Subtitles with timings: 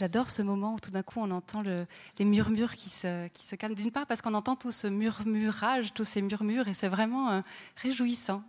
[0.00, 3.74] J'adore ce moment où tout d'un coup on entend les murmures qui se, calment.
[3.74, 7.40] D'une part parce qu'on entend tout ce murmurage, tous ces murmures, et c'est vraiment euh,
[7.76, 8.42] réjouissant.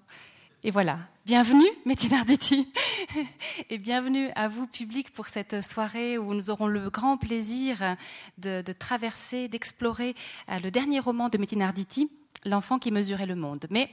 [0.63, 2.71] Et voilà, bienvenue Métine Arditi
[3.69, 7.97] et bienvenue à vous public pour cette soirée où nous aurons le grand plaisir
[8.37, 10.15] de, traverser, d'explorer
[10.49, 12.09] euh, le dernier roman de Métine Arditi,
[12.45, 13.67] L'enfant qui mesurait le monde.
[13.69, 13.89] Mais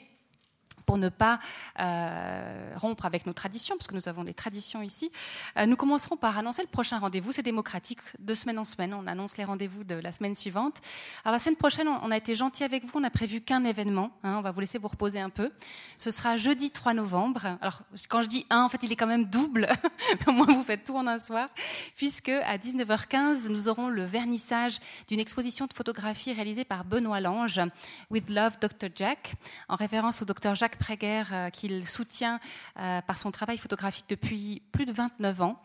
[0.88, 1.38] pour ne pas
[1.80, 5.12] euh, rompre avec nos traditions, parce que nous avons des traditions ici,
[5.58, 7.30] euh, nous commencerons par annoncer le prochain rendez-vous.
[7.30, 8.94] C'est démocratique, de semaine en semaine.
[8.94, 10.78] On annonce les rendez-vous de la semaine suivante.
[11.26, 12.92] Alors la semaine prochaine, on a été gentil avec vous.
[12.94, 14.12] On n'a prévu qu'un événement.
[14.22, 14.36] Hein.
[14.38, 15.52] on va vous laisser vous reposer un peu.
[15.98, 17.58] Ce sera jeudi 3 novembre.
[17.60, 19.68] Alors quand je dis un, en fait, il est quand même double.
[20.26, 21.50] au moins, vous faites tout en un soir,
[21.96, 27.60] puisque à 19h15, nous aurons le vernissage d'une exposition de photographie réalisée par Benoît Lange,
[28.08, 28.88] With Love Dr.
[28.94, 29.34] Jack,
[29.68, 30.54] en référence au Dr.
[30.54, 32.40] Jacques Préguerre euh, qu'il soutient
[32.78, 35.60] euh, par son travail photographique depuis plus de 29 ans.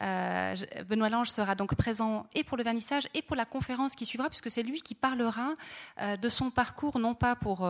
[0.00, 0.54] Euh,
[0.88, 4.28] Benoît Lange sera donc présent et pour le vernissage et pour la conférence qui suivra,
[4.28, 5.54] puisque c'est lui qui parlera
[6.00, 7.68] de son parcours, non pas pour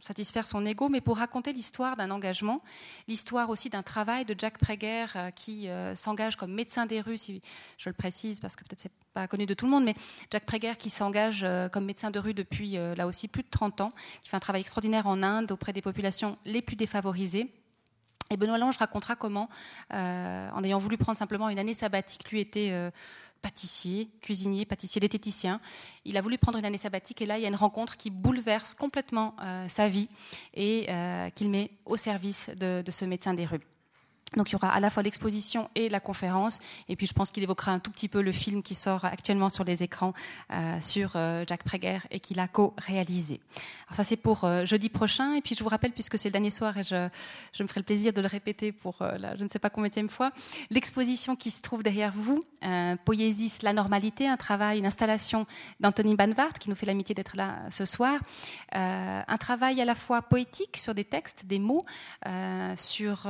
[0.00, 2.62] satisfaire son ego, mais pour raconter l'histoire d'un engagement,
[3.06, 7.40] l'histoire aussi d'un travail de Jacques Préguerre qui s'engage comme médecin des rues, si
[7.78, 9.94] je le précise, parce que peut-être c'est pas connu de tout le monde, mais
[10.30, 13.92] Jacques Préguerre qui s'engage comme médecin de rue depuis là aussi plus de 30 ans,
[14.22, 17.52] qui fait un travail extraordinaire en Inde auprès des populations les plus défavorisés.
[18.32, 19.50] Et Benoît Lange racontera comment,
[19.92, 22.90] euh, en ayant voulu prendre simplement une année sabbatique, lui était euh,
[23.42, 25.60] pâtissier, cuisinier, pâtissier, diététicien.
[26.06, 28.08] Il a voulu prendre une année sabbatique et là, il y a une rencontre qui
[28.08, 30.08] bouleverse complètement euh, sa vie
[30.54, 30.88] et
[31.34, 33.60] qu'il met au service de, ce médecin des rues.
[34.36, 37.30] Donc il y aura à la fois l'exposition et la conférence, et puis je pense
[37.30, 40.12] qu'il évoquera un tout petit peu le film qui sort actuellement sur les écrans
[40.50, 41.62] euh, sur euh, Jacques
[42.10, 43.40] et qu'il a co-réalisé.
[43.88, 46.32] Alors ça c'est pour euh, jeudi prochain, et puis je vous rappelle, puisque c'est le
[46.32, 47.08] dernier soir et je,
[47.52, 49.90] je me ferai le plaisir de le répéter pour la, je ne sais pas combien
[50.08, 50.30] fois,
[50.70, 52.42] l'exposition qui se trouve derrière vous,
[53.04, 55.46] Poésis, la normalité, un travail, une installation
[55.80, 58.18] d'Anthony Banvart qui nous fait l'amitié d'être là ce soir,
[58.72, 61.84] un travail à la fois poétique sur des textes, des mots,
[62.76, 63.26] sur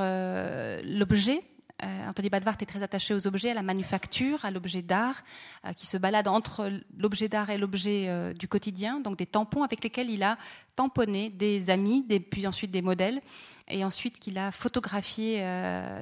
[0.93, 1.41] l'objet.
[1.83, 5.23] Euh, Anthony Badvart est très attaché aux objets, à la manufacture, à l'objet d'art,
[5.67, 9.65] euh, qui se balade entre l'objet d'art et l'objet euh, du quotidien, donc des tampons
[9.65, 10.39] avec lesquels il a
[10.77, 13.21] tamponné des amis, puis ensuite des modèles,
[13.69, 15.45] et ensuite qu'il a photographié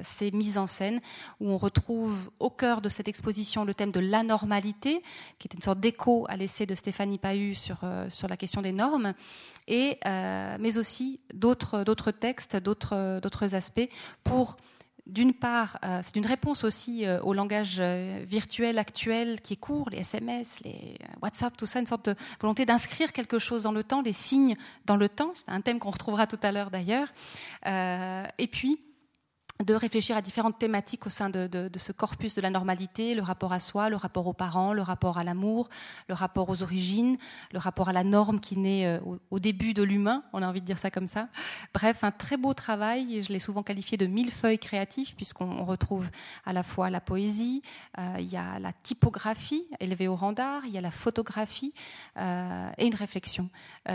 [0.01, 1.01] ces mises en scène,
[1.41, 5.01] où on retrouve au cœur de cette exposition le thème de l'anormalité,
[5.39, 8.71] qui est une sorte d'écho à l'essai de Stéphanie Pahu sur, sur la question des
[8.71, 9.13] normes,
[9.67, 13.89] et, mais aussi d'autres textes, d'autres aspects
[14.23, 14.55] pour
[15.07, 19.57] d'une part, euh, c'est une réponse aussi euh, au langage euh, virtuel actuel qui est
[19.57, 23.71] court, les SMS, les WhatsApp, tout ça, une sorte de volonté d'inscrire quelque chose dans
[23.71, 25.31] le temps, des signes dans le temps.
[25.33, 27.07] C'est un thème qu'on retrouvera tout à l'heure d'ailleurs.
[27.65, 28.79] et puis,
[29.63, 33.53] de réfléchir à différentes thématiques au sein de, ce corpus de la normalité, le rapport
[33.53, 35.69] à soi, le rapport aux parents, le rapport à l'amour,
[36.07, 37.17] le rapport aux origines,
[37.51, 38.99] le rapport à la norme qui naît euh,
[39.29, 41.27] au, début de l'humain, on a envie de dire ça comme ça.
[41.73, 46.09] Bref, un très beau travail, je l'ai souvent qualifié de millefeuille créatif, puisqu'on retrouve
[46.45, 47.61] à la fois la poésie,
[47.97, 51.73] euh, il y a la typographie élevée au rang d'art, il y a la photographie
[52.17, 53.49] euh, et une réflexion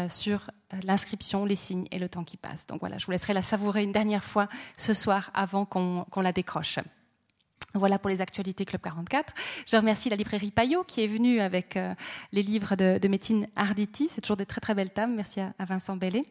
[0.08, 0.50] sur
[0.82, 2.66] l'inscription, les signes et le temps qui passe.
[2.66, 6.32] Donc voilà, je vous laisserai la savourer une dernière fois ce soir avant qu'on la
[6.32, 6.78] décroche.
[7.76, 9.34] Voilà pour les actualités Club 44.
[9.66, 11.94] Je remercie la librairie Payot qui est venue avec euh,
[12.32, 14.08] les livres de, de Métine Arditi.
[14.12, 15.12] C'est toujours des très très belles tables.
[15.14, 16.22] Merci à, Vincent Bellet.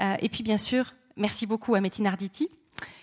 [0.00, 2.48] Euh, et puis bien sûr, merci beaucoup à Métine Arditi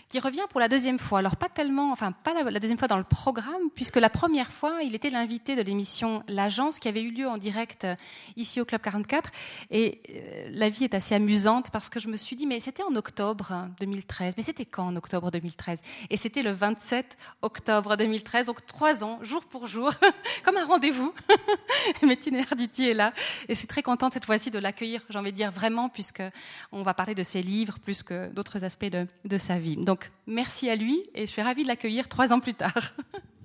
[0.09, 1.19] qui revient pour la deuxième fois.
[1.19, 4.81] Alors pas tellement, enfin pas la, deuxième fois dans le programme, puisque la première fois,
[4.84, 7.95] il était l'invité de l'émission L'Agence qui avait eu lieu en direct euh,
[8.35, 9.29] ici au Club 44.
[9.69, 12.84] Et euh, la vie est assez amusante parce que je me suis dit, mais c'était
[12.84, 14.35] en octobre 2013.
[14.38, 19.19] Mais c'était quand en octobre 2013 Et c'était le 27 octobre 2013, donc trois ans,
[19.24, 19.91] jour pour jour,
[20.44, 21.13] comme un rendez-vous.
[22.03, 23.13] Métine Erditi est là.
[23.50, 26.24] Et je suis très contente cette fois-ci de l'accueillir, j'ai envie de dire vraiment, puisque
[26.72, 29.75] on va parler de ses livres plus que d'autres aspects de, de sa vie.
[29.75, 32.94] Donc, donc, merci à lui et je suis ravie de l'accueillir trois ans plus tard.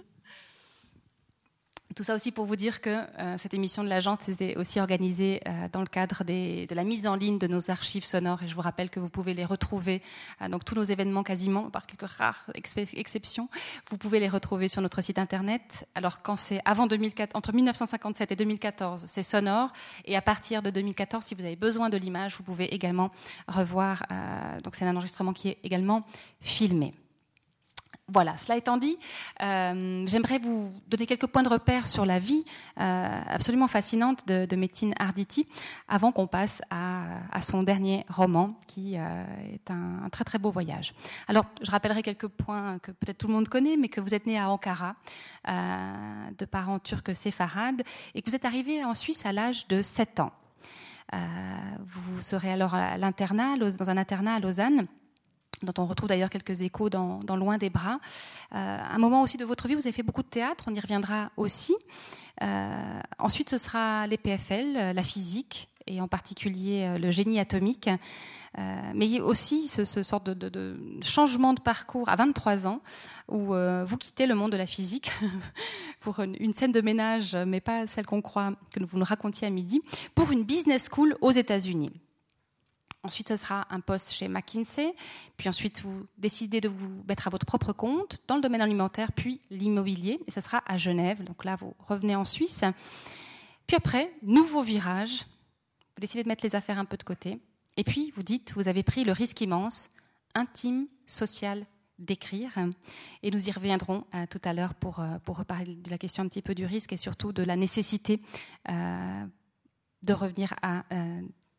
[1.96, 5.40] Tout ça aussi pour vous dire que euh, cette émission de l'agence est aussi organisée
[5.46, 8.42] euh, dans le cadre de la mise en ligne de nos archives sonores.
[8.42, 10.00] Et je vous rappelle que vous pouvez les retrouver,
[10.40, 13.48] euh, donc tous nos événements quasiment, par quelques rares exceptions,
[13.90, 15.86] vous pouvez les retrouver sur notre site internet.
[15.94, 19.72] Alors quand c'est avant 2004, entre 1957 et 2014, c'est sonore.
[20.04, 23.10] Et à partir de 2014, si vous avez besoin de l'image, vous pouvez également
[23.48, 24.04] revoir.
[24.62, 26.04] donc c'est un enregistrement qui est également
[26.40, 26.92] filmé.
[28.08, 28.98] Voilà, cela étant dit,
[29.42, 32.44] euh, j'aimerais vous donner quelques points de repère sur la vie
[32.80, 35.46] euh, absolument fascinante de, de Arditi
[35.88, 40.94] avant qu'on passe à, son dernier roman qui euh, est un, très très beau voyage.
[41.28, 44.26] Alors, je rappellerai quelques points que peut-être tout le monde connaît, mais que vous êtes
[44.26, 44.96] né à Ankara,
[45.46, 47.82] de parents turcs séfarades,
[48.14, 50.32] et que vous êtes arrivé en Suisse à l'âge de 7 ans.
[51.12, 54.86] vous serez alors à l'internat, dans un internat à Lausanne
[55.62, 57.98] dont on retrouve d'ailleurs quelques échos dans, Loin des bras.
[58.54, 60.80] Euh, un moment aussi de votre vie, vous avez fait beaucoup de théâtre, on y
[60.80, 61.74] reviendra aussi.
[62.42, 67.90] Euh, ensuite, ce sera les PFL, euh, la physique, et en particulier le génie atomique.
[68.94, 72.80] mais aussi ce, ce sorte de, changement de parcours à 23 ans,
[73.26, 75.10] où vous quittez le monde de la physique
[76.00, 79.48] pour une, une, scène de ménage, mais pas celle qu'on croit que vous nous racontiez
[79.48, 79.80] à midi,
[80.14, 81.90] pour une business school aux États-Unis.
[83.04, 84.94] Ensuite, ce sera un poste chez McKinsey.
[85.36, 89.10] Puis ensuite, vous décidez de vous mettre à votre propre compte dans le domaine alimentaire,
[89.12, 90.18] puis l'immobilier.
[90.28, 91.24] Et ce sera à Genève.
[91.24, 92.62] Donc là, vous revenez en Suisse.
[93.66, 95.26] Puis après, nouveau virage.
[95.96, 97.40] Vous décidez de mettre les affaires un peu de côté.
[97.76, 99.90] Et puis, vous dites, vous avez pris le risque immense,
[100.34, 101.66] intime, social,
[101.98, 102.52] d'écrire.
[103.22, 106.22] Et nous y reviendrons euh, tout à l'heure pour, euh, pour reparler de la question
[106.22, 108.20] un petit peu du risque et surtout de la nécessité
[108.68, 109.26] euh,
[110.02, 110.84] de revenir à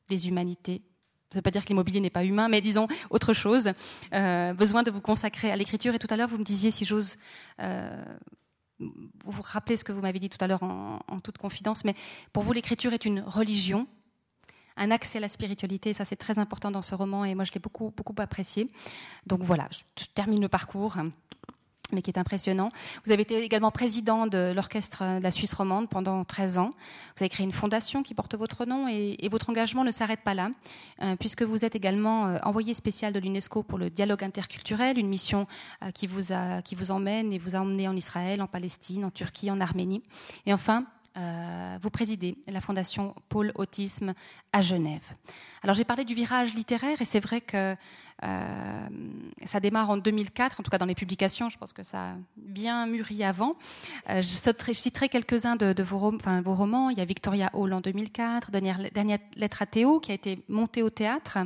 [0.09, 0.83] des humanités
[1.33, 3.71] ça ne veut pas dire que l'immobilier n'est pas humain, mais disons autre chose.
[4.13, 5.95] Euh, besoin de vous consacrer à l'écriture.
[5.95, 7.17] Et tout à l'heure, vous me disiez, si j'ose
[7.59, 8.05] euh,
[8.79, 11.95] vous rappeler ce que vous m'avez dit tout à l'heure en, toute confidence, mais
[12.33, 13.87] pour vous, l'écriture est une religion,
[14.77, 15.91] un accès à la spiritualité.
[15.93, 18.67] ça, c'est très important dans ce roman, et moi, je l'ai beaucoup, beaucoup apprécié.
[19.25, 20.97] Donc voilà, je termine le parcours
[21.93, 22.69] mais qui est impressionnant.
[23.05, 26.69] Vous avez été également président de l'orchestre de la Suisse romande pendant 13 ans.
[27.15, 30.35] Vous avez créé une fondation qui porte votre nom et, votre engagement ne s'arrête pas
[30.35, 30.51] là,
[31.01, 35.07] euh, puisque vous êtes également euh, envoyé spécial de l'UNESCO pour le dialogue interculturel, une
[35.07, 35.47] mission
[35.83, 39.59] euh, qui, vous emmène et vous a emmené en Israël, en Palestine, en Turquie, en
[39.59, 40.03] Arménie.
[40.45, 40.85] Et enfin,
[41.81, 44.13] vous présidez la fondation Pôle Autisme
[44.51, 45.03] à Genève.
[45.61, 47.75] Alors j'ai parlé du virage littéraire et c'est vrai que
[48.23, 48.87] euh,
[49.45, 51.49] ça démarre en 2004, en tout cas dans les publications.
[51.49, 53.51] Je pense que ça a bien mûri avant.
[54.09, 56.89] Euh, je, citerai quelques-uns de, vos, romans.
[56.89, 60.43] Il y a Victoria Hall en 2004, Dernière, Dernière lettre à Théo, qui a été
[60.47, 61.39] montée au théâtre,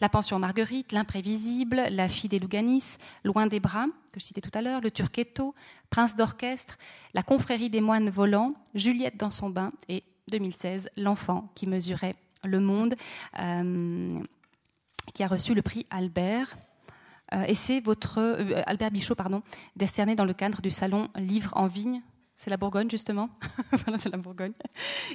[0.00, 4.50] La pension Marguerite, L'imprévisible, La fille des Louganis, Loin des bras, que je citais tout
[4.54, 5.54] à l'heure, Le Turquetto,
[5.88, 6.76] Prince d'orchestre,
[7.14, 12.14] La confrérie des moines volants, Juliette dans son bain et 2016, L'enfant qui mesurait
[12.44, 12.94] le monde.
[13.38, 14.08] Euh,
[15.12, 16.56] qui a reçu le prix Albert.
[17.32, 19.42] Euh, et c'est votre euh, Albert Bichot, pardon,
[19.76, 22.02] décerné dans le cadre du salon Livre en vigne.
[22.34, 23.28] C'est la Bourgogne justement.
[23.72, 24.52] voilà, c'est la Bourgogne.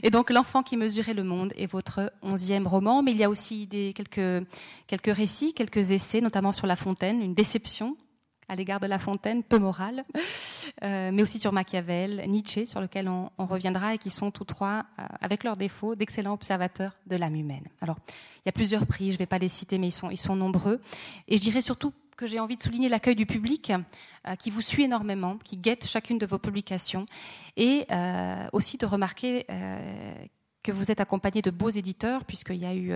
[0.04, 3.30] Et donc l'enfant qui mesurait le monde est votre onzième roman, mais il y a
[3.30, 4.48] aussi des, quelques,
[4.88, 7.98] quelques récits, quelques essais, notamment sur La Fontaine, une déception
[8.48, 10.04] à l'égard de La Fontaine, peu morale,
[10.84, 14.86] euh, mais aussi sur Machiavel, Nietzsche, sur lequel on, reviendra, et qui sont tous trois,
[15.00, 17.68] euh, avec leurs défauts, d'excellents observateurs de l'âme humaine.
[17.82, 17.98] Alors,
[18.38, 20.80] il y a plusieurs prix, je ne vais pas les citer, mais ils sont, nombreux.
[21.28, 23.72] Et je dirais surtout que j'ai envie de souligner l'accueil du public
[24.28, 27.06] euh, qui vous suit énormément, qui guette chacune de vos publications,
[27.58, 27.88] et
[28.52, 29.46] aussi de remarquer
[30.62, 32.92] que vous êtes accompagné de beaux éditeurs, puisqu'il y a eu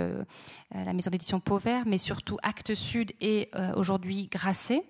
[0.74, 4.84] la maison d'édition Pauvert, mais surtout Actes Sud et aujourd'hui Grasset,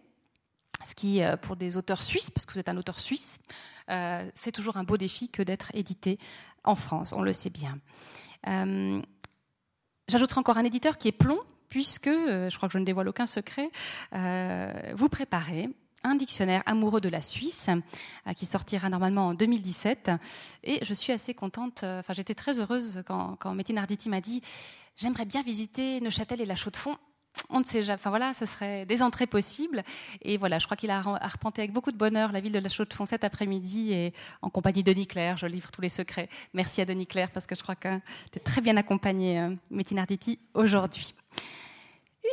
[0.86, 3.40] ce qui, euh, pour des auteurs suisses, parce que vous êtes un auteur suisse,
[3.90, 6.20] euh, c'est toujours un beau défi que d'être édité
[6.64, 7.80] en France, on le sait bien.
[8.48, 9.02] Euh,
[10.08, 11.40] j'ajouterai encore un éditeur qui est Plomb,
[11.70, 13.70] puisque, je crois que je ne dévoile aucun secret,
[14.12, 15.70] vous préparez
[16.04, 17.70] un dictionnaire amoureux de la Suisse
[18.36, 20.10] qui sortira normalement en 2017.
[20.64, 24.42] Et je suis assez contente, enfin j'étais très heureuse quand, quand Arditi m'a dit
[24.98, 26.98] j'aimerais bien visiter Neuchâtel et la Chaux-de-Fonds
[27.50, 28.00] on ne sait jamais.
[28.00, 29.84] Enfin voilà, ce serait des entrées possibles.
[30.22, 32.70] Et voilà, je crois qu'il a arpenté avec beaucoup de bonheur la ville de la
[32.70, 35.38] Chaux-de-Fonds cet après-midi et en compagnie de Denis Claire.
[35.38, 36.30] Je livre tous les secrets.
[36.54, 37.98] Merci à Denis Claire parce que je crois que
[38.32, 41.14] tu es très bien accompagné, euh, Métinarditi, aujourd'hui.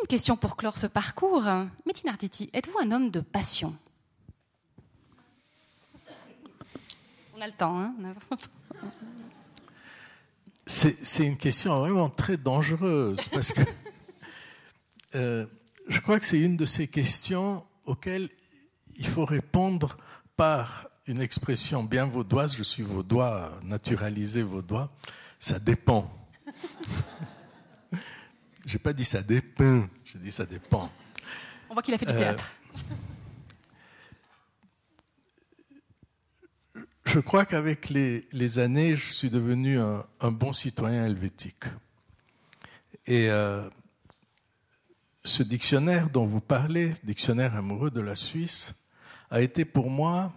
[0.02, 1.44] Une question pour clore ce parcours.
[1.86, 3.74] Métinarditi, êtes-vous un homme de passion?
[7.36, 7.94] On a le temps, hein
[10.66, 13.60] C'est une question vraiment très dangereuse parce que
[15.16, 15.46] euh,
[15.88, 18.30] je crois que c'est une de ces questions auxquelles
[18.96, 19.96] il faut répondre
[20.36, 24.92] par une expression bien vaudoise, je suis vaudois, naturalisé vaudois,
[25.38, 26.10] ça dépend.
[28.66, 30.90] j'ai pas dit ça dépend, j'ai dit ça dépend.
[31.70, 32.52] On voit qu'il a fait du euh, théâtre.
[37.16, 41.64] je crois qu'avec les, années, je suis devenu un, bon citoyen helvétique.
[43.06, 43.68] Et euh,
[45.26, 48.74] ce dictionnaire dont vous parlez, dictionnaire amoureux de la Suisse,
[49.30, 50.32] a été pour moi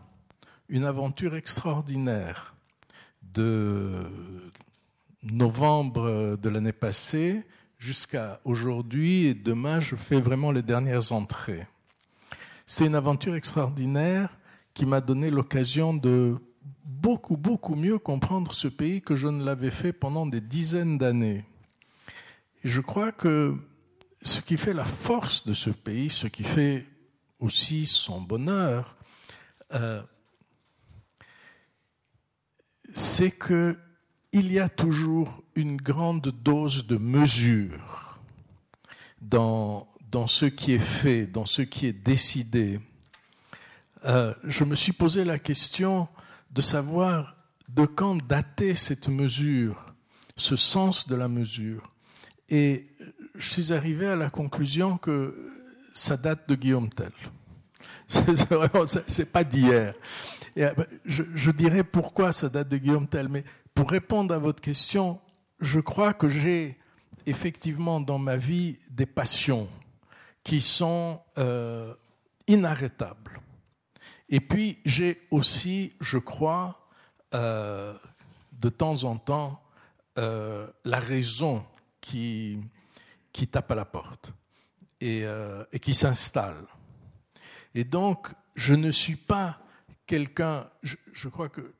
[0.67, 2.55] une aventure extraordinaire.
[3.21, 4.11] De
[5.21, 7.43] novembre de l'année passée
[7.77, 11.67] jusqu'à aujourd'hui et demain, je fais vraiment les dernières entrées.
[12.65, 14.37] C'est une aventure extraordinaire
[14.73, 16.37] qui m'a donné l'occasion de
[16.83, 21.45] beaucoup, beaucoup mieux comprendre ce pays que je ne l'avais fait pendant des dizaines d'années.
[22.63, 23.55] Je crois que
[24.21, 26.85] ce qui fait la force de ce pays, ce qui fait
[27.39, 28.97] aussi son bonheur,
[29.73, 30.01] euh,
[32.93, 33.77] c'est qu'il
[34.33, 38.19] y a toujours une grande dose de mesure
[39.21, 42.79] dans, dans ce qui est fait, dans ce qui est décidé.
[44.05, 46.07] Euh, je me suis posé la question
[46.51, 47.35] de savoir
[47.67, 49.85] de quand dater cette mesure,
[50.35, 51.93] ce sens de la mesure.
[52.49, 52.87] Et
[53.39, 55.33] je suis arrivé à la conclusion que
[55.93, 57.13] ça date de Guillaume Tell.
[59.07, 59.95] C'est pas d'hier.
[60.57, 60.73] Euh,
[61.05, 65.21] je, dirais pourquoi ça date de Guillaume Tell, mais pour répondre à votre question,
[65.59, 66.77] je crois que j'ai
[67.25, 69.69] effectivement dans ma vie des passions
[70.43, 71.93] qui sont euh,
[72.47, 73.39] inarrêtables.
[74.27, 76.89] Et puis j'ai aussi, je crois,
[77.33, 77.93] euh,
[78.51, 79.61] de temps en temps,
[80.17, 81.63] la raison
[82.01, 82.59] qui,
[83.39, 84.33] qui tape à la porte
[84.99, 86.65] et, euh, et qui s'installe.
[87.73, 89.61] Et donc, je ne suis pas
[90.05, 91.73] quelqu'un, je, crois que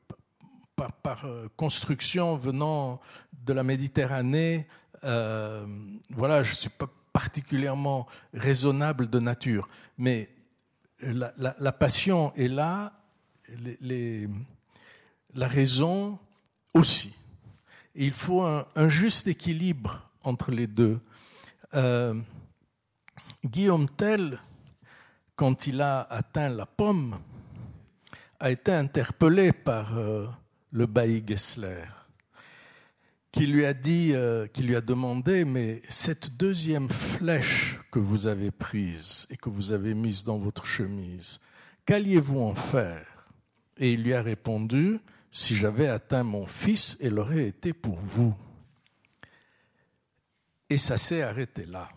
[1.02, 2.98] par, euh, construction venant
[3.44, 4.68] de la Méditerranée,
[5.04, 5.66] euh,
[6.08, 10.30] voilà, je ne suis pas particulièrement raisonnable de nature, mais
[11.02, 12.94] la, passion est là,
[15.34, 16.18] la raison
[16.72, 17.12] aussi.
[17.94, 21.00] Et il faut un, juste équilibre entre les deux.
[21.74, 22.14] Euh,
[23.44, 24.38] Guillaume Tell,
[25.36, 27.18] quand il a atteint la pomme,
[28.38, 30.26] a été interpellé par euh,
[30.72, 31.84] le bailli Gessler
[33.32, 38.26] qui lui a dit, euh, qui lui a demandé, mais cette deuxième flèche que vous
[38.26, 41.40] avez prise et que vous avez mise dans votre chemise,
[41.86, 43.06] qu'alliez-vous en faire?
[43.78, 44.98] Et il lui a répondu,
[45.30, 48.34] si j'avais atteint mon fils, elle aurait été pour vous.
[50.70, 51.88] Et ça s'est arrêté là.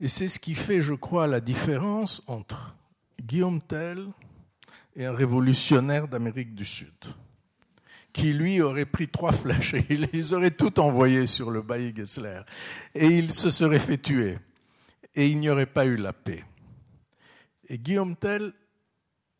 [0.00, 2.74] Et c'est ce qui fait, je crois, la différence entre
[3.22, 4.08] Guillaume Tell
[4.94, 6.94] et un révolutionnaire d'Amérique du Sud
[8.16, 11.94] qui lui aurait pris trois flèches et il les aurait toutes envoyées sur le bailli
[11.94, 12.40] Gessler.
[12.94, 14.38] Et il se serait fait tuer.
[15.14, 16.42] Et il n'y aurait pas eu la paix.
[17.68, 18.54] Et Guillaume Tell,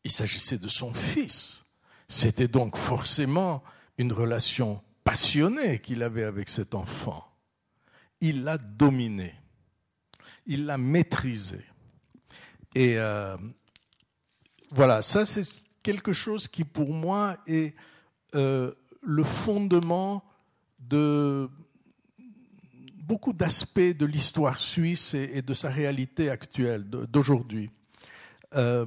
[0.04, 1.64] il s'agissait de son fils.
[2.06, 3.62] C'était donc forcément
[3.96, 7.26] une relation passionnée qu'il avait avec cet enfant.
[8.20, 9.35] Il l'a dominé.
[10.46, 11.61] Il l'a maîtrisé.
[12.75, 13.37] Et euh,
[14.70, 17.75] voilà, ça c'est quelque chose qui pour moi est
[18.35, 20.25] euh, le fondement
[20.78, 21.49] de
[23.06, 27.70] beaucoup d'aspects de l'histoire suisse et, de sa réalité actuelle d'aujourd'hui.
[28.54, 28.85] Euh,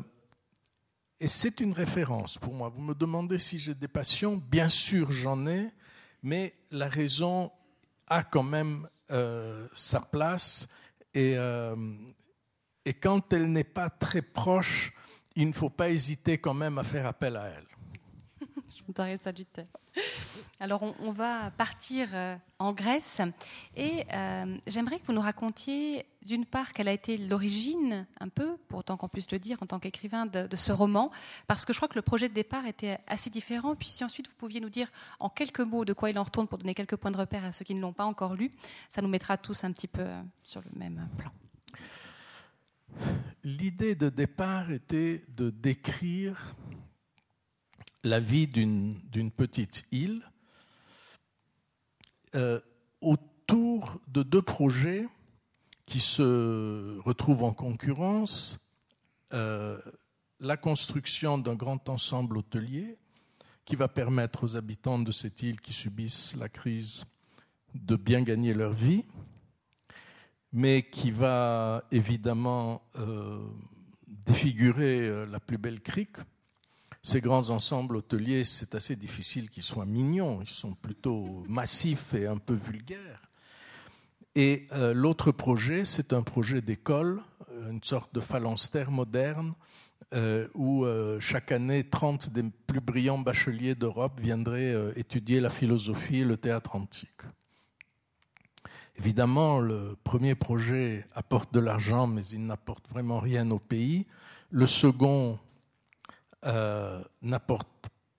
[1.22, 2.70] et c'est une référence pour moi.
[2.70, 5.70] Vous me demandez si j'ai des passions, bien sûr j'en ai,
[6.22, 7.52] mais la raison
[8.08, 10.68] a quand même euh, sa place
[11.14, 11.76] et, euh,
[12.86, 14.94] et quand elle n'est pas très proche,
[15.36, 17.68] il ne faut pas hésiter quand même à faire appel à elle.
[20.60, 23.22] Alors, on, va partir euh, en Grèce
[23.76, 28.58] et euh, j'aimerais que vous nous racontiez, d'une part, quelle a été l'origine, un peu,
[28.68, 31.12] pour autant qu'on puisse le dire en tant qu'écrivain, de, de, ce roman,
[31.48, 33.76] parce que je crois que le projet de départ était assez différent.
[33.76, 36.48] Puis, si ensuite vous pouviez nous dire en quelques mots de quoi il en retourne
[36.48, 38.50] pour donner quelques points de repère à ceux qui ne l'ont pas encore lu,
[38.90, 40.06] ça nous mettra tous un petit peu
[40.44, 41.32] sur le même plan.
[43.44, 46.56] L'idée de départ était de décrire
[48.04, 50.24] la vie d'une petite île
[52.36, 52.60] euh,
[53.02, 55.08] autour de deux projets
[55.86, 58.60] qui se retrouvent en concurrence.
[59.34, 59.80] Euh,
[60.40, 62.98] la construction d'un grand ensemble hôtelier
[63.66, 67.06] qui va permettre aux habitants de cette île qui subissent la crise
[67.76, 69.04] de bien gagner leur vie,
[70.54, 73.40] mais qui va évidemment euh,
[74.08, 76.18] défigurer la plus belle crique
[77.02, 82.28] ces grands ensembles hôteliers, c'est assez difficile qu'ils soient mignons, ils sont plutôt massifs et
[82.28, 83.30] un peu vulgaires.
[84.36, 89.54] Et euh, l'autre projet, c'est un projet d'école, euh, une sorte de phalanstère moderne,
[90.14, 90.86] euh, où
[91.20, 96.76] chaque année, 30 des plus brillants bacheliers d'Europe viendraient étudier la philosophie et le théâtre
[96.76, 97.22] antique.
[98.98, 104.08] Évidemment, le premier projet apporte de l'argent, mais il n'apporte vraiment rien au pays
[104.52, 105.38] Le second
[106.46, 107.68] euh, n'apporte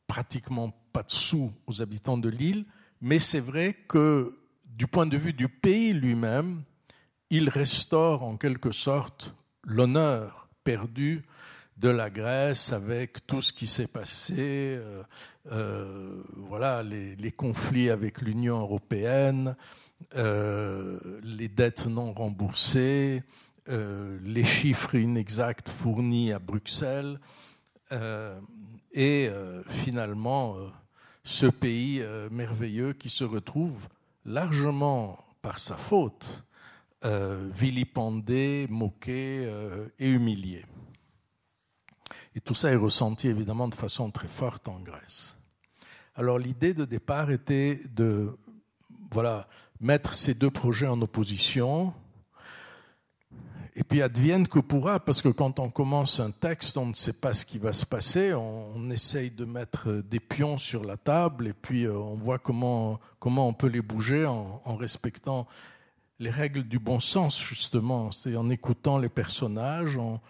[0.07, 2.67] pratiquement pas de sous aux habitants de l'île,
[3.01, 4.37] mais c'est vrai que
[4.67, 6.63] du point de vue du pays lui-même,
[7.31, 9.35] il restaure en quelque sorte
[9.65, 11.23] l'honneur perdu
[11.79, 15.03] de la Grèce avec tout ce qui s'est passé, euh,
[15.53, 19.57] euh, voilà, les, conflits avec l'Union européenne,
[20.15, 23.23] les dettes non remboursées,
[23.67, 27.19] les chiffres inexacts fournis à Bruxelles,
[28.93, 29.31] et
[29.69, 30.57] finalement
[31.25, 33.89] ce pays merveilleux qui se retrouve
[34.25, 36.45] largement par sa faute
[37.03, 39.51] vilipendé, moqué
[39.99, 40.65] et humilié.
[42.35, 45.37] Et tout ça est ressenti évidemment de façon très forte en Grèce.
[46.15, 48.37] Alors l'idée de départ était de
[49.11, 49.49] voilà,
[49.81, 51.93] mettre ces deux projets en opposition.
[53.81, 57.15] Et puis advienne que pourra, parce que quand on commence un texte, on ne sait
[57.15, 61.49] pas ce qui va se passer, on, essaye de mettre des pions sur la table
[61.49, 65.47] et puis euh, on voit comment, comment on peut les bouger en, respectant
[66.19, 68.13] les règles du bon sens, justement.
[68.13, 70.21] C'est en écoutant les personnages, en,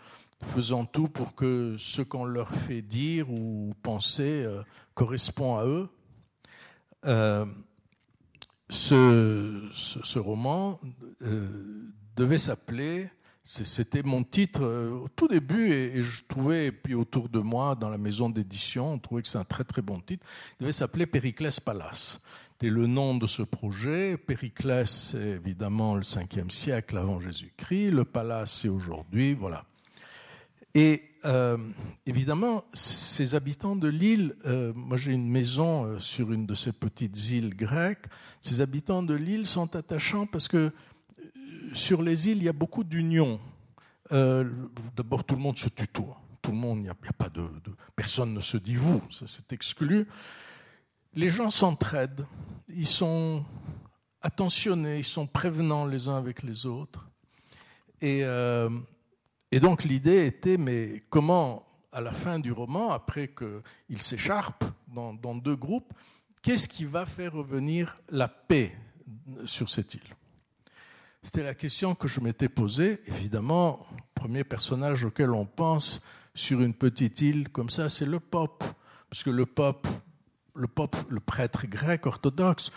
[0.44, 4.62] faisant tout pour que ce qu'on leur fait dire ou penser euh,
[4.94, 5.88] correspond à eux.
[7.04, 7.46] Euh,
[8.68, 10.78] ce, ce, roman
[11.22, 11.48] euh,
[12.14, 13.10] devait s'appeler,
[13.42, 17.88] c'était mon titre au tout début, et, je trouvais, et puis autour de moi, dans
[17.88, 20.26] la maison d'édition, on trouvait que c'est un très très bon titre,
[20.58, 22.20] il devait s'appeler Périclès Palace.
[22.52, 24.18] C'était le nom de ce projet.
[24.18, 29.64] Périclès, c'est évidemment le 5e siècle avant Jésus-Christ, le palace, c'est aujourd'hui, voilà.
[30.74, 31.56] Et euh,
[32.06, 36.72] évidemment, ces habitants de l'île, euh, moi j'ai une maison euh, sur une de ces
[36.72, 38.06] petites îles grecques,
[38.40, 40.72] ces habitants de l'île sont attachants parce que
[41.72, 43.40] sur les îles, il y a beaucoup d'union.
[44.10, 46.20] D'abord, tout le monde se tutoie.
[46.42, 47.46] Tout le monde, il n'y a, pas de,
[47.94, 50.08] Personne ne se dit vous, c'est exclu.
[51.14, 52.26] Les gens s'entraident,
[52.68, 53.44] ils sont
[54.22, 57.08] attentionnés, ils sont prévenants les uns avec les autres.
[58.00, 58.24] Et
[59.52, 65.34] et donc l'idée était, mais comment, à la fin du roman, après qu'ils s'écharpent dans,
[65.34, 65.92] deux groupes,
[66.42, 68.76] qu'est-ce qui va faire revenir la paix
[69.44, 70.16] sur cette île?
[71.22, 73.00] C'était la question que je m'étais posée.
[73.06, 73.78] Évidemment,
[74.14, 76.00] premier personnage auquel on pense
[76.34, 78.64] sur une petite île comme ça, c'est le pape.
[79.10, 79.86] Parce que le pape,
[80.54, 82.70] le pape, le prêtre grec orthodoxe,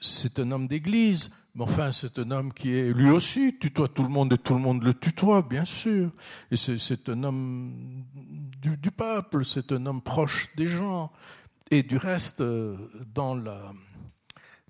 [0.00, 4.04] c'est un homme d'église, mais enfin, c'est un homme qui est lui aussi tutoie tout
[4.04, 6.10] le monde et tout le monde le tutoie, bien sûr.
[6.50, 11.12] Et c'est un homme du, peuple, c'est un homme proche des gens.
[11.70, 12.76] Et du reste, euh,
[13.14, 13.72] dans la,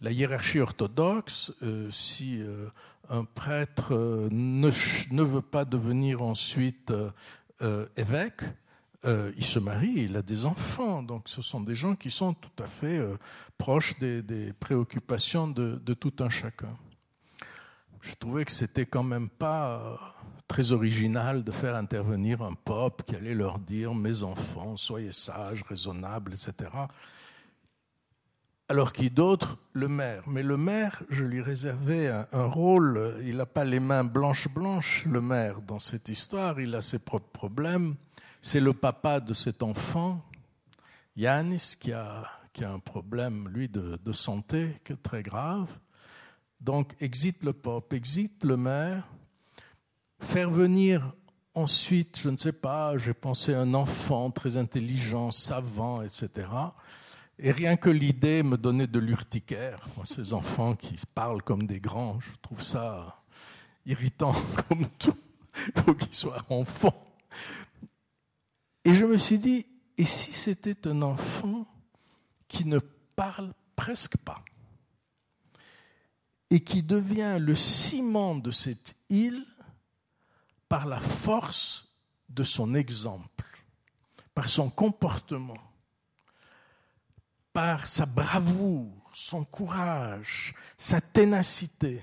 [0.01, 2.69] la hiérarchie orthodoxe, euh, si euh,
[3.13, 3.95] un prêtre
[4.33, 4.71] ne,
[5.11, 6.93] ne, veut pas devenir ensuite
[7.97, 8.43] évêque,
[9.05, 11.03] euh, il se marie, il a des enfants.
[11.03, 13.17] Donc ce sont des gens qui sont tout à fait euh,
[13.59, 16.77] proches des, préoccupations de, tout un chacun.
[18.01, 19.97] Je trouvais que c'était quand même pas euh,
[20.47, 25.63] très original de faire intervenir un pope qui allait leur dire mes enfants, soyez sages,
[25.69, 26.71] raisonnables, etc.
[28.73, 29.59] Alors qui d'autre?
[29.75, 30.25] Le maire.
[30.27, 33.21] Mais le maire, je lui réservais un, rôle.
[33.23, 36.59] Il n'a pas les mains blanches blanches, le maire, dans cette histoire.
[36.59, 37.97] Il a ses propres problèmes.
[38.41, 40.25] C'est le papa de cet enfant,
[41.17, 45.69] Yanis, qui a, qui a un problème, lui, de, santé très grave.
[46.59, 49.07] Donc, exit le pape, exit le maire,
[50.19, 51.13] faire venir
[51.53, 56.47] ensuite, je ne sais pas, j'ai pensé un enfant très intelligent, savant, etc.
[57.45, 59.85] Et rien que l'idée me donnait de l'urticaire.
[60.05, 63.21] Ces enfants qui parlent comme des grands, je trouve ça
[63.85, 64.33] irritant
[64.69, 65.19] comme tout.
[65.75, 67.05] Il faut qu'ils soient enfants.
[68.85, 69.67] Et je me suis dit,
[69.99, 71.67] et si c'était un enfant
[72.47, 72.79] qui ne
[73.17, 74.45] parle presque pas
[76.49, 79.45] et qui devient le ciment de cette île
[80.69, 81.89] par la force
[82.29, 83.47] de son exemple,
[84.33, 85.72] par son comportement,
[87.53, 92.03] par sa bravoure, son courage, sa ténacité.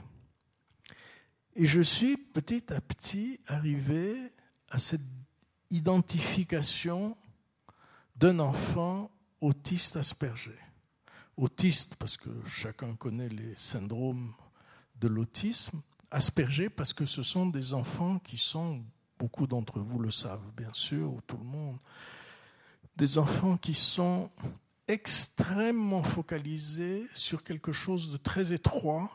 [1.55, 4.31] Et je suis petit à petit arrivé
[4.69, 5.01] à cette
[5.71, 7.17] identification
[8.15, 10.55] d'un enfant autiste aspergé.
[11.37, 14.33] Autiste parce que chacun connaît les syndromes
[14.99, 15.81] de l'autisme,
[16.11, 18.83] aspergé parce que ce sont des enfants qui sont,
[19.17, 21.79] beaucoup d'entre vous le savent bien sûr, ou tout le monde,
[22.95, 24.29] des enfants qui sont
[24.89, 29.11] extrêmement focalisés sur quelque chose de très étroit,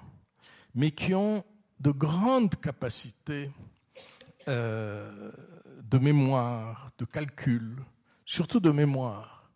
[0.75, 1.45] mais qui ont
[1.81, 3.51] de grandes capacités
[4.49, 5.33] euh,
[5.83, 7.77] de mémoire, de calcul,
[8.25, 9.51] surtout de mémoire,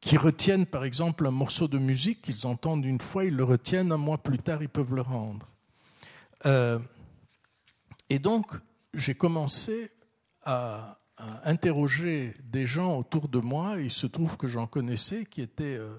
[0.00, 3.92] qui retiennent par exemple un morceau de musique qu'ils entendent une fois, ils le retiennent,
[3.92, 5.48] un mois plus tard, ils peuvent le rendre.
[6.44, 6.78] Euh,
[8.10, 8.52] et donc,
[8.92, 9.90] j'ai commencé
[10.44, 10.98] à,
[11.44, 15.96] interroger des gens autour de moi, il se trouve que j'en connaissais, qui étaient euh,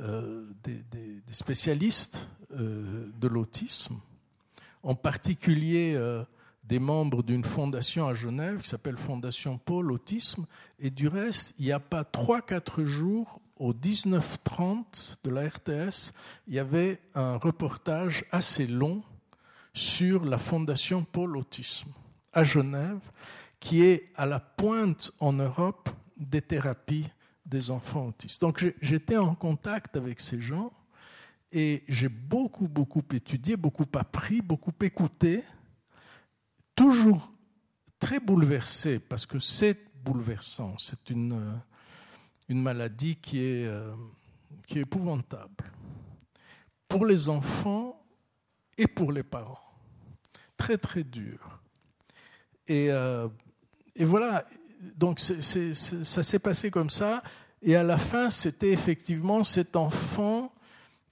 [0.00, 3.98] euh, des, spécialistes de l'autisme,
[4.82, 5.96] en particulier
[6.64, 10.46] des membres d'une fondation à Genève qui s'appelle Fondation Paul Autisme.
[10.78, 16.12] Et du reste, il n'y a pas 3-4 jours, au 19h30 de la RTS,
[16.48, 19.02] il y avait un reportage assez long
[19.74, 21.92] sur la Fondation Paul Autisme
[22.32, 23.00] à Genève,
[23.62, 27.08] qui est à la pointe en Europe des thérapies
[27.46, 28.40] des enfants autistes.
[28.40, 30.72] Donc j'étais en contact avec ces gens
[31.52, 35.44] et j'ai beaucoup, beaucoup étudié, beaucoup appris, beaucoup écouté
[36.74, 37.32] toujours
[38.00, 41.60] très bouleversé, parce que c'est bouleversant, c'est une,
[42.48, 43.94] une maladie qui est, euh,
[44.66, 45.70] qui est épouvantable
[46.88, 48.04] pour les enfants
[48.76, 49.60] et pour les parents.
[50.56, 51.60] Très très dur.
[52.66, 53.28] Et, euh,
[53.96, 54.44] et voilà,
[54.96, 57.22] donc ça s'est passé comme ça.
[57.62, 60.52] Et à la fin, c'était effectivement cet enfant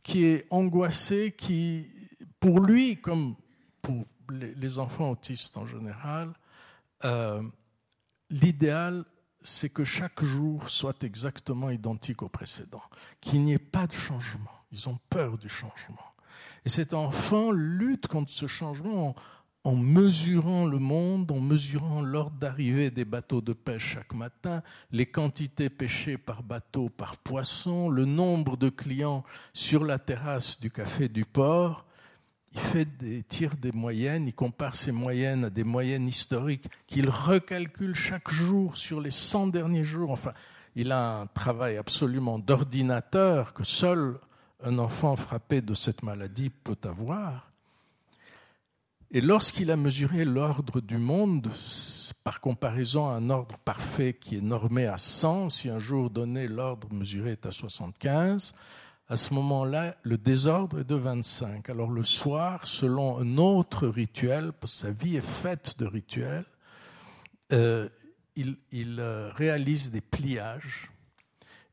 [0.02, 1.86] qui est angoissé, qui,
[2.40, 3.36] pour lui, comme
[3.82, 6.32] pour les, enfants autistes en général,
[7.04, 7.42] euh,
[8.30, 9.04] l'idéal,
[9.42, 12.82] c'est que chaque jour soit exactement identique au précédent,
[13.20, 14.50] qu'il n'y ait pas de changement.
[14.72, 16.14] Ils ont peur du changement.
[16.64, 19.14] Et cet enfant lutte contre ce changement
[19.64, 25.06] en, mesurant le monde, en mesurant l'ordre d'arrivée des bateaux de pêche chaque matin, les
[25.06, 31.08] quantités pêchées par bateau, par poisson, le nombre de clients sur la terrasse du café
[31.08, 31.86] du port,
[32.52, 33.24] il fait des
[33.60, 39.00] des moyennes, il compare ces moyennes à des moyennes historiques qu'il recalcule chaque jour sur
[39.00, 40.10] les 100 derniers jours.
[40.10, 40.32] Enfin,
[40.74, 44.18] il a un travail absolument d'ordinateur que seul
[44.62, 47.49] un enfant frappé de cette maladie peut avoir.
[49.12, 51.50] Et lorsqu'il a mesuré l'ordre du monde,
[52.22, 56.46] par comparaison à un ordre parfait qui est normé à 100, si un jour donné
[56.46, 58.54] l'ordre mesuré est à 75,
[59.08, 61.68] à ce moment-là, le désordre est de 25.
[61.70, 66.46] Alors le soir, selon un autre rituel, sa vie est faite de rituels,
[67.52, 67.88] euh,
[68.36, 68.56] il,
[69.00, 70.92] euh, réalise des pliages.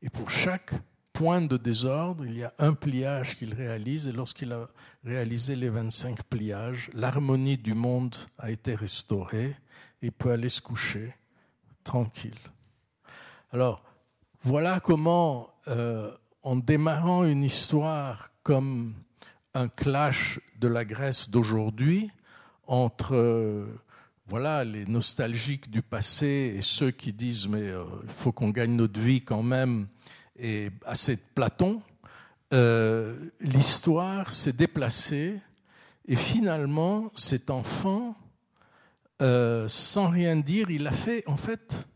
[0.02, 0.72] Et pour chaque
[1.18, 4.06] point de désordre, il y a un pliage qu'il réalise.
[4.06, 4.68] Et lorsqu'il a
[5.02, 9.56] réalisé les 25 pliages, l'harmonie du monde a été restaurée.
[10.00, 11.12] Et il peut aller se coucher
[11.82, 12.38] tranquille.
[13.50, 13.82] Alors,
[14.44, 16.12] voilà comment euh,
[16.44, 18.94] en démarrant une histoire comme
[19.54, 22.12] un clash de la Grèce d'aujourd'hui
[22.68, 23.66] entre euh,
[24.28, 28.76] voilà les nostalgiques du passé et ceux qui disent mais euh, il faut qu'on gagne
[28.76, 29.88] notre vie quand même
[30.38, 31.82] et assez Platon,
[32.54, 35.38] euh, l'histoire s'est déplacée
[36.06, 38.16] et finalement cet enfant,
[39.20, 41.88] sans rien dire, il a fait en fait,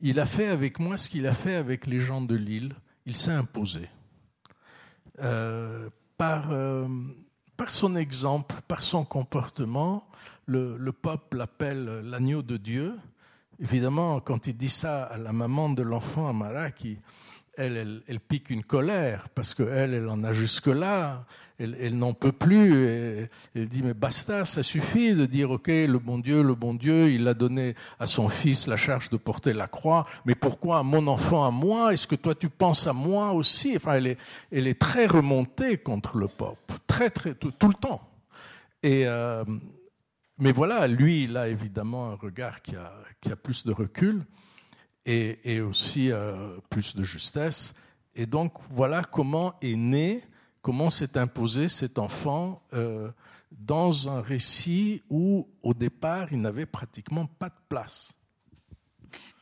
[0.00, 2.74] il a fait avec moi ce qu'il a fait avec les gens de l'île
[3.06, 3.88] il s'est imposé.
[5.22, 6.86] Euh, par, euh,
[7.68, 10.06] son exemple, par son comportement,
[10.44, 12.98] le, le pape l'appelle l'agneau de Dieu.
[13.60, 16.98] Évidemment, quand il dit ça à la maman de l'enfant Amara, qui
[17.56, 21.24] elle, pique une colère parce qu'elle, elle en a jusque-là,
[21.58, 22.84] elle, n'en peut plus.
[22.84, 26.74] Et, elle dit, mais basta, ça suffit de dire, OK, le bon Dieu, le bon
[26.74, 30.78] Dieu, il a donné à son fils la charge de porter la croix, mais pourquoi
[30.78, 31.92] à mon enfant, à moi?
[31.92, 33.74] Est-ce que toi, tu penses à moi aussi?
[33.76, 34.18] Enfin, elle est,
[34.52, 38.00] elle est très remontée contre le pape, très, très, tout, le temps.
[38.82, 39.44] Et, euh,
[40.38, 44.24] mais voilà, lui, il a évidemment un regard qui a plus de recul
[45.06, 47.74] et, aussi euh, plus de justesse.
[48.14, 50.22] Et donc voilà comment est né,
[50.62, 53.10] comment s'est imposé cet enfant euh,
[53.52, 58.14] dans un récit où au départ il n'avait pratiquement pas de place.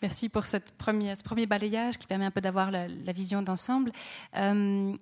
[0.03, 3.91] Merci pour ce premier balayage qui permet un peu d'avoir la, vision d'ensemble.
[4.37, 4.95] Euh,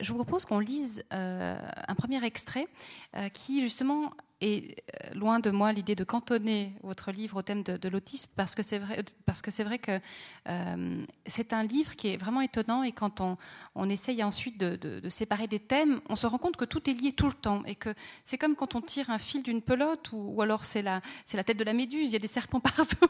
[0.00, 2.66] je vous propose qu'on lise un premier extrait
[3.32, 4.12] qui justement
[4.44, 4.76] et
[5.06, 8.62] euh, loin de moi l'idée de cantonner votre livre au thème de, l'autisme, parce que
[8.62, 9.98] c'est vrai, parce que c'est vrai que
[10.50, 12.82] euh, c'est un livre qui est vraiment étonnant.
[12.82, 16.90] Et quand on, essaye ensuite de, séparer des thèmes, on se rend compte que tout
[16.90, 19.62] est lié tout le temps, et que c'est comme quand on tire un fil d'une
[19.62, 22.10] pelote, ou, alors c'est la, tête de la méduse.
[22.10, 23.08] Il y a des serpents partout.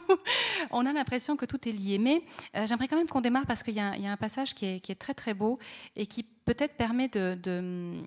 [0.71, 1.97] on a l'impression que tout est lié.
[1.97, 2.23] Mais
[2.55, 5.13] euh, j'aimerais quand même qu'on démarre parce qu'il y, a un passage qui est, très
[5.13, 5.59] très beau
[5.97, 8.05] et qui peut-être permet de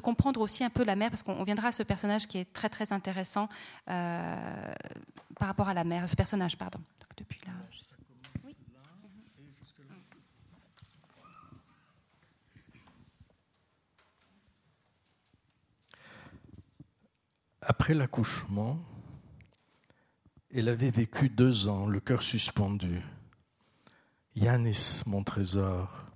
[0.00, 2.68] comprendre aussi un peu la mère, parce qu'on viendra à ce personnage qui est très
[2.68, 3.48] très intéressant
[3.90, 4.72] euh,
[5.38, 6.80] par rapport à la mère, ce personnage, pardon.
[7.16, 7.52] depuis là.
[17.66, 18.78] Après l'accouchement,
[20.52, 23.02] elle avait vécu deux ans, le cœur suspendu.
[24.36, 26.06] Yanis, mon trésor,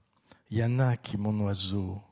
[0.51, 2.03] Yanaki, mon oiseau,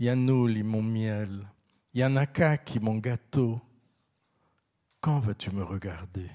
[0.00, 1.46] Yanouli, mon miel,
[1.92, 3.60] Yanakaki, mon gâteau.
[5.02, 6.30] Quand vas-tu me regarder?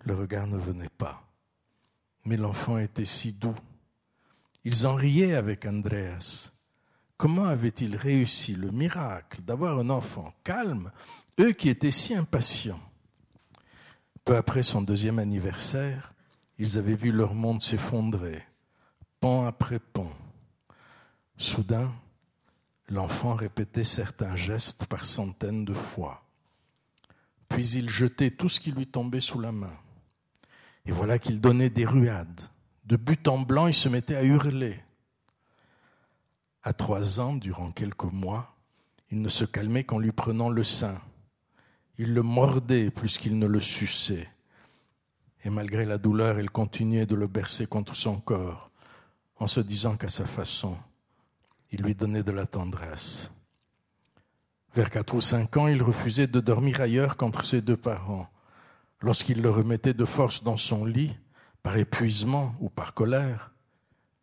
[0.00, 1.26] Le regard ne venait pas,
[2.26, 3.54] mais l'enfant était si doux.
[4.64, 6.52] Ils en riaient avec Andreas.
[7.16, 10.92] Comment avaient-ils réussi le miracle d'avoir un enfant calme,
[11.40, 12.80] eux qui étaient si impatients?
[14.26, 16.12] Peu après son deuxième anniversaire,
[16.58, 18.44] ils avaient vu leur monde s'effondrer,
[19.20, 20.12] pan après pan.
[21.40, 21.94] Soudain,
[22.88, 26.24] l'enfant répétait certains gestes par centaines de fois.
[27.48, 29.72] Puis il jetait tout ce qui lui tombait sous la main.
[30.84, 32.40] Et voilà qu'il donnait des ruades.
[32.86, 34.82] De but en blanc, il se mettait à hurler.
[36.64, 38.56] À trois ans, durant quelques mois,
[39.12, 41.00] il ne se calmait qu'en lui prenant le sein.
[41.98, 44.28] Il le mordait plus qu'il ne le suçait.
[45.44, 48.72] Et malgré la douleur, il continuait de le bercer contre son corps,
[49.36, 50.76] en se disant qu'à sa façon,
[51.70, 53.30] il lui donnait de la tendresse.
[54.74, 58.28] Vers quatre ou cinq ans, il refusait de dormir ailleurs qu'entre ses deux parents.
[59.00, 61.16] Lorsqu'il le remettait de force dans son lit,
[61.62, 63.52] par épuisement ou par colère,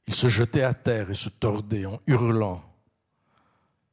[0.07, 2.63] il se jetait à terre et se tordait en hurlant.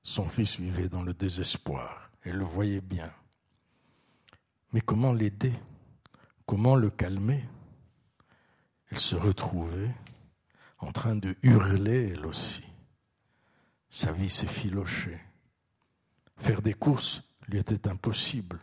[0.02, 3.10] Son fils vivait dans le désespoir et le voyait bien.
[4.72, 5.52] Mais comment l'aider?
[6.46, 7.44] Comment le calmer?
[8.90, 9.94] Elle se retrouvait
[10.78, 12.64] en train de hurler elle aussi.
[13.94, 15.20] Sa vie s'effilochait.
[16.38, 18.58] Faire des courses lui était impossible.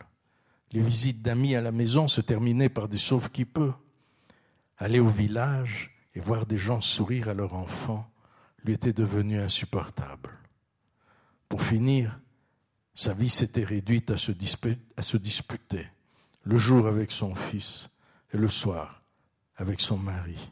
[0.72, 3.72] Les visites d'amis à la maison se terminaient par des sauves qui peut.
[4.76, 8.10] Aller au village et voir des gens sourire à leur enfant
[8.64, 10.36] lui était devenu insupportable.
[11.48, 12.18] Pour finir,
[12.92, 14.32] sa vie s'était réduite à se
[15.16, 15.86] disputer,
[16.42, 17.88] le jour avec son fils
[18.32, 19.04] et le soir
[19.54, 20.50] avec son mari.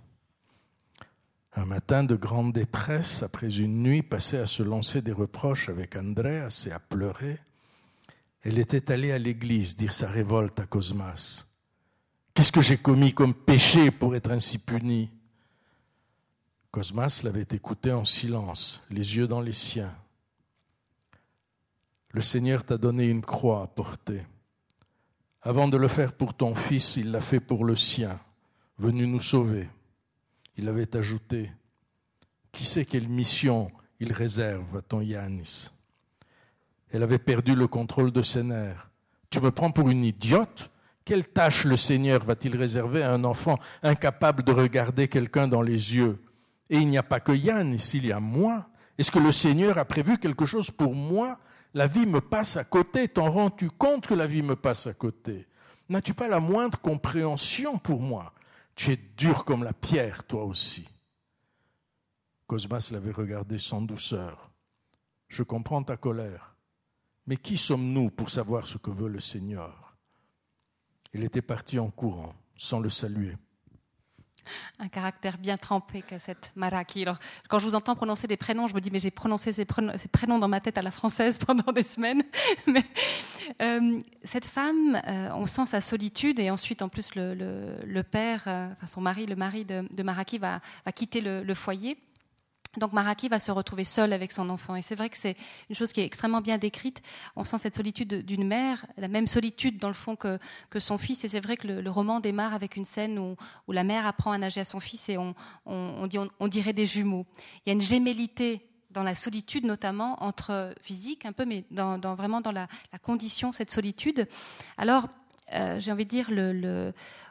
[1.54, 5.96] Un matin de grande détresse, après une nuit passée à se lancer des reproches avec
[5.96, 7.38] Andreas et à pleurer,
[8.42, 11.46] elle était allée à l'église dire sa révolte à Cosmas.
[12.34, 15.10] Qu'est-ce que j'ai commis comme péché pour être ainsi puni?
[16.70, 19.94] Cosmas l'avait écouté en silence, les yeux dans les siens.
[22.12, 24.22] Le Seigneur t'a donné une croix à porter.
[25.42, 28.20] Avant de le faire pour ton fils, il l'a fait pour le sien,
[28.78, 29.68] venu nous sauver.
[30.58, 31.52] Il avait ajouté,
[32.50, 35.70] Qui sait quelle mission il réserve à ton Yanis?
[36.90, 38.90] Elle avait perdu le contrôle de ses nerfs.
[39.30, 40.72] Tu me prends pour une idiote?
[41.04, 45.94] Quelle tâche le Seigneur va-t-il réserver à un enfant incapable de regarder quelqu'un dans les
[45.94, 46.20] yeux?
[46.70, 48.68] Et il n'y a pas que Yann, ici il y a moi.
[48.98, 51.38] Est-ce que le Seigneur a prévu quelque chose pour moi?
[51.72, 53.06] La vie me passe à côté.
[53.06, 55.46] T'en rends-tu compte que la vie me passe à côté?
[55.88, 58.32] N'as-tu pas la moindre compréhension pour moi?
[58.78, 60.86] Tu es dur comme la pierre, toi aussi.
[62.46, 64.52] Cosmas l'avait regardé sans douceur.
[65.26, 66.54] Je comprends ta colère,
[67.26, 69.96] mais qui sommes-nous pour savoir ce que veut le Seigneur?
[71.12, 73.36] Il était parti en courant, sans le saluer
[74.78, 77.04] un caractère bien trempé que cette Maraki.
[77.48, 80.38] Quand je vous entends prononcer des prénoms, je me dis, mais j'ai prononcé ces prénoms,
[80.38, 82.22] dans ma tête à la française pendant des semaines.
[83.62, 88.68] euh, cette femme, euh, on sent sa solitude et ensuite, en plus, le, père, euh,
[88.72, 90.60] enfin son mari, le mari de, Maraki va,
[90.94, 91.98] quitter le foyer.
[92.76, 94.76] Donc Maraki va se retrouver seule avec son enfant.
[94.76, 95.36] Et c'est vrai que c'est
[95.70, 97.02] une chose qui est extrêmement bien décrite.
[97.34, 100.98] On sent cette solitude d'une mère, la même solitude dans le fond que, que son
[100.98, 101.24] fils.
[101.24, 103.36] Et c'est vrai que le, roman démarre avec une scène où,
[103.72, 105.34] la mère apprend à nager à son fils et on,
[106.06, 107.26] dit, on, dirait des jumeaux.
[107.64, 111.98] Il y a une gémellité dans la solitude notamment, entre physique un peu, mais dans,
[112.14, 112.68] vraiment dans la,
[113.02, 114.28] condition, cette solitude.
[114.76, 115.08] Alors,
[115.54, 116.30] euh, j'ai envie de dire,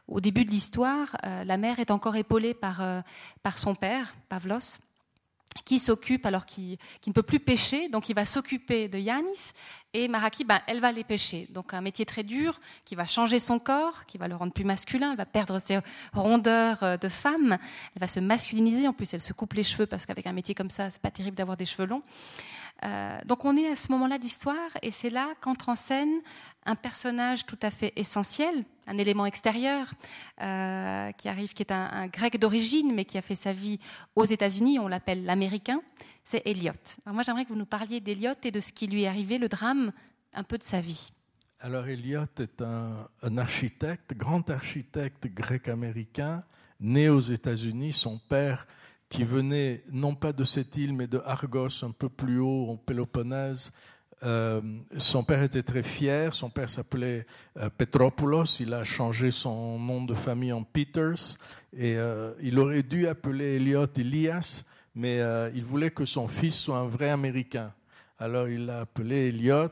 [0.08, 3.02] au début de l'histoire, euh, la mère est encore épaulée par, euh,
[3.44, 4.80] par son père, Pavlos,
[5.64, 9.54] qui s'occupe, alors qui, ne peut plus pêcher, donc il va s'occuper de Yanis,
[9.94, 11.48] et Maraki, ben, elle va les pêcher.
[11.50, 14.66] Donc un métier très dur, qui va changer son corps, qui va le rendre plus
[14.66, 15.80] masculin, elle va perdre ses
[16.14, 17.58] rondeurs euh, de femme,
[17.96, 20.54] elle va se masculiniser, en plus elle se coupe les cheveux, parce qu'avec un métier
[20.54, 22.04] comme ça, c'est pas terrible d'avoir des cheveux longs.
[22.84, 26.22] Euh, donc on est à ce moment-là d'histoire, et c'est là qu'entre en scène
[26.66, 29.94] un personnage tout à fait essentiel, un élément extérieur
[30.38, 30.44] qui
[31.30, 33.80] arrive, qui est un, grec d'origine, mais qui a fait sa vie
[34.16, 34.78] aux États-Unis.
[34.78, 35.82] On l'appelle l'Américain.
[36.30, 36.74] C'est Eliot.
[37.06, 39.38] Alors moi, j'aimerais que vous nous parliez d'Eliot et de ce qui lui est arrivé,
[39.38, 39.94] le drame,
[40.34, 41.14] un peu de sa vie.
[41.62, 46.44] Alors Eliot est un, architecte, grand architecte grec-américain,
[46.82, 47.94] né aux États-Unis.
[47.94, 48.68] Son père
[49.08, 52.76] qui venait non pas de cette île, mais de Argos, un peu plus haut, en
[52.76, 53.72] Péloponnèse.
[54.24, 54.62] Euh,
[54.98, 56.34] son père était très fier.
[56.34, 58.60] Son père s'appelait euh, Petropoulos.
[58.60, 61.38] Il a changé son nom de famille en Peters.
[61.72, 64.66] Et euh, il aurait dû appeler Eliot Elias,
[64.98, 65.20] mais
[65.56, 67.72] il voulait que son fils soit un vrai Américain.
[68.20, 69.70] Alors il l'a appelé Eliot.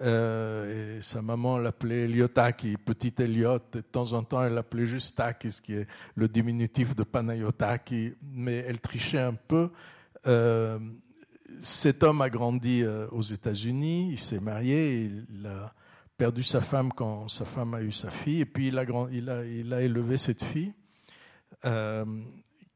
[0.00, 3.60] Euh, et sa maman l'appelait Eliotaki, petit Eliot.
[3.72, 8.64] De temps en temps, elle l'appelait juste Takis, qui est le diminutif de Panayotaki, mais
[8.66, 9.70] elle trichait un peu.
[10.26, 10.78] Euh,
[11.60, 15.74] cet homme a grandi euh, aux États-Unis, il s'est marié, il a
[16.16, 20.16] perdu sa femme quand sa femme a eu sa fille, et puis il a élevé
[20.16, 20.72] cette fille.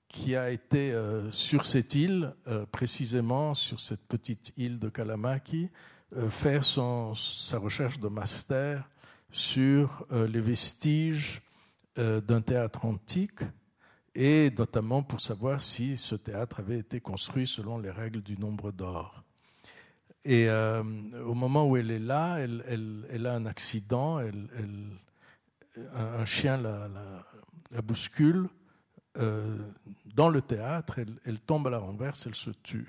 [0.08, 0.94] Qui a été
[1.30, 2.32] sur cette île,
[2.70, 5.68] précisément sur cette petite île de Kalamaki,
[6.14, 8.88] euh, faire son, sa recherche de master
[9.32, 11.42] sur euh, les vestiges
[11.98, 13.40] euh, d'un théâtre antique
[14.14, 18.70] et notamment pour savoir si ce théâtre avait été construit selon les règles du nombre
[18.70, 19.24] d'or.
[20.24, 24.48] Et au moment où elle est là, elle, elle, elle a un accident, elle,
[25.94, 27.24] un, chien la, la,
[27.70, 28.48] la bouscule
[29.18, 29.58] euh,
[30.14, 32.88] dans le théâtre, elle, tombe à la renverse, elle se tue.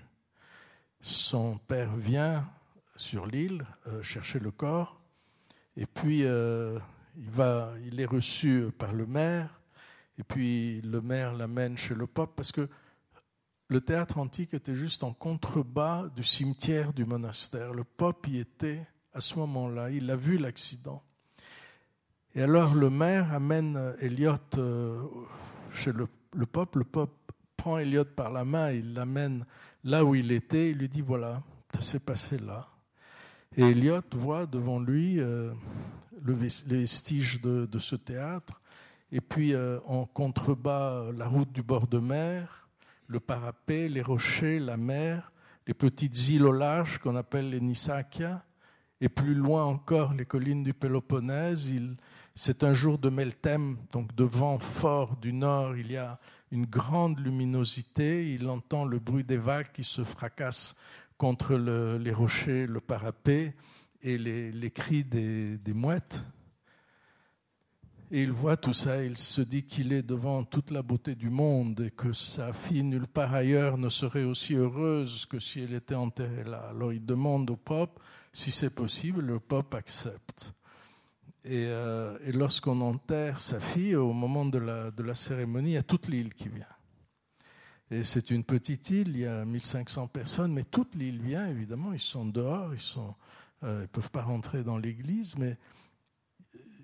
[1.01, 2.47] Son père vient
[2.95, 4.99] sur l'île, euh, chercher le corps.
[5.75, 6.79] Et puis, euh,
[7.85, 9.61] il, est reçu par le maire.
[10.17, 12.67] Et puis, le maire l'amène chez le pape parce que
[13.69, 17.73] le théâtre antique était juste en contrebas du cimetière du monastère.
[17.73, 19.91] Le pape y était à ce moment-là.
[19.91, 21.03] Il a vu l'accident.
[22.33, 25.01] Et alors, le maire amène Eliot euh,
[25.71, 26.75] chez le, le pape.
[26.75, 27.11] Le pape
[27.55, 29.45] prend Eliot par la main, il l'amène
[29.83, 30.71] là où il était.
[30.71, 31.41] Il lui dit voilà,
[31.73, 32.67] ça s'est passé là.
[33.55, 35.51] Et Eliot voit devant lui euh,
[36.21, 38.61] le, les vestiges de, ce théâtre,
[39.11, 42.69] et puis euh, en contrebas la route du bord de mer,
[43.07, 45.31] le parapet, les rochers, la mer,
[45.65, 48.43] les petites îles au large qu'on appelle les Nisakia,
[48.99, 51.73] et plus loin encore les collines du Péloponnèse.
[52.39, 56.19] C'est un jour de Meltem, donc de vent fort du nord, il y a
[56.51, 60.75] une grande luminosité, il entend le bruit des vagues qui se fracassent
[61.17, 63.55] contre les rochers, le parapet
[64.03, 66.23] et les, cris des, mouettes.
[68.11, 71.31] Et il voit tout ça, il se dit qu'il est devant toute la beauté du
[71.31, 75.73] monde et que sa fille nulle part ailleurs ne serait aussi heureuse que si elle
[75.73, 76.67] était enterrée là.
[76.69, 77.99] Alors il demande au pape
[78.31, 80.53] si c'est possible, le pape accepte.
[81.47, 85.77] Et, euh, lorsqu'on enterre sa fille, au moment de la, de la cérémonie, il y
[85.77, 86.65] a toute l'île qui vient.
[87.89, 91.93] Et c'est une petite île, il y a 1500 personnes, mais toute l'île vient, évidemment,
[91.93, 95.57] ils sont dehors, ils ne euh, peuvent pas rentrer dans l'église, mais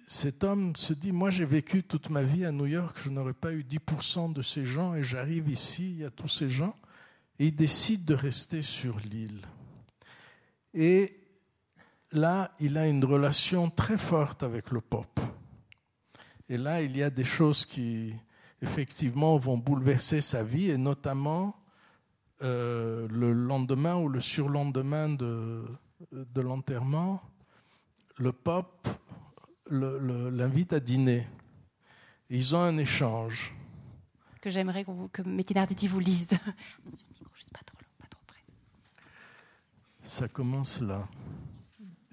[0.08, 3.34] cet homme se dit, moi j'ai vécu toute ma vie à New York, je n'aurais
[3.34, 6.76] pas eu 10% de ces gens, et j'arrive ici, il y a tous ces gens,
[7.38, 9.46] et il décide de rester sur l'île.
[10.74, 11.23] Et
[12.14, 15.20] là, il a une relation très forte avec le pop.
[16.48, 18.14] Et là, il y a des choses qui,
[18.62, 21.56] effectivement, vont bouleverser sa vie, et notamment
[22.44, 25.66] euh, le lendemain ou le surlendemain de,
[26.12, 27.22] de l'enterrement,
[28.18, 28.88] le pape
[29.70, 31.28] l'invite à dîner.
[32.30, 33.56] Ils ont un échange.
[34.42, 36.30] Que j'aimerais que Métinarditi vous lise.
[37.54, 38.42] pas trop, pas trop près.
[40.04, 41.08] Ça commence là.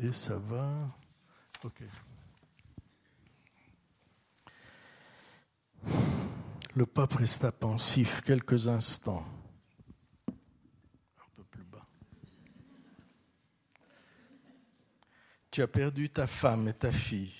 [0.02, 0.88] Et ça va.
[1.62, 1.82] Ok.
[6.74, 9.26] Le pape resta pensif quelques instants.
[10.28, 11.86] Un peu plus bas.
[15.50, 17.34] Tu as perdu ta femme et ta fille.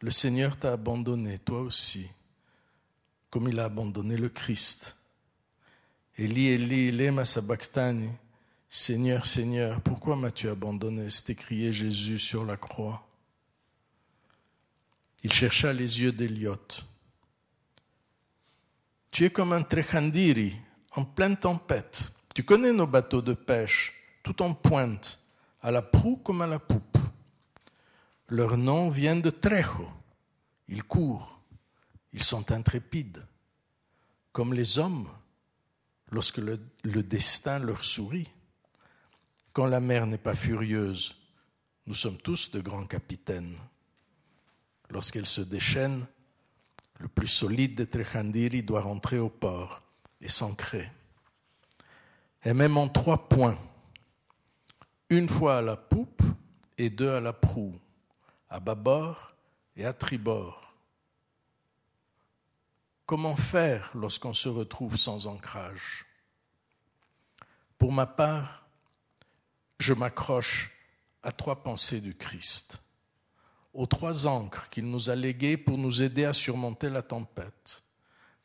[0.00, 2.10] Le Seigneur t'a abandonné, toi aussi,
[3.30, 4.96] comme il a abandonné le Christ.
[6.16, 8.10] Eli, Eli, lema sabachthani.
[8.70, 11.08] Seigneur, Seigneur, pourquoi m'as-tu abandonné?
[11.28, 13.06] Écrié Jésus sur la croix.
[15.22, 16.84] Il chercha les yeux d'Eliot.
[19.10, 20.58] Tu es comme un trechandiri
[20.92, 22.12] en pleine tempête.
[22.34, 25.18] Tu connais nos bateaux de pêche, tout en pointe,
[25.62, 26.98] à la proue comme à la poupe.
[28.28, 29.88] Leur nom vient de Trejo.
[30.68, 31.40] Ils courent,
[32.12, 33.24] ils sont intrépides,
[34.30, 35.08] comme les hommes
[36.10, 38.30] lorsque le destin leur sourit.
[39.58, 41.16] Quand la mer n'est pas furieuse,
[41.88, 43.56] Nous sommes tous de grands capitaines.
[44.88, 46.06] Lorsqu'elle se déchaîne,
[47.00, 49.82] le plus solide des Trechandiri doit rentrer au port
[50.20, 50.88] et s'ancrer.
[52.44, 53.58] Et même en trois points,
[55.10, 56.22] une fois à la poupe
[56.76, 57.80] et deux à la proue,
[58.50, 59.34] à bâbord
[59.74, 60.76] et à tribord.
[63.06, 66.06] Comment faire lorsqu'on se retrouve sans ancrage?
[67.76, 68.67] Pour ma part,
[69.78, 70.72] je m'accroche
[71.22, 72.80] à trois pensées du Christ,
[73.72, 77.82] aux trois ancres qu'il nous a léguées pour nous aider à surmonter la tempête,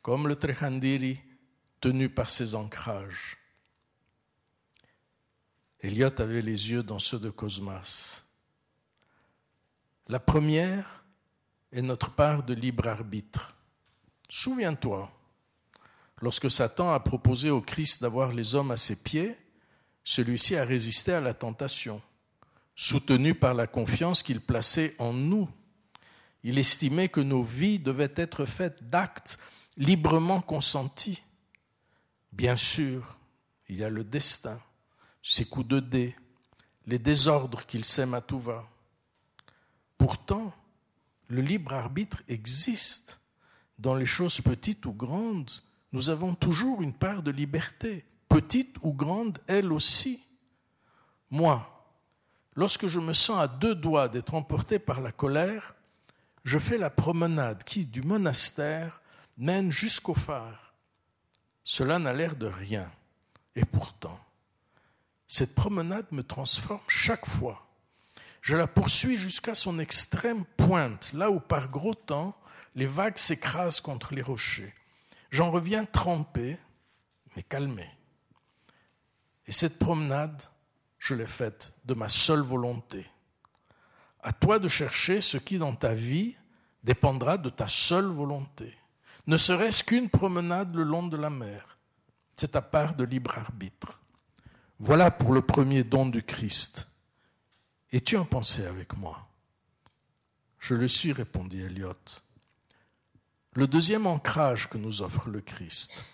[0.02, 1.20] comme le Trechandiri
[1.80, 3.38] tenu par ses ancrages.
[5.80, 8.22] Eliot avait les yeux dans ceux de Cosmas.
[10.08, 11.04] La première
[11.72, 13.54] est notre part de libre arbitre.
[14.28, 15.10] Souviens-toi,
[16.22, 19.36] lorsque Satan a proposé au Christ d'avoir les hommes à ses pieds,
[20.04, 22.00] celui-ci a résisté à la tentation,
[22.76, 25.48] soutenu par la confiance qu'il plaçait en nous.
[26.42, 29.38] Il estimait que nos vies devaient être faites d'actes
[29.78, 31.22] librement consentis.
[32.32, 33.18] Bien sûr,
[33.68, 34.60] il y a le destin,
[35.22, 36.14] ses coups de dés,
[36.86, 38.68] les désordres qu'il sème à tout va.
[39.96, 40.52] Pourtant,
[41.28, 43.20] le libre arbitre existe.
[43.78, 45.50] Dans les choses petites ou grandes,
[45.92, 50.20] nous avons toujours une part de liberté petite ou grande, elle aussi.
[51.30, 51.86] Moi,
[52.56, 55.76] lorsque je me sens à deux doigts d'être emporté par la colère,
[56.42, 59.00] je fais la promenade qui, du monastère,
[59.38, 60.74] mène jusqu'au phare.
[61.62, 62.90] Cela n'a l'air de rien.
[63.54, 64.18] Et pourtant,
[65.28, 67.68] cette promenade me transforme chaque fois.
[68.42, 72.36] Je la poursuis jusqu'à son extrême pointe, là où par gros temps,
[72.74, 74.74] les vagues s'écrasent contre les rochers.
[75.30, 76.58] J'en reviens trempé,
[77.36, 77.88] mais calmé.
[79.46, 80.42] Et cette promenade,
[80.98, 83.06] je l'ai faite de ma seule volonté.
[84.22, 86.34] À toi de chercher ce qui dans ta vie
[86.82, 88.74] dépendra de ta seule volonté.
[89.26, 91.78] Ne serait-ce qu'une promenade le long de la mer.
[92.36, 94.00] C'est ta part de libre arbitre.
[94.78, 96.88] Voilà pour le premier don du Christ.
[97.92, 99.28] Et tu en pensais avec moi?
[100.58, 101.92] Je le suis, répondit Eliot.
[103.52, 106.04] Le deuxième ancrage que nous offre le Christ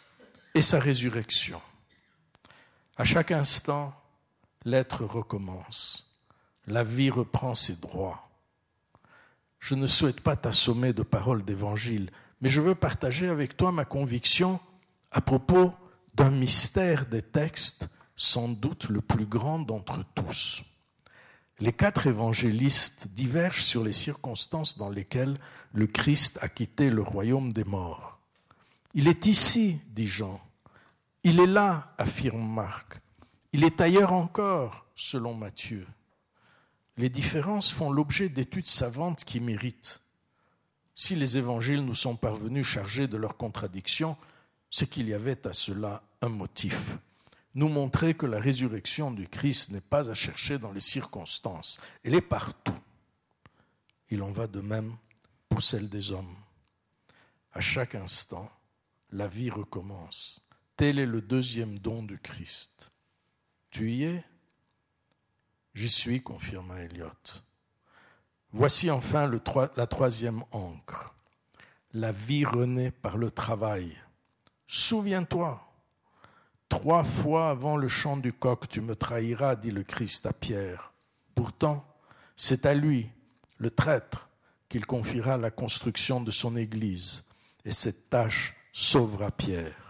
[0.54, 1.62] est sa résurrection.
[3.00, 3.94] À chaque instant,
[4.66, 6.20] l'être recommence.
[6.66, 8.28] La vie reprend ses droits.
[9.58, 12.10] Je ne souhaite pas t'assommer de paroles d'évangile,
[12.42, 14.60] mais je veux partager avec toi ma conviction
[15.12, 15.72] à propos
[16.12, 20.62] d'un mystère des textes, sans doute le plus grand d'entre tous.
[21.58, 25.40] Les quatre évangélistes divergent sur les circonstances dans lesquelles
[25.72, 28.20] le Christ a quitté le royaume des morts.
[28.92, 30.38] Il est ici, dit Jean,
[31.22, 33.00] il est là, affirme Marc.
[33.52, 35.86] Il est ailleurs encore, selon Matthieu.
[36.96, 40.02] Les différences font l'objet d'études savantes qui méritent.
[40.94, 44.16] Si les évangiles nous sont parvenus chargés de leurs contradictions,
[44.70, 46.98] c'est qu'il y avait à cela un motif.
[47.54, 52.14] Nous montrer que la résurrection du Christ n'est pas à chercher dans les circonstances, elle
[52.14, 52.78] est partout.
[54.10, 54.94] Il en va de même
[55.48, 56.36] pour celle des hommes.
[57.52, 58.48] À chaque instant,
[59.10, 60.44] la vie recommence.
[60.80, 62.90] Tel est le deuxième don du Christ.
[63.70, 64.24] Tu y es?
[65.74, 67.10] J'y suis, confirma Eliot.
[68.52, 69.30] Voici enfin
[69.76, 71.14] la troisième encre.
[71.92, 73.94] La vie renaît par le travail.
[74.68, 75.62] Souviens-toi,
[76.70, 80.94] trois fois avant le chant du coq, tu me trahiras, dit le Christ à Pierre.
[81.34, 81.84] Pourtant,
[82.36, 83.10] c'est à lui,
[83.58, 84.30] le traître,
[84.70, 87.28] qu'il confiera la construction de son Église,
[87.66, 89.89] et cette tâche sauvera Pierre.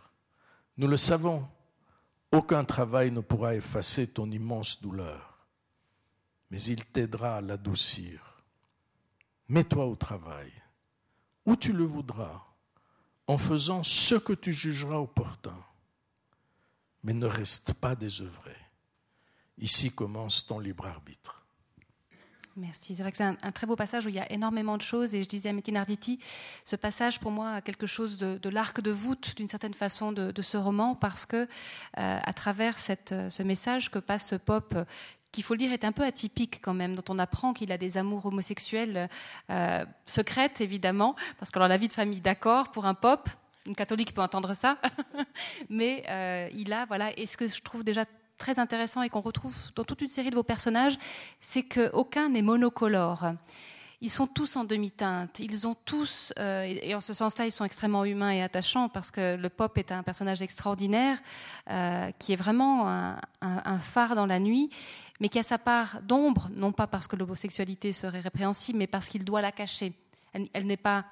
[0.80, 1.46] Nous le savons,
[2.32, 5.46] aucun travail ne pourra effacer ton immense douleur,
[6.50, 8.42] mais il t'aidera à l'adoucir.
[9.48, 10.50] Mets-toi au travail,
[11.44, 12.46] où tu le voudras,
[13.26, 15.62] en faisant ce que tu jugeras opportun,
[17.02, 18.56] mais ne reste pas désœuvré.
[19.58, 21.39] Ici commence ton libre arbitre.
[22.61, 22.94] Merci.
[22.94, 25.14] C'est vrai que c'est un, très beau passage où il y a énormément de choses.
[25.14, 26.18] Et je disais à Métine Arditi,
[26.64, 30.42] ce passage pour moi a quelque chose de, l'arc de voûte d'une certaine façon de,
[30.42, 31.46] ce roman parce que euh,
[31.94, 34.74] à travers cette, ce message que passe ce pop
[35.32, 37.78] qui, faut le dire, est un peu atypique quand même, dont on apprend qu'il a
[37.78, 39.08] des amours homosexuels
[39.48, 43.28] euh, secrètes, évidemment, parce que alors la vie de famille, d'accord, pour un pop,
[43.64, 44.78] une catholique peut entendre ça,
[45.70, 48.04] mais euh, il a, voilà, et ce que je trouve déjà
[48.41, 50.99] très intéressant et qu'on retrouve dans toute une série de vos personnages,
[51.38, 53.34] c'est qu'aucun n'est monocolore.
[54.01, 55.41] Ils sont tous en demi-teinte.
[55.41, 59.11] Ils ont tous, euh, et en ce sens-là, ils sont extrêmement humains et attachants parce
[59.11, 61.18] que le pop est un personnage extraordinaire,
[61.70, 64.70] euh, qui est vraiment un, phare dans la nuit.
[65.20, 69.11] mais qui a sa part d'ombre, non pas parce que l'homosexualité serait répréhensible, mais parce
[69.11, 69.93] qu'il doit la cacher.
[70.32, 71.05] Elle, n'est pas.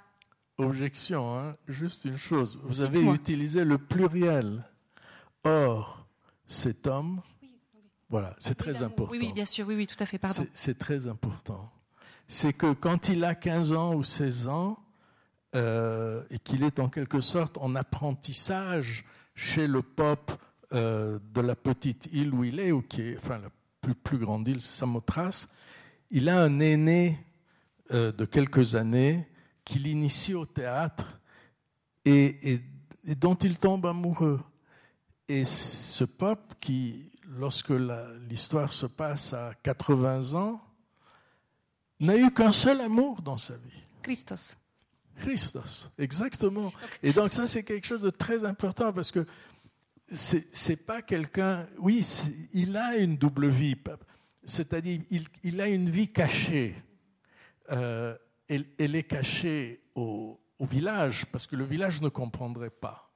[0.57, 1.53] Objection, hein.
[1.69, 2.59] juste une chose.
[2.63, 4.65] Vous avez utilisé le pluriel.
[5.45, 5.98] Or,
[6.49, 7.21] cet homme,
[8.11, 9.13] voilà, c'est très important.
[9.13, 10.47] Oui, oui, bien sûr, oui, oui, tout à fait, pardon.
[10.55, 11.71] C'est très important.
[12.27, 14.79] C'est que quand il a 15 ans ou 16 ans,
[15.55, 20.33] euh, et qu'il est en quelque sorte en apprentissage chez le pop
[20.75, 23.49] euh, de la petite île où il est, ou qui est, enfin, la
[23.81, 25.49] plus, plus grande île, c'est Samothrace,
[26.11, 27.19] il a un aîné
[27.93, 29.27] euh, de quelques années
[29.65, 31.19] qui l'initie au théâtre
[32.05, 32.53] et,
[33.07, 34.41] et, dont il tombe amoureux.
[35.29, 37.73] Et ce pop qui, lorsque
[38.29, 40.61] l'histoire se passe à 80 ans,
[42.01, 43.85] n'a eu qu'un seul amour dans sa vie.
[44.03, 44.57] Christos.
[45.17, 46.73] Christos, exactement.
[47.03, 49.27] Et donc ça, c'est quelque chose de très important parce que
[50.11, 51.67] c'est pas quelqu'un.
[51.79, 52.07] Oui,
[52.53, 53.77] il a une double vie,
[54.45, 56.75] c'est-à-dire il, il, a une vie cachée.
[57.71, 58.17] Euh,
[58.49, 63.08] elle, elle, est cachée au, au, village parce que le village ne comprendrait pas.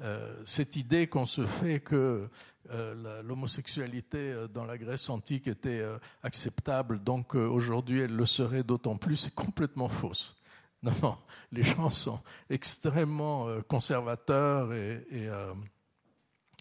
[0.00, 2.28] Euh, cette idée qu'on se fait que
[2.70, 5.82] euh, l'homosexualité dans la Grèce antique était
[6.22, 10.36] acceptable, donc aujourd'hui elle le serait d'autant plus, c'est complètement fausse.
[10.82, 11.18] Non, non,
[11.52, 12.20] les gens sont
[12.50, 15.54] extrêmement euh, conservateurs et, euh,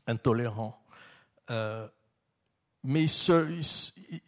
[0.08, 0.82] intolérants.
[1.52, 1.88] Euh,
[2.84, 3.06] mais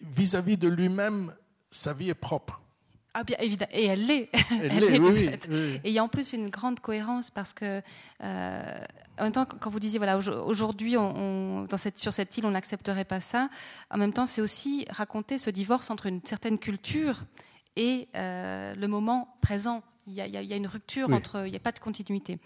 [0.01, 1.33] vis-à-vis de lui-même,
[1.71, 2.61] sa vie est propre.
[3.19, 4.29] Ah bien évidemment, et elle l'est.
[4.51, 7.81] Elle, l'est, oui, Et il y a en plus une grande cohérence parce que,
[8.21, 12.51] en même temps, quand vous disiez voilà, aujourd'hui, on, dans cette, sur cette île, on
[12.51, 13.49] n'accepterait pas ça.
[13.89, 17.23] En même temps, c'est aussi raconter ce divorce entre une certaine culture
[17.75, 19.81] et euh, le moment présent.
[20.07, 22.39] Il y, a, une rupture entre, il n'y a pas de continuité.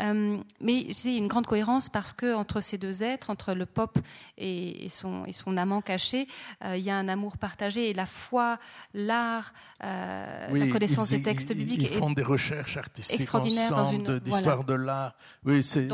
[0.00, 3.98] Euh, mais c'est une grande cohérence parce que entre ces deux êtres, entre le pop
[4.36, 6.26] et, son, et son, amant caché,
[6.64, 8.58] euh, il y a un amour partagé et la foi,
[8.92, 11.82] l'art, la connaissance des textes bibliques.
[11.82, 15.14] Ils font des recherches artistiques ensemble, d'histoire de l'art.
[15.44, 15.88] Oui, c'est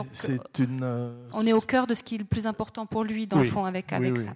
[0.58, 1.12] une.
[1.32, 3.50] on est au cœur de ce qui est le plus important pour lui dans le
[3.50, 4.30] fond avec avec ça.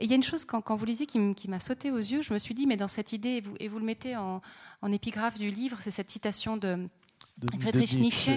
[0.00, 2.22] Et il y a une chose, quand, quand vous lisez, qui, m'a sauté aux yeux,
[2.22, 4.40] je me suis dit, mais dans cette idée, et vous, et vous le mettez en,
[4.82, 6.88] en, épigraphe du livre, c'est cette citation de,
[7.58, 8.32] Friedrich Nietzsche,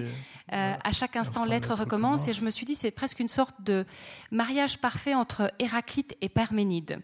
[0.54, 2.28] euh, à chaque instant, l'être recommence.
[2.28, 3.86] Et je me suis dit, c'est presque une sorte de
[4.32, 7.00] mariage parfait entre Héraclite et Parménide.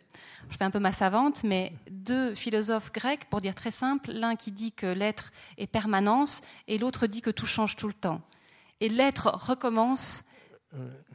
[0.49, 4.35] Je fais un peu ma savante, mais deux philosophes grecs, pour dire très simple, l'un
[4.35, 8.21] qui dit que l'être est permanence et l'autre dit que tout change tout le temps.
[8.81, 10.23] Et l'être recommence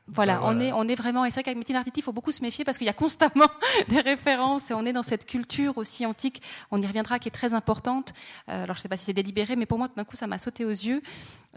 [0.08, 1.24] voilà, On, est, on est vraiment.
[1.24, 2.94] Et c'est vrai qu'avec Métine Arditi, il faut beaucoup se méfier parce qu'il y a
[2.94, 3.48] constamment
[3.88, 7.32] des références et on est dans cette culture aussi antique, on y reviendra, qui est
[7.32, 8.12] très importante.
[8.48, 10.16] Euh, alors je ne sais pas si c'est délibéré, mais pour moi, tout d'un coup,
[10.16, 11.02] ça m'a sauté aux yeux.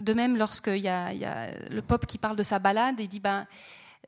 [0.01, 2.99] De même, lorsqu'il y a, il y a le pop qui parle de sa balade
[2.99, 3.47] et dit ben,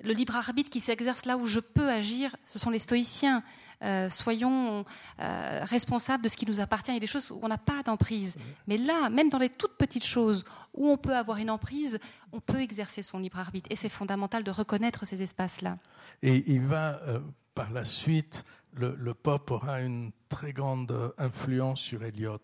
[0.03, 3.43] le libre arbitre qui s'exerce là où je peux agir, ce sont les stoïciens.
[3.82, 4.84] Euh, soyons
[5.21, 6.91] euh, responsables de ce qui nous appartient.
[6.91, 8.38] Il y a des choses où on n'a pas d'emprise.
[8.67, 11.97] Mais là, même dans les toutes petites choses où on peut avoir une emprise,
[12.34, 13.67] on peut exercer son libre arbitre.
[13.71, 15.77] Et c'est fondamental de reconnaître ces espaces-là.
[16.21, 17.19] Et il va, euh,
[17.55, 22.38] par la suite, le, le, pop aura une très grande influence sur Eliot.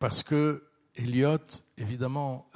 [0.00, 0.64] Parce que
[0.96, 1.38] Eliot,
[1.78, 2.50] évidemment,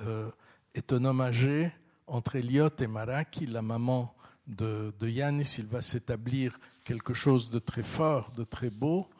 [0.74, 1.72] est un homme âgé.
[2.06, 4.14] Entre Eliot et Maraki, la maman
[4.46, 9.10] de, de Yanis, il va s'établir quelque chose de très fort, de très beau,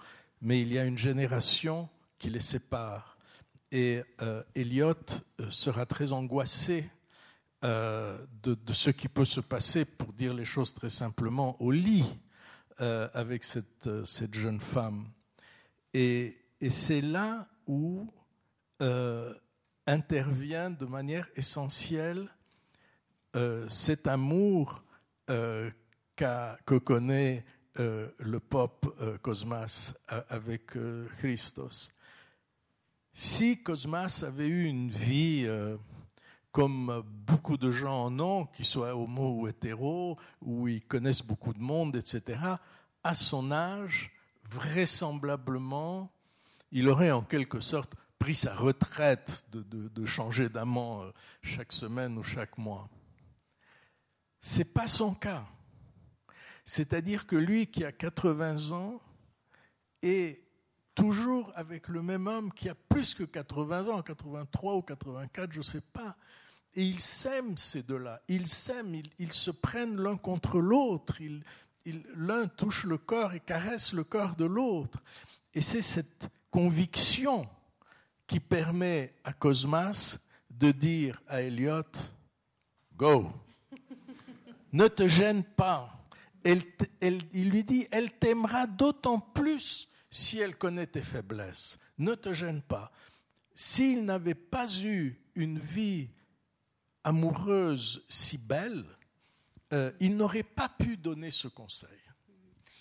[0.41, 3.19] mais il y a une génération qui les sépare.
[3.73, 4.95] Et euh, Eliot
[5.41, 6.89] euh, sera très angoissé
[7.65, 12.07] euh, de, ce qui peut se passer, pour dire les choses très simplement, au lit
[12.79, 15.09] avec cette, cette, jeune femme.
[15.95, 18.07] Et, et c'est là où
[19.87, 22.29] intervient de manière essentielle
[23.69, 24.85] cet amour
[26.17, 27.45] que connaît
[27.79, 31.93] euh, le pop euh, Cosmas avec euh, Christos.
[33.13, 35.49] Si Cosmas avait eu une vie
[36.53, 41.55] comme beaucoup de gens en ont, qu'ils soient homo ou hétéro, où ils connaissent beaucoup
[41.55, 42.39] de monde, etc.,
[43.03, 44.13] à son âge,
[44.51, 46.13] vraisemblablement,
[46.73, 51.05] il aurait en quelque sorte pris sa retraite de, de changer d'amant
[51.41, 52.91] chaque semaine ou chaque mois.
[54.43, 55.47] C'est pas son cas.
[56.67, 59.01] C'est-à-dire que lui qui a 80 ans
[60.03, 60.43] est
[60.97, 65.59] toujours avec le même homme qui a plus que 80 ans, 83 ou 84, je
[65.59, 66.17] ne sais pas.
[66.75, 71.19] Et ils s'aiment ces deux-là, ils s'aiment, ils, se prennent l'un contre l'autre,
[72.17, 75.03] l'un touche le corps et caresse le corps de l'autre.
[75.55, 77.49] Et c'est cette conviction
[78.27, 80.19] qui permet à Cosmas
[80.51, 81.83] de dire à Elliot,
[82.97, 83.31] Go,
[84.73, 86.06] ne te gêne pas,
[86.47, 91.79] il lui dit, elle t'aimera d'autant plus si elle connaît tes faiblesses.
[91.99, 92.93] Ne te gêne pas.
[93.55, 96.11] S'il n'avait pas eu une vie
[97.05, 98.85] amoureuse si belle,
[99.73, 101.89] euh, il n'aurait pas pu donner ce conseil.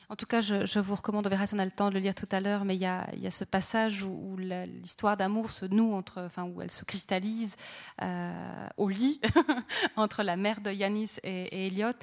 [0.10, 1.99] En tout cas, je, vous recommande, on verra si on a le temps de le
[1.99, 5.93] lire tout à l'heure, mais il y a, ce passage où, l'histoire d'amour se noue,
[5.93, 7.56] entre, enfin, où elle se cristallise
[8.01, 9.20] euh, au lit
[9.95, 11.93] entre la mère de Yanis et, Elliot.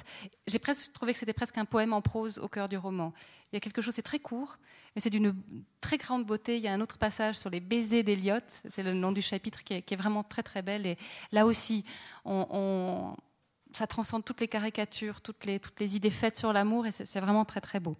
[0.47, 3.13] J'ai presque trouvé que c'était presque un poème en prose au cœur du roman.
[3.51, 4.57] Il y a quelque chose, c'est très court,
[4.95, 5.33] mais c'est d'une
[5.79, 6.57] très grande beauté.
[6.57, 8.39] Il y a un autre passage sur les baisers d'Elliot,
[8.69, 10.85] c'est le nom du chapitre qui est, vraiment très très belle.
[10.85, 10.97] Et
[11.31, 11.85] là aussi,
[12.25, 13.15] on
[13.77, 17.19] ça transcende toutes les caricatures, toutes les, toutes les idées faites sur l'amour, et c'est
[17.19, 17.95] vraiment très très beau.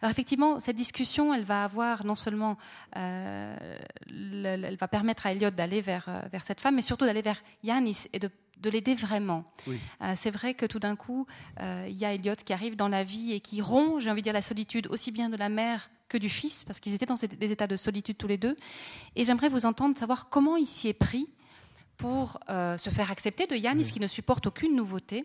[0.00, 2.56] Alors effectivement, cette discussion, elle va avoir non seulement,
[2.96, 7.22] euh, elle va permettre à Elliot d'aller vers, euh, vers cette femme, mais surtout d'aller
[7.22, 9.44] vers Yanis et de, de l'aider vraiment.
[9.68, 11.26] Euh, c'est vrai que tout d'un coup,
[11.60, 14.24] il y a Elliot qui arrive dans la vie et qui rompt, j'ai envie de
[14.24, 17.14] dire, la solitude aussi bien de la mère que du fils, parce qu'ils étaient dans
[17.14, 18.56] des états de solitude tous les deux.
[19.16, 21.28] Et j'aimerais vous entendre savoir comment il s'y est pris
[21.96, 25.24] pour euh, se faire accepter de Yannis qui ne supporte aucune nouveauté.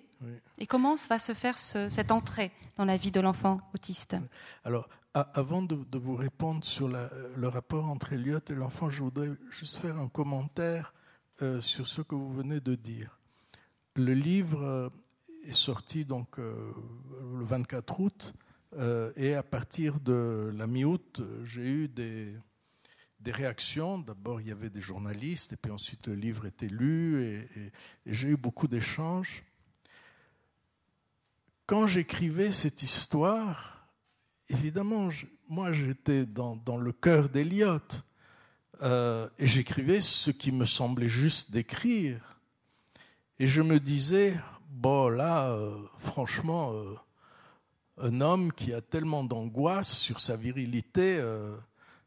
[0.58, 4.18] Et comment va se faire cette entrée dans la vie de l'enfant autiste?
[4.66, 9.78] Alors, avant de, vous répondre sur le rapport entre Elliot et l'enfant, je voudrais juste
[9.78, 10.94] faire un commentaire
[11.42, 13.20] euh, sur ce que vous venez de dire.
[13.96, 14.90] Le livre euh,
[15.46, 18.34] est sorti donc le 24 août
[19.16, 22.36] et à partir de la mi-août, j'ai eu des
[23.20, 24.00] des réactions.
[24.00, 27.72] D'abord, il y avait des journalistes, et puis ensuite le livre était lu, et,
[28.06, 29.44] j'ai eu beaucoup d'échanges.
[31.66, 33.88] Quand j'écrivais cette histoire,
[34.50, 35.10] évidemment,
[35.48, 37.80] moi j'étais dans, le cœur d'Eliot,
[38.82, 42.40] euh, et j'écrivais ce qui me semblait juste d'écrire.
[43.38, 44.38] Et je me disais,
[44.70, 46.96] bon là, euh, franchement, euh,
[47.98, 51.22] un homme qui a tellement d'angoisse sur sa virilité,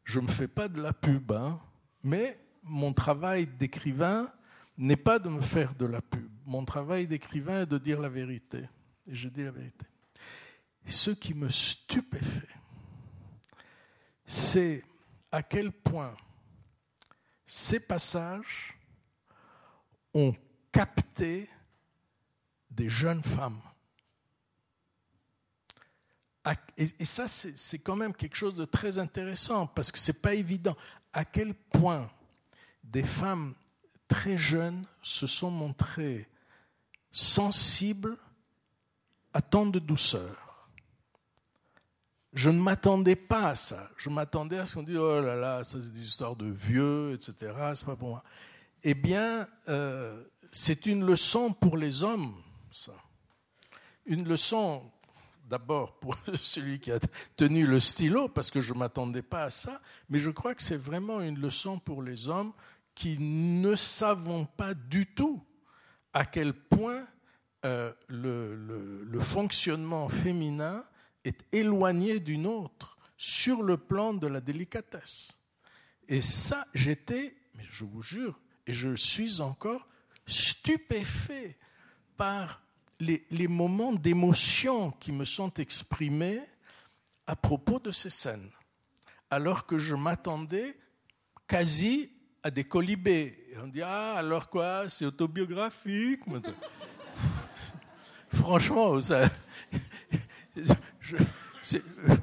[0.03, 1.59] je ne me fais pas de la pub, hein,
[2.03, 4.31] mais mon travail d'écrivain
[4.77, 6.29] n'est pas de me faire de la pub.
[6.45, 8.69] Mon travail d'écrivain est de dire la vérité.
[9.07, 9.85] Et je dis la vérité.
[10.85, 12.47] Ce qui me stupéfait,
[14.25, 14.83] c'est
[15.31, 16.15] à quel point
[17.45, 18.77] ces passages
[20.13, 20.35] ont
[20.71, 21.49] capté
[22.69, 23.61] des jeunes femmes
[26.77, 30.33] et, ça, c'est quand même quelque chose de très intéressant parce que ce n'est pas
[30.33, 30.75] évident
[31.13, 32.09] à quel point
[32.83, 33.53] des femmes
[34.07, 36.27] très jeunes se sont montrées
[37.11, 38.17] sensibles
[39.33, 40.69] à tant de douceur?
[42.33, 43.89] Je ne m'attendais pas à ça.
[43.95, 47.13] Je m'attendais à ce qu'on dise oh là là, ça c'est des histoires de vieux,
[47.13, 47.53] etc.
[47.75, 48.23] C'est pas pour moi.
[48.83, 52.35] Eh bien, euh, c'est une leçon pour les hommes,
[52.71, 52.93] ça.
[54.05, 54.91] Une leçon
[55.53, 56.99] d'abord pour celui qui a
[57.35, 60.63] tenu le stylo, parce que je ne m'attendais pas à ça, mais je crois que
[60.63, 62.53] c'est vraiment une leçon pour les hommes
[62.95, 65.43] qui ne savons pas du tout
[66.11, 67.05] à quel point
[67.65, 70.83] euh, le, fonctionnement féminin
[71.23, 75.39] est éloigné d'une autre sur le plan de la délicatesse.
[76.07, 79.87] Et ça, j'étais, je vous jure, et je suis encore
[80.25, 81.59] stupéfait
[82.17, 82.62] par
[83.03, 86.41] les, moments d'émotion qui me sont exprimés
[87.27, 88.49] à propos de ces scènes,
[89.29, 90.77] alors que je m'attendais
[91.47, 93.53] quasi à des colibés.
[93.61, 96.21] on dit Ah, alors quoi C'est autobiographique
[98.33, 99.29] Franchement, ça,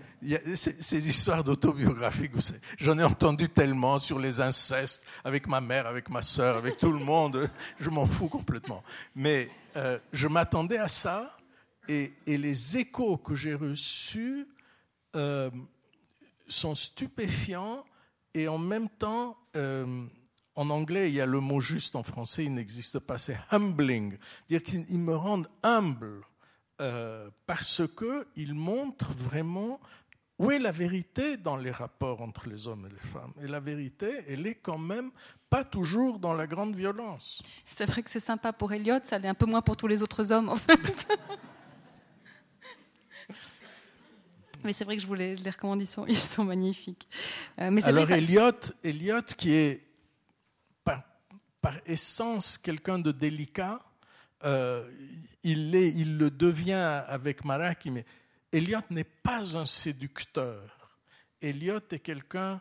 [0.54, 2.32] ces histoires d'autobiographiques,
[2.78, 6.92] j'en ai entendu tellement sur les incestes avec ma mère, avec ma soeur, avec tout
[6.92, 8.82] le monde, je m'en fous complètement.
[9.14, 11.36] Mais euh, je m'attendais à ça
[11.88, 14.46] et, les échos que j'ai reçus
[15.16, 15.50] euh,
[16.46, 17.84] sont stupéfiants
[18.34, 20.04] et en même temps, euh,
[20.54, 24.18] en anglais, il y a le mot juste, en français, il n'existe pas, c'est humbling,
[24.48, 26.22] dire qu'ils me rendent humble.
[27.46, 29.80] parce qu'ils montrent vraiment
[30.40, 33.34] où est la vérité dans les rapports entre les hommes et les femmes?
[33.42, 35.10] Et la vérité, elle est quand même
[35.50, 37.42] pas toujours dans la grande violence.
[37.66, 40.02] C'est vrai que c'est sympa pour Elliot, ça l'est un peu moins pour tous les
[40.02, 40.78] autres hommes, en fait.
[44.64, 47.06] mais c'est vrai que je voulais les recommande, ils sont, ils sont magnifiques.
[47.58, 49.86] Euh, mais Alors Elliot, Elliot, qui est
[50.82, 51.02] par,
[51.60, 53.78] par essence quelqu'un de délicat,
[54.42, 54.90] euh,
[55.42, 58.06] il, est, il le devient avec Maraki, mais
[58.52, 60.98] Eliot n'est pas un séducteur.
[61.40, 62.60] Eliot est quelqu'un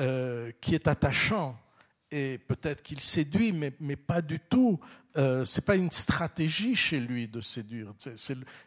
[0.00, 1.58] euh, qui est attachant
[2.10, 4.80] et peut-être qu'il séduit, mais, pas du tout
[5.16, 7.92] euh, c'est pas une stratégie chez lui de séduire.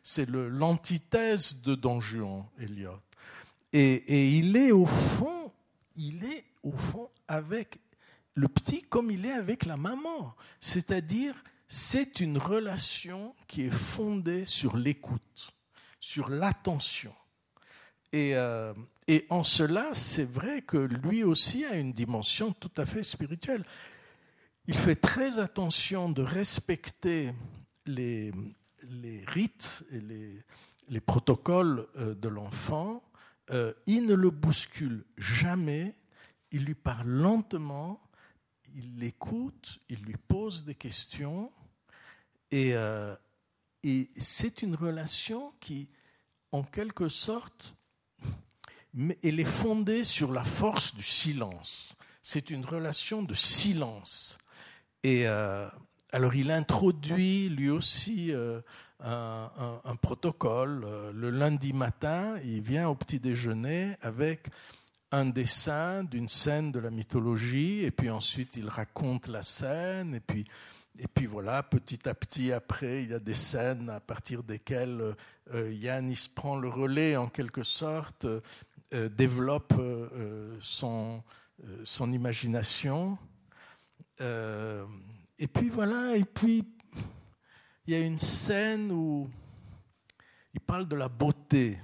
[0.03, 2.99] C'est l'antithèse de Don Juan, Eliot.
[3.72, 5.49] Et, et, il est au fond,
[5.95, 7.80] il est au fond avec
[8.34, 10.36] le petit comme il est avec la maman.
[10.59, 15.53] C'est-à-dire, c'est une relation qui est fondée sur l'écoute,
[16.02, 17.14] sur l'attention.
[18.12, 18.74] Et, euh,
[19.08, 23.64] et, en cela, c'est vrai que lui aussi a une dimension tout à fait spirituelle.
[24.68, 27.34] Il fait très attention de respecter
[27.86, 28.34] les,
[29.28, 30.43] rites et les,
[30.89, 33.02] les protocoles euh, de l'enfant.
[33.52, 35.95] Euh, il ne le bouscule jamais,
[36.52, 38.02] il lui parle lentement,
[38.76, 41.52] il l'écoute, il lui pose des questions.
[42.52, 42.76] Et,
[43.84, 45.89] et c'est une relation qui,
[46.51, 47.75] en quelque sorte,
[49.23, 51.97] elle est fondée sur la force du silence.
[52.21, 54.38] C'est une relation de silence.
[55.03, 55.67] Et euh,
[56.11, 58.61] alors il introduit lui aussi euh,
[58.99, 60.84] un, protocole.
[60.86, 64.49] Euh, le lundi matin, il vient au petit déjeuner avec
[65.11, 70.21] un dessin d'une scène de la mythologie, et puis ensuite il raconte la scène, et
[70.21, 70.45] puis,
[70.99, 75.15] et puis voilà, petit à petit après, il y a des scènes à partir desquelles
[75.53, 78.25] Yannis prend le relais en quelque sorte,
[78.93, 81.23] euh, développe euh, euh, son,
[81.85, 83.17] son imagination.
[84.19, 86.65] et puis voilà, et puis
[87.87, 89.29] il y a une scène où
[90.53, 91.79] il parle de la beauté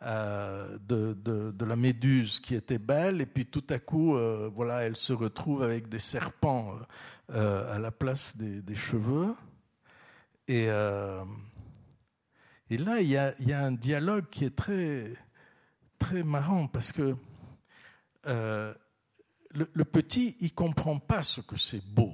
[0.00, 0.78] de,
[1.12, 4.16] de, de, la méduse qui était belle, et puis tout à coup,
[4.54, 6.76] voilà, elle se retrouve avec des serpents
[7.28, 9.34] à la place des, cheveux.
[10.48, 10.68] Et,
[12.68, 15.12] et là, il y, a, un dialogue qui est très,
[15.98, 17.16] très marrant parce que
[18.26, 18.74] euh,
[19.50, 22.12] le, petit, il comprend pas ce que c'est beau.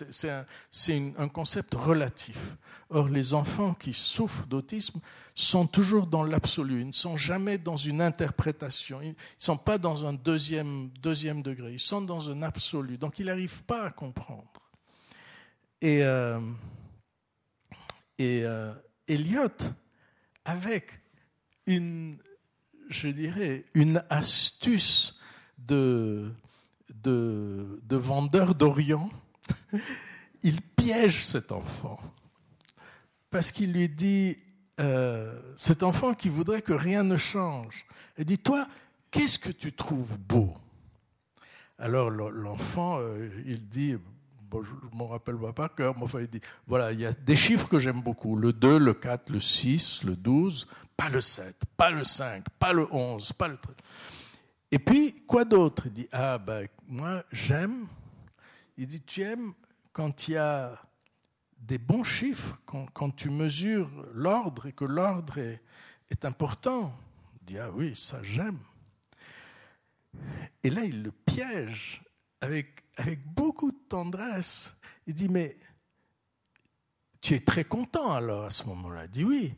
[0.00, 2.56] C'est un, concept relatif.
[2.88, 5.00] Or, les enfants qui souffrent d'autisme
[5.34, 6.80] sont toujours dans l'absolu.
[6.80, 9.02] Ils ne sont jamais dans une interprétation.
[9.02, 11.72] Ils ne sont pas dans un deuxième, degré.
[11.72, 12.96] Ils sont dans un absolu.
[12.96, 14.50] Donc, ils n'arrivent pas à comprendre.
[15.82, 16.40] Et, euh,
[18.18, 18.72] et euh,
[19.06, 19.74] Eliot,
[20.46, 21.00] avec
[21.66, 22.16] une,
[22.88, 25.18] je dirais, une astuce
[25.58, 26.32] de
[27.90, 29.10] vendeur d'Orient.
[30.42, 31.98] Il piège cet enfant
[33.30, 34.38] parce qu'il lui dit,
[34.80, 37.86] euh, cet enfant qui voudrait que rien ne change,
[38.18, 38.66] il dit, toi,
[39.10, 40.54] qu'est-ce que tu trouves beau?
[41.78, 43.96] Alors l'enfant, euh, il dit,
[44.48, 47.06] bon, je ne m'en rappelle pas par cœur, mais enfin, il dit, voilà, il y
[47.06, 50.66] a des chiffres que j'aime beaucoup, le 2, le 4, le 6, le 12,
[50.96, 53.76] pas le 7, pas le 5, pas le 11, pas le 13.
[54.70, 55.86] Et puis, quoi d'autre?
[55.86, 57.86] Il dit, ah ben, moi, j'aime.
[58.76, 59.54] Il dit, tu aimes
[59.92, 60.80] quand il y a
[61.58, 65.62] des bons chiffres, quand, tu mesures l'ordre et que l'ordre est,
[66.10, 66.94] est important.
[67.40, 68.58] Il dit, ah oui, ça j'aime.
[70.62, 72.02] Et là, il le piège
[72.40, 74.76] avec, avec beaucoup de tendresse.
[75.06, 75.56] Il dit, mais
[77.20, 79.04] tu es très content alors à ce moment-là.
[79.06, 79.54] Il dit, oui.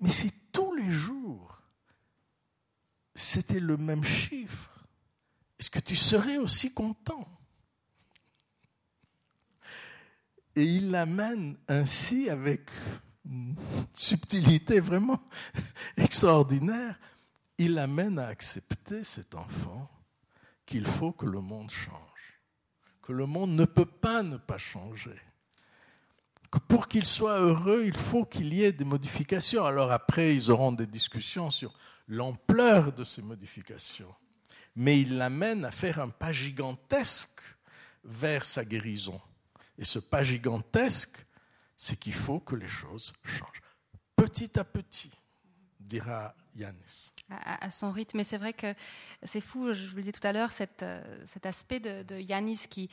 [0.00, 1.44] Mais si tous les jours
[3.14, 4.73] c'était le même chiffre,
[5.58, 7.28] est-ce que tu serais aussi content?
[10.56, 12.70] Et il l'amène ainsi avec
[13.24, 13.56] une
[13.92, 15.20] subtilité vraiment
[15.96, 16.98] extraordinaire.
[17.58, 19.90] Il l'amène à accepter cet enfant
[20.66, 22.40] qu'il faut que le monde change,
[23.02, 25.20] que le monde ne peut pas ne pas changer
[26.60, 29.64] pour qu'il soit heureux, il faut qu'il y ait des modifications.
[29.64, 31.74] Alors après, ils auront des discussions sur
[32.08, 34.14] l'ampleur de ces modifications.
[34.76, 37.40] Mais il l'amène à faire un pas gigantesque
[38.04, 39.20] vers sa guérison.
[39.78, 41.24] Et ce pas gigantesque,
[41.76, 43.62] c'est qu'il faut que les choses changent.
[44.16, 45.10] Petit à petit,
[45.80, 47.12] dira Yanis.
[47.28, 48.18] À, son rythme.
[48.18, 48.74] Mais c'est vrai que
[49.24, 50.50] c'est fou, je vous le disais tout à l'heure,
[50.82, 52.88] euh, cet, aspect de, de Yanis qui,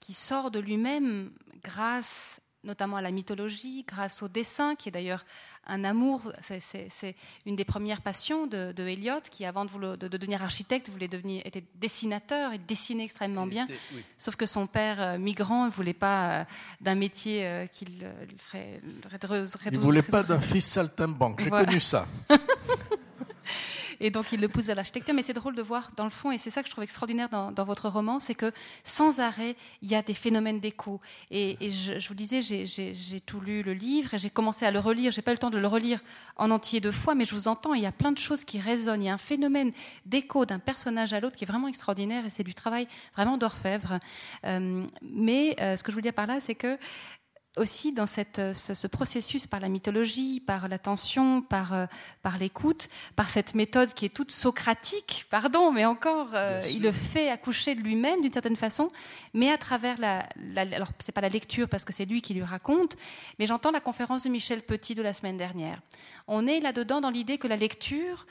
[0.00, 1.32] qui sort de lui-même
[1.62, 5.24] grâce notamment à la mythologie, grâce au dessin, qui est d'ailleurs
[5.66, 10.42] un amour, c'est une des premières passions de, de Eliot, qui avant de, de, devenir
[10.42, 13.66] architecte voulait devenir, était dessinateur et dessinait extrêmement bien.
[14.18, 16.44] Sauf que son père euh, migrant ne voulait pas euh,
[16.80, 18.06] d'un métier euh, qu'il
[18.38, 18.80] ferait.
[19.66, 22.06] Il ne voulait pas d'un fils saltimbanque, j'ai connu ça.
[24.00, 25.14] et donc il le pousse à l'architecture.
[25.14, 27.28] Mais c'est drôle de voir dans le fond, et c'est ça que je trouve extraordinaire
[27.28, 31.00] dans, votre roman, c'est que sans arrêt, il y a des phénomènes d'écho.
[31.30, 35.12] Et, je, vous disais, j'ai tout lu le livre, et j'ai commencé à le relire.
[35.12, 36.00] J'ai pas eu le temps de le relire
[36.36, 37.74] en entier deux fois, mais je vous entends.
[37.74, 39.02] Il y a plein de choses qui résonnent.
[39.02, 39.72] Il y a un phénomène
[40.06, 43.98] d'écho d'un personnage à l'autre qui est vraiment extraordinaire, et c'est du travail vraiment d'orfèvre.
[44.44, 46.78] Euh, mais euh, ce que je veux dire par là, c'est que
[47.56, 51.86] aussi dans cette, euh, ce, processus par la mythologie, par l'attention, par, euh,
[52.22, 56.90] par l'écoute, par cette méthode qui est toute socratique, pardon, mais encore, euh, il le
[56.90, 58.90] fait accoucher de lui-même d'une certaine façon,
[59.34, 62.34] mais à travers la, la alors c'est pas la lecture parce que c'est lui qui
[62.34, 62.96] lui raconte,
[63.38, 65.80] mais j'entends la conférence de Michel Petit de la semaine dernière.
[66.26, 68.26] On est là-dedans dans l'idée que la lecture,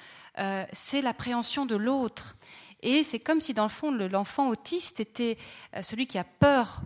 [0.73, 2.35] c'est l'appréhension de l'autre.
[2.81, 5.37] Et c'est comme si, dans le fond, l'enfant autiste était
[5.83, 6.81] celui qui a peur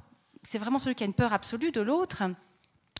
[0.47, 2.23] c'est vraiment celui qui a une peur absolue de l'autre,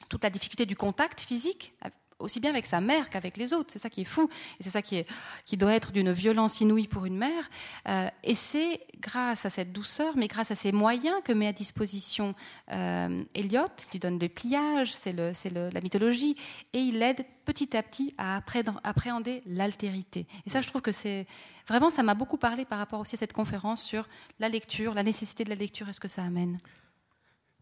[0.09, 1.73] toute la difficulté du contact physique,
[2.19, 3.71] aussi bien avec sa mère qu'avec les autres.
[3.71, 4.29] C'est ça qui est fou,
[4.59, 5.05] et c'est ça qui,
[5.53, 7.49] doit être d'une violence inouïe pour une mère.
[7.87, 11.53] Euh, et c'est grâce à cette douceur, mais grâce à ces moyens que met à
[11.53, 12.35] disposition
[12.73, 16.35] euh, Eliot, qui lui donne le pliage, c'est la mythologie,
[16.73, 18.41] et il l'aide petit à petit à
[18.83, 20.27] appréhender l'altérité.
[20.45, 21.25] Et ça, je trouve que c'est
[21.65, 25.03] vraiment, ça m'a beaucoup parlé par rapport aussi à cette conférence sur la lecture, la
[25.03, 26.59] nécessité de la lecture et ce que ça amène.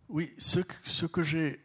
[0.09, 1.59] Oui, ce, que j'ai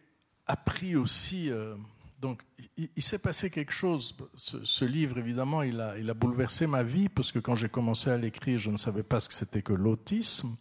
[0.46, 1.76] appris aussi, euh,
[2.20, 2.42] donc
[2.76, 4.16] il, s'est passé quelque chose.
[4.36, 8.58] Ce, livre, évidemment, il a, bouleversé ma vie parce que quand j'ai commencé à l'écrire,
[8.58, 10.56] je ne savais pas ce que c'était que l'autisme.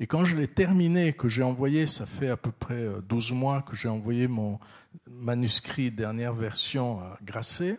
[0.00, 3.34] Et quand je l'ai terminé, que j'ai envoyé, ça fait à peu près 12 euh,
[3.34, 4.58] mois que j'ai envoyé mon
[5.08, 7.78] manuscrit dernière version à Grasset,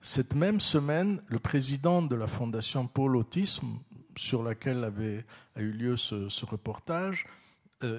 [0.00, 3.78] cette même semaine, le président de la Fondation Pôle Autisme,
[4.16, 5.24] sur laquelle avait,
[5.56, 7.26] a eu lieu ce, reportage,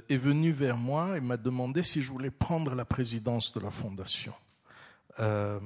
[0.09, 3.71] est venu vers moi et m'a demandé si je voulais prendre la présidence de la
[3.71, 4.33] fondation.
[5.19, 5.59] Euh,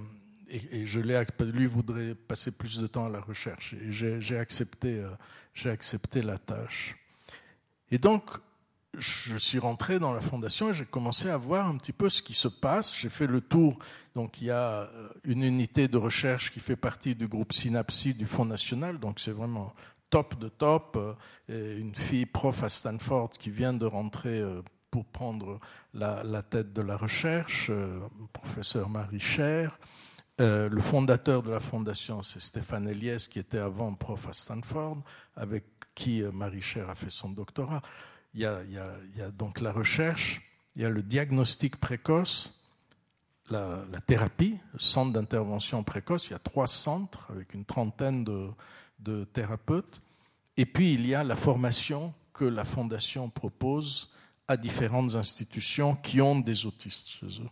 [0.50, 3.74] et, je l'ai lui voudrait passer plus de temps à la recherche.
[3.74, 5.10] Et j'ai accepté, euh,
[5.54, 6.96] j'ai accepté la tâche.
[7.92, 8.32] Et donc,
[8.98, 12.22] je suis rentré dans la fondation et j'ai commencé à voir un petit peu ce
[12.24, 12.98] qui se passe.
[12.98, 13.78] J'ai fait le tour.
[14.16, 14.90] Donc, il y a
[15.24, 19.00] une unité de recherche qui fait partie du groupe Synapsi du Fonds national.
[19.00, 19.74] Donc, c'est vraiment
[20.10, 20.98] top de top,
[21.50, 25.60] euh, une fille prof à Stanford qui vient de rentrer euh, pour prendre
[25.94, 28.00] la, tête de la recherche, euh,
[28.34, 29.80] professeur Marie Cher.
[30.40, 34.98] le fondateur de la fondation, c'est Stéphane Eliès, qui était avant prof à Stanford,
[35.36, 37.82] avec qui Marie Cher a fait son doctorat.
[38.34, 40.42] Il y, a, donc la recherche,
[40.76, 42.60] il y a le diagnostic précoce,
[43.52, 46.30] la, la thérapie, le centre d'intervention précoce.
[46.30, 48.50] Il y a trois centres avec une trentaine de,
[49.00, 50.02] de thérapeutes.
[50.58, 54.10] Et puis, il y a la formation que la Fondation propose
[54.48, 57.50] à différentes institutions qui ont des autistes chez eux.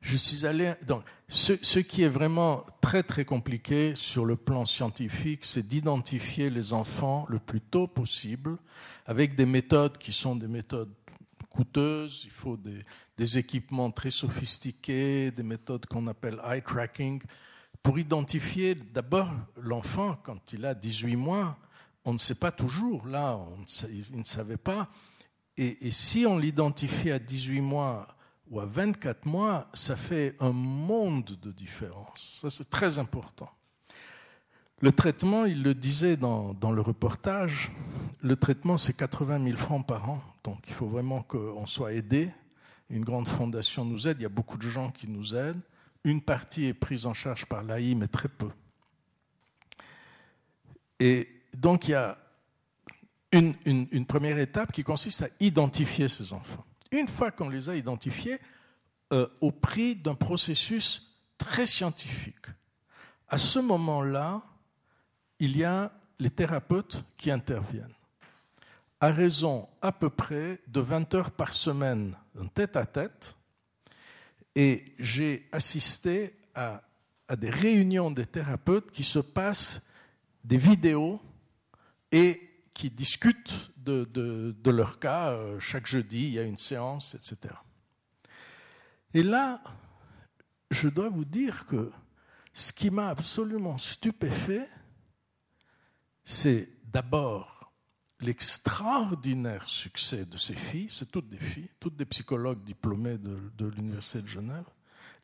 [0.00, 0.72] Je suis allé.
[0.86, 6.48] Donc, ce, ce, qui est vraiment très très compliqué sur le plan scientifique, c'est d'identifier
[6.48, 8.56] les enfants le plus tôt possible
[9.06, 10.92] avec des méthodes qui sont des méthodes
[11.50, 12.22] coûteuses.
[12.24, 12.82] Il faut des,
[13.18, 17.20] des équipements très sophistiqués, des méthodes qu'on appelle eye tracking
[17.82, 21.56] pour identifier d'abord l'enfant quand il a 18 mois.
[22.04, 24.88] On ne sait pas toujours, là, on, il ne savait pas.
[25.56, 28.08] Et, si on l'identifie à 18 mois
[28.50, 32.38] ou à 24 mois, ça fait un monde de différence.
[32.40, 33.50] Ça, c'est très important.
[34.80, 37.70] Le traitement, il le disait dans, dans le reportage,
[38.22, 40.22] le traitement, c'est 80 000 francs par an.
[40.42, 42.30] Donc, il faut vraiment qu'on soit aidé.
[42.88, 44.18] Une grande fondation nous aide.
[44.20, 45.60] Il y a beaucoup de gens qui nous aident.
[46.04, 48.50] Une partie est prise en charge par l'AI, mais très peu.
[50.98, 52.18] Et donc il y a
[53.32, 56.64] une, première étape qui consiste à identifier ces enfants.
[56.90, 58.38] Une fois qu'on les a identifiés,
[59.12, 62.46] euh, au prix d'un processus très scientifique.
[63.28, 64.42] À ce moment-là,
[65.38, 67.94] il y a les thérapeutes qui interviennent.
[69.00, 73.36] À raison à peu près de 20 heures par semaine, en tête à tête,
[74.54, 76.82] et j'ai assisté à,
[77.38, 79.82] des réunions des thérapeutes qui se passent
[80.42, 81.20] des vidéos
[82.10, 82.40] et
[82.74, 85.30] qui discutent de, leur cas.
[85.30, 87.54] Euh, chaque jeudi, il y a une séance, etc.
[89.14, 89.62] Et là,
[90.70, 91.90] je dois vous dire que
[92.52, 94.68] ce qui m'a absolument stupéfait,
[96.24, 97.59] c'est d'abord
[98.20, 104.22] l'extraordinaire succès de ces filles, c'est toutes des filles, toutes des psychologues diplômés de, l'Université
[104.22, 104.64] de Genève,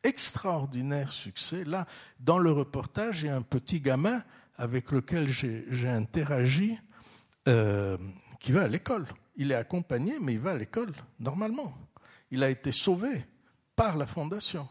[0.03, 1.65] extraordinaire succès.
[1.65, 1.87] Là,
[2.21, 4.23] dans le reportage, il y a un petit gamin
[4.57, 6.79] avec lequel j'ai interagi
[7.49, 7.99] euh,
[8.41, 9.07] qui va à l'école.
[9.37, 11.77] Il est accompagné, mais il va à l'école normalement.
[12.31, 13.27] Il a été sauvé
[13.75, 14.67] par la fondation.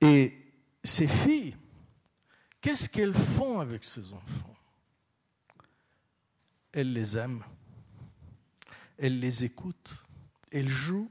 [0.00, 0.34] Et
[0.82, 1.56] ces filles,
[2.60, 4.55] qu'est-ce qu'elles font avec ces enfants?
[6.76, 7.42] Elles les aiment,
[8.98, 9.96] elles les écoutent,
[10.52, 11.10] elles jouent,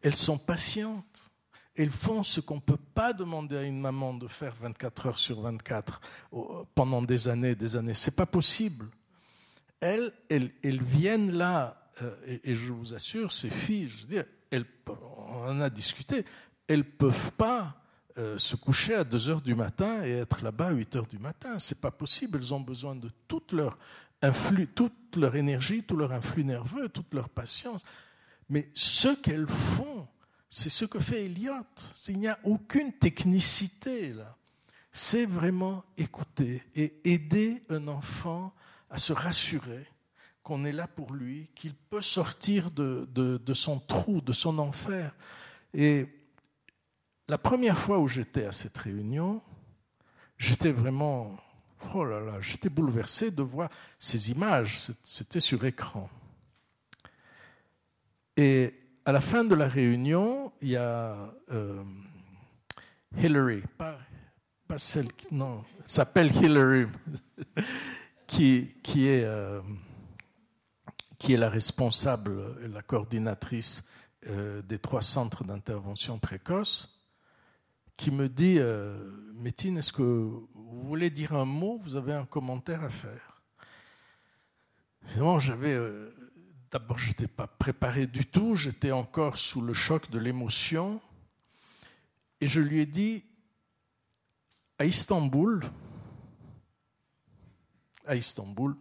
[0.00, 1.30] elles sont patientes,
[1.76, 5.18] elles font ce qu'on ne peut pas demander à une maman de faire 24 heures
[5.18, 6.00] sur 24
[6.74, 7.92] pendant des années et des années.
[7.92, 8.88] C'est pas possible.
[9.78, 14.24] Elles, elles, elles viennent là, euh, et, je vous assure, ces filles, je veux dire,
[14.86, 16.24] on en a discuté,
[16.66, 17.76] elles ne peuvent pas
[18.16, 21.18] euh, se coucher à 2 heures du matin et être là-bas à 8 heures du
[21.18, 21.58] matin.
[21.58, 22.38] C'est pas possible.
[22.38, 23.76] Elles ont besoin de toute leur
[24.74, 27.84] toute leur énergie, tout leur influx nerveux, toute leur patience.
[28.48, 30.06] Mais ce qu'elles font,
[30.48, 31.54] c'est ce que fait Elliot.
[32.08, 34.36] Il n'y a aucune technicité là.
[34.92, 38.54] C'est vraiment écouter et aider un enfant
[38.90, 39.84] à se rassurer
[40.44, 45.16] qu'on est là pour lui, qu'il peut sortir de, de, son trou, de son enfer.
[45.72, 46.06] Et
[47.26, 49.42] la première fois où j'étais à cette réunion,
[50.36, 51.34] j'étais vraiment,
[51.94, 53.68] oh là là, j'étais bouleversé de voir
[53.98, 56.08] ces images, c'était sur écran.
[58.36, 58.74] Et
[59.04, 61.16] à la fin de la réunion, il y a
[61.50, 61.82] euh,
[63.16, 63.98] Hillary, pas,
[64.76, 66.86] celle qui, non, s'appelle Hillary,
[68.26, 69.60] qui, qui, est, euh,
[71.18, 73.84] qui est la responsable, la coordinatrice
[74.26, 76.93] euh, des trois centres d'intervention précoce
[77.96, 78.98] qui me dit euh,
[79.34, 81.78] Métine, est-ce que vous voulez dire un mot?
[81.82, 83.34] Vous avez un commentaire à faire
[85.38, 85.74] j'avais.
[85.74, 86.10] Euh,
[86.70, 91.00] d'abord, je n'étais pas préparé du tout, j'étais encore sous le choc de l'émotion.
[92.40, 93.24] Et je lui ai dit
[94.78, 95.62] à Istanbul,
[98.06, 98.76] à Istanbul,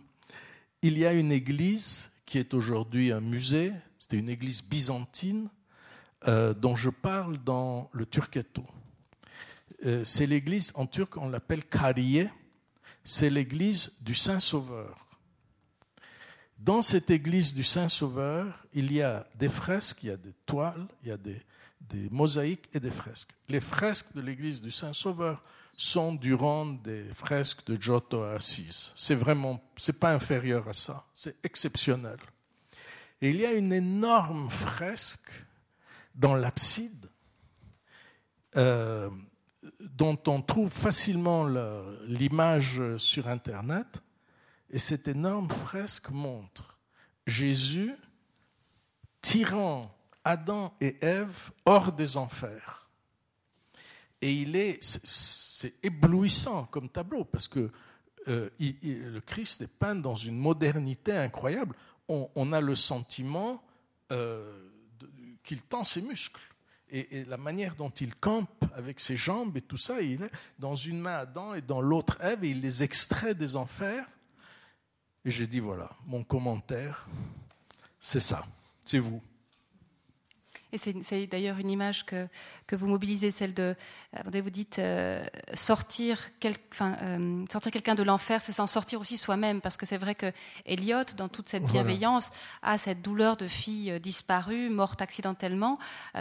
[0.82, 5.50] il y a une église qui est aujourd'hui un musée, c'était une église byzantine
[6.28, 8.66] euh, dont je parle dans le Turquetto.
[9.86, 12.30] Euh, c'est l'église, en turc on l'appelle Kariye,
[13.04, 15.08] c'est l'église du Saint-Sauveur.
[16.58, 20.88] Dans cette église du Saint-Sauveur, il y a des fresques, il y a des toiles,
[21.04, 21.42] il y a des,
[22.10, 23.32] mosaïques et des fresques.
[23.50, 25.44] Les fresques de l'église du Saint-Sauveur
[25.76, 28.94] sont du rang des fresques de Giotto à Assise.
[28.96, 32.18] C'est vraiment, c'est pas inférieur à ça, c'est exceptionnel.
[33.22, 35.30] Et il y a une énorme fresque
[36.16, 37.10] dans l'abside
[38.56, 39.10] euh,
[39.80, 41.46] dont on trouve facilement
[42.08, 44.04] l'image sur Internet.
[44.70, 46.80] Et cette énorme fresque montre
[47.28, 47.96] Jésus
[49.22, 52.90] tirant Adam et Ève hors des enfers.
[54.22, 57.72] Et il est, c'est éblouissant comme tableau parce que
[58.30, 61.76] euh, le Christ est peint dans une modernité incroyable.
[62.08, 63.64] On, a le sentiment
[64.12, 64.70] euh,
[65.44, 66.53] qu'il tend ses muscles
[66.94, 70.76] et, la manière dont il campe avec ses jambes et tout ça, il est dans
[70.76, 74.06] une main Adam et dans l'autre Ève, et il les extrait des enfers.
[75.26, 77.08] Et j'ai dit, voilà, mon commentaire,
[78.00, 78.46] c'est ça,
[78.86, 79.22] c'est vous.
[80.74, 82.28] Et c'est d'ailleurs une image que,
[82.66, 83.76] que, vous mobilisez, celle de,
[84.16, 89.00] euh, vous dites, euh, sortir, quel, enfin, euh, sortir quelqu'un de l'enfer, c'est s'en sortir
[89.00, 90.32] aussi soi-même, parce que c'est vrai que
[90.66, 92.32] Elliot, dans toute cette bienveillance,
[92.64, 95.78] a cette douleur de fille disparue, morte accidentellement,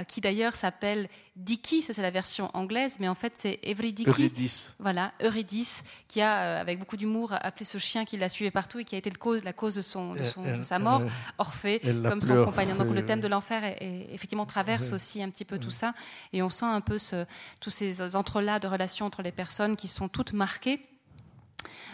[0.07, 4.77] qui d'ailleurs s'appelle Dicky, ça c'est la version anglaise, mais en fait c'est Eurydice.
[4.79, 8.85] Voilà, Eurydice, qui a, avec beaucoup d'humour, appelé ce chien qui l'a suivi partout et
[8.85, 11.03] qui a été le cause, la cause de, son, de, son, de sa mort,
[11.39, 12.75] Orphée, comme son compagnon.
[12.75, 15.95] Donc le thème de l'enfer est effectivement traverse aussi un petit peu tout ça.
[16.33, 17.27] Et on sent un peu ce,
[17.61, 20.81] tous ces entrelacs de relations entre les personnes qui sont toutes marquées.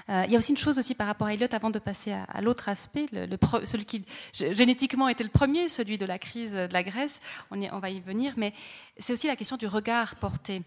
[0.09, 2.13] Euh, il y a aussi une chose aussi par rapport à Elliot, avant de passer
[2.13, 6.73] à, l'autre aspect, le, celui qui génétiquement était le premier, celui de la crise de
[6.73, 7.21] la Grèce,
[7.51, 8.55] on, on va y venir, mais
[8.99, 10.63] c'est aussi la question du regard porté.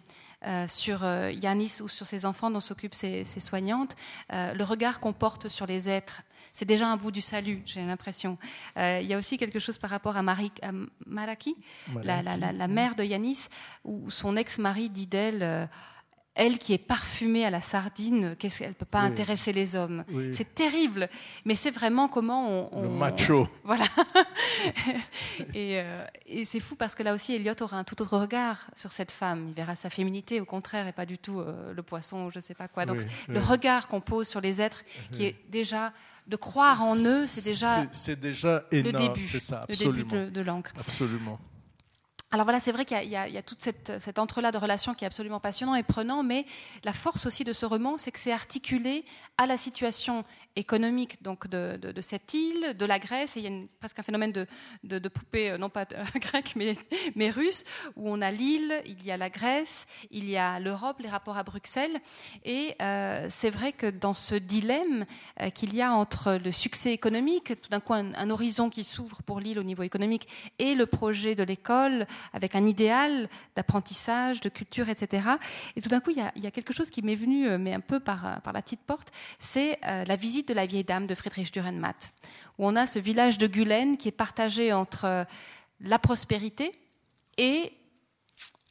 [0.48, 3.96] Euh, sur euh, Yanis ou sur ses enfants dont s'occupent ses, soignantes,
[4.32, 6.24] le regard qu'on porte sur les êtres
[6.54, 8.38] c'est déjà un bout du salut, j'ai l'impression.
[8.78, 10.52] Euh, il y a aussi quelque chose par rapport à, Marie,
[11.06, 11.56] Maraki,
[12.04, 13.48] la, mère de Yanis,
[13.86, 15.66] où son ex-mari dit d'elle euh,
[16.34, 20.56] elle qui est parfumée à la sardine, qu'est-ce qu'elle peut pas intéresser les hommes C'est
[20.56, 21.10] terrible,
[21.44, 23.48] mais c'est vraiment comment on, le macho.
[23.64, 23.86] Voilà.
[25.56, 28.92] Euh, et, c'est fou parce que là aussi, Elliot aura un tout autre regard sur
[28.92, 29.48] cette femme.
[29.48, 32.68] Il verra sa féminité, au contraire, et pas du tout le poisson, je sais pas
[32.68, 32.86] quoi.
[32.86, 35.94] Donc le regard qu'on pose sur les êtres, qui est déjà
[36.28, 40.14] de croire en eux, c'est déjà, c'est déjà énorme, le début, c'est ça, absolument.
[40.14, 40.72] Le début de, l'encre.
[40.80, 41.40] Absolument.
[42.34, 45.08] Alors voilà, c'est vrai qu'il y, a tout cette, cet entrelac de relations qui est
[45.08, 46.46] absolument passionnant et prenant, mais
[46.86, 49.04] la force aussi de ce roman, c'est que c'est articulé
[49.38, 50.24] à la situation
[50.56, 54.32] économique donc de, cette île, de la Grèce, et il y a presque un phénomène
[54.32, 57.66] de, poupée, euh, non pas grecque, mais, russe,
[57.98, 61.38] où on a l'île, il y a la Grèce, il y a l'Europe, les rapports
[61.38, 62.00] à Bruxelles,
[62.46, 65.06] et euh, c'est vrai que dans ce dilemme
[65.42, 69.22] euh, qu'il y a entre le succès économique, tout d'un coup un horizon qui s'ouvre
[69.24, 70.28] pour l'île au niveau économique,
[70.60, 75.30] et le projet de l'école, avec un idéal d'apprentissage, de culture, etc.
[75.76, 77.80] Et tout d'un coup, il y, a, quelque chose qui m'est venu, euh, mais un
[77.80, 79.10] peu par, euh, par la petite porte,
[79.40, 82.14] c'est euh, la visite de la vieille dame de Friedrich Dürrenmatt,
[82.58, 85.26] où on a ce village de Gulen qui est partagé entre
[85.80, 86.72] la prospérité
[87.38, 87.74] et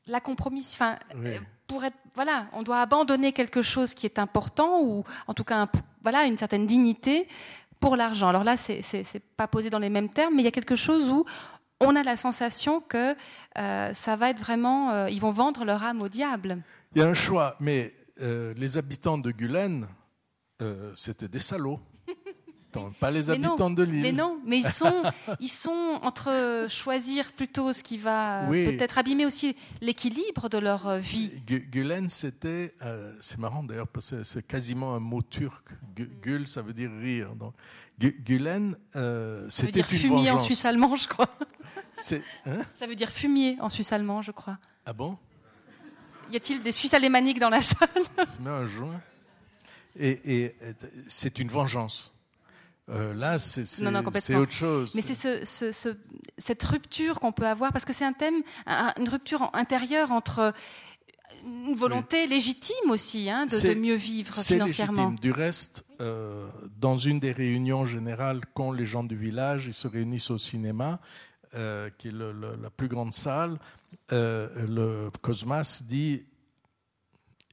[0.07, 0.77] la compromission.
[0.77, 0.99] Enfin,
[1.67, 5.69] pour être, voilà, on doit abandonner quelque chose qui est important, ou en tout cas,
[6.03, 7.29] voilà, une certaine dignité
[7.81, 8.29] pour l'argent.
[8.29, 11.09] Alors là, c'est pas posé dans les mêmes termes, mais il y a quelque chose
[11.09, 11.25] où
[11.81, 13.17] on a la sensation que
[13.59, 16.63] euh, ça va être vraiment, euh, ils vont vendre leur âme au diable.
[16.95, 19.89] Il y a un choix, mais euh, les habitants de Gulen,
[20.95, 21.81] c'était des salauds.
[23.01, 24.03] pas les habitants de l'île.
[24.03, 25.03] Mais non, mais ils sont,
[25.41, 31.31] ils sont entre choisir plutôt ce qui va peut-être abîmer aussi l'équilibre de leur vie.
[31.47, 32.75] Gulen, c'était,
[33.21, 35.71] c'est marrant d'ailleurs, parce que c'est quasiment un mot turc.
[35.97, 37.35] Gül, ça veut dire rire.
[37.37, 37.55] Donc,
[38.01, 38.77] Gulen,
[39.49, 41.29] c'était une fumier en suisse allemand, je crois.
[42.47, 42.63] Hein?
[42.75, 44.59] Ça veut dire fumier en suisse allemand, je crois.
[44.87, 45.19] Ah bon?
[46.33, 47.89] Y a-t-il des Suisses alémaniques dans la salle?
[48.37, 49.01] Fumer un joint.
[49.99, 50.55] Et,
[51.09, 52.15] c'est une vengeance.
[52.89, 54.95] Euh, là, c'est autre chose.
[54.95, 55.97] Mais c'est ce,
[56.39, 60.55] cette rupture qu'on peut avoir, parce que c'est un thème, une rupture intérieure entre
[61.45, 65.11] une volonté légitime aussi hein, de, mieux vivre financièrement.
[65.11, 65.19] Légitime.
[65.21, 69.89] Du reste, euh, dans une des réunions générales qu'ont les gens du village, ils se
[69.89, 71.01] réunissent au cinéma
[71.55, 73.59] euh, qui est la plus grande salle,
[74.13, 76.23] euh, le Cosmas dit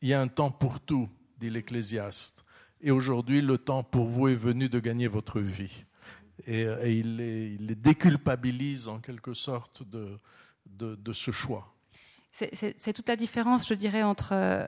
[0.04, 1.10] Il y a un temps pour tout,
[1.40, 2.46] dit l'Ecclésiaste.
[2.80, 5.84] Et aujourd'hui, le temps pour vous est venu de gagner votre vie.
[6.46, 10.20] Et, il, les, déculpabilise en quelque sorte de,
[10.68, 11.76] de, ce choix.
[12.32, 14.68] C'est toute la différence, je dirais, entre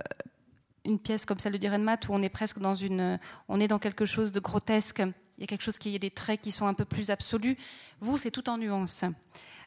[0.86, 3.80] une pièce comme celle de Direnmat où on est presque dans une, on est dans
[3.80, 5.04] quelque chose de grotesque
[5.40, 6.84] il y a quelque chose qui, il y a des traits qui sont un peu
[6.84, 7.56] plus absolus.
[8.02, 9.06] Vous, c'est tout en nuances.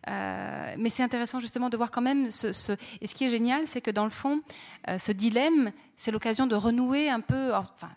[0.07, 3.66] Euh, mais c'est intéressant justement de voir quand même ce, et ce qui est génial,
[3.66, 4.43] c'est que dans le fond,
[4.88, 7.88] euh, ce dilemme, c'est l'occasion de renouer un peu, enfin,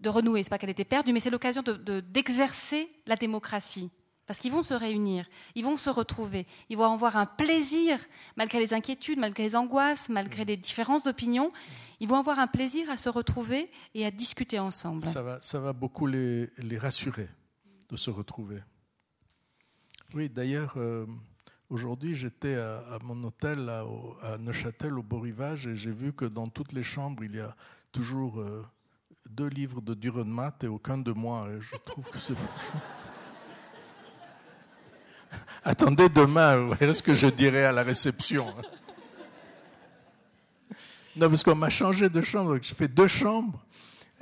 [0.00, 3.90] de renouer, c'est pas qu'elle était perdue, mais c'est l'occasion de, d'exercer la démocratie.
[4.26, 7.98] Parce qu'ils vont se réunir, ils vont se retrouver, ils vont avoir un plaisir,
[8.36, 11.50] malgré les inquiétudes, malgré les angoisses, malgré les différences d'opinion,
[12.00, 15.02] ils vont avoir un plaisir à se retrouver et à discuter ensemble.
[15.02, 17.28] Ça va, ça va beaucoup les, les rassurer
[17.88, 18.60] de se retrouver.
[20.14, 21.06] Oui, d'ailleurs, euh,
[21.68, 26.46] aujourd'hui, j'étais à, mon hôtel à, Neuchâtel, au Beau Rivage, et j'ai vu que dans
[26.46, 27.54] toutes les chambres, il y a
[27.90, 28.64] toujours euh,
[29.28, 31.48] deux livres de Durenmat et aucun de moi.
[31.50, 32.80] Et je trouve que c'est franchement.
[35.66, 38.54] Attendez demain, vous verrez ce que je dirai à la réception.
[41.16, 43.64] Non, parce qu'on m'a changé de chambre, donc j'ai fait deux chambres.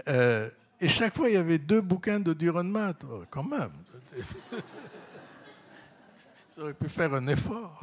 [0.09, 0.49] Euh,
[0.81, 2.95] et chaque fois, il y avait deux bouquins de Durenmat.
[3.11, 3.73] Oh, quand même.
[6.51, 7.81] Ça aurait pu faire un effort.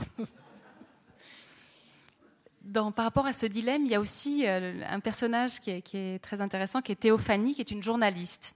[2.71, 5.97] Par rapport à ce dilemme, il y a aussi euh, un personnage qui est, qui
[5.97, 8.53] est, très intéressant, qui est Théophanie, qui est une journaliste.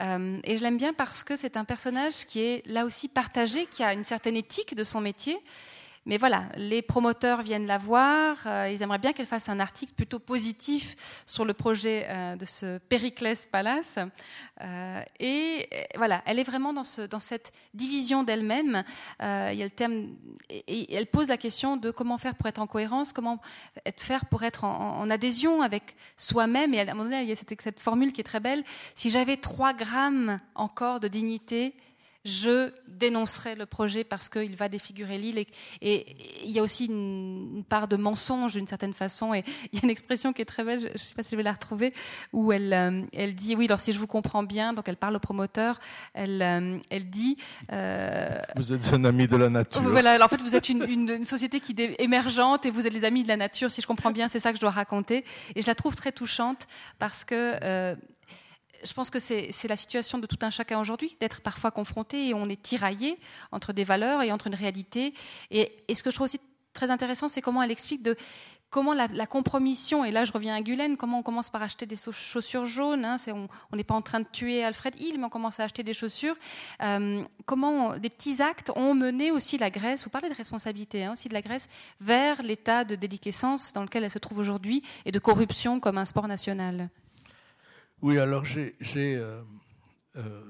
[0.00, 3.66] Euh, et je l'aime bien parce que c'est un personnage qui est là aussi partagé,
[3.66, 5.38] qui a une certaine éthique de son métier
[6.06, 8.38] mais voilà, les promoteurs viennent la voir.
[8.46, 10.96] Euh, ils aimeraient bien qu'elle fasse un article plutôt positif
[11.26, 13.98] sur le projet euh, de ce Périclès Palace.
[14.62, 18.82] Euh, et voilà, elle est vraiment dans, ce, dans cette division d'elle-même.
[19.20, 20.16] il y a le terme,
[20.48, 23.38] et, elle pose la question de comment faire pour être en cohérence, comment
[23.96, 26.72] faire pour être en, adhésion avec soi-même.
[26.72, 28.64] Et à un moment donné, il y a cette, cette formule qui est très belle.
[28.94, 31.74] Si j'avais trois grammes encore de dignité,
[32.24, 35.38] je dénoncerai le projet parce qu'il va défigurer l'île.
[35.80, 36.06] Et,
[36.44, 39.32] il y a aussi une, part de mensonge d'une certaine façon.
[39.32, 41.30] Et il y a une expression qui est très belle, je ne sais pas si
[41.30, 41.94] je vais la retrouver,
[42.32, 45.16] où elle, euh, elle dit, oui, alors si je vous comprends bien, donc elle parle
[45.16, 45.80] au promoteur,
[46.12, 47.38] elle, euh, elle dit...
[47.72, 49.80] Euh, vous êtes un ami de la nature.
[49.82, 53.04] Voilà, en fait, vous êtes une, une, société qui est émergente et vous êtes les
[53.04, 55.24] amis de la nature, si je comprends bien, c'est ça que je dois raconter.
[55.54, 56.66] Et je la trouve très touchante
[56.98, 57.96] parce que
[58.82, 62.34] je pense que c'est la situation de tout un chacun aujourd'hui, d'être parfois confronté et
[62.34, 63.18] on est tiraillé
[63.52, 65.14] entre des valeurs et entre une réalité.
[65.50, 66.40] Et, ce que je trouve aussi
[66.72, 68.16] très intéressant, c'est comment elle explique de
[68.70, 71.96] comment la, compromission, et là je reviens à Gulen, comment on commence par acheter des
[71.96, 73.16] chaussures jaunes, hein,
[73.72, 75.92] on n'est pas en train de tuer Alfred Hill, mais on commence à acheter des
[75.92, 76.36] chaussures,
[76.80, 81.14] euh, comment des petits actes ont mené aussi la Grèce, vous parlez de responsabilité hein,
[81.14, 81.68] aussi de la Grèce,
[82.00, 86.04] vers l'état de déliquescence dans lequel elle se trouve aujourd'hui et de corruption comme un
[86.04, 86.90] sport national
[88.02, 88.74] Oui, alors j'ai...
[88.96, 89.42] Euh,
[90.16, 90.42] euh,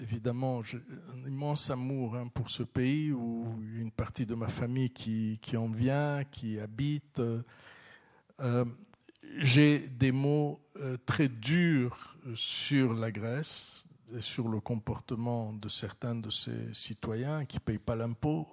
[0.00, 3.46] évidemment, un immense amour hein, pour ce pays où
[3.76, 7.20] une partie de ma famille qui, qui en vient, qui habite.
[8.40, 8.64] Euh,
[9.36, 10.60] j'ai des mots
[11.04, 13.86] très durs sur la Grèce
[14.16, 18.48] et sur le comportement de certains de ses citoyens qui ne payent pas l'impôt.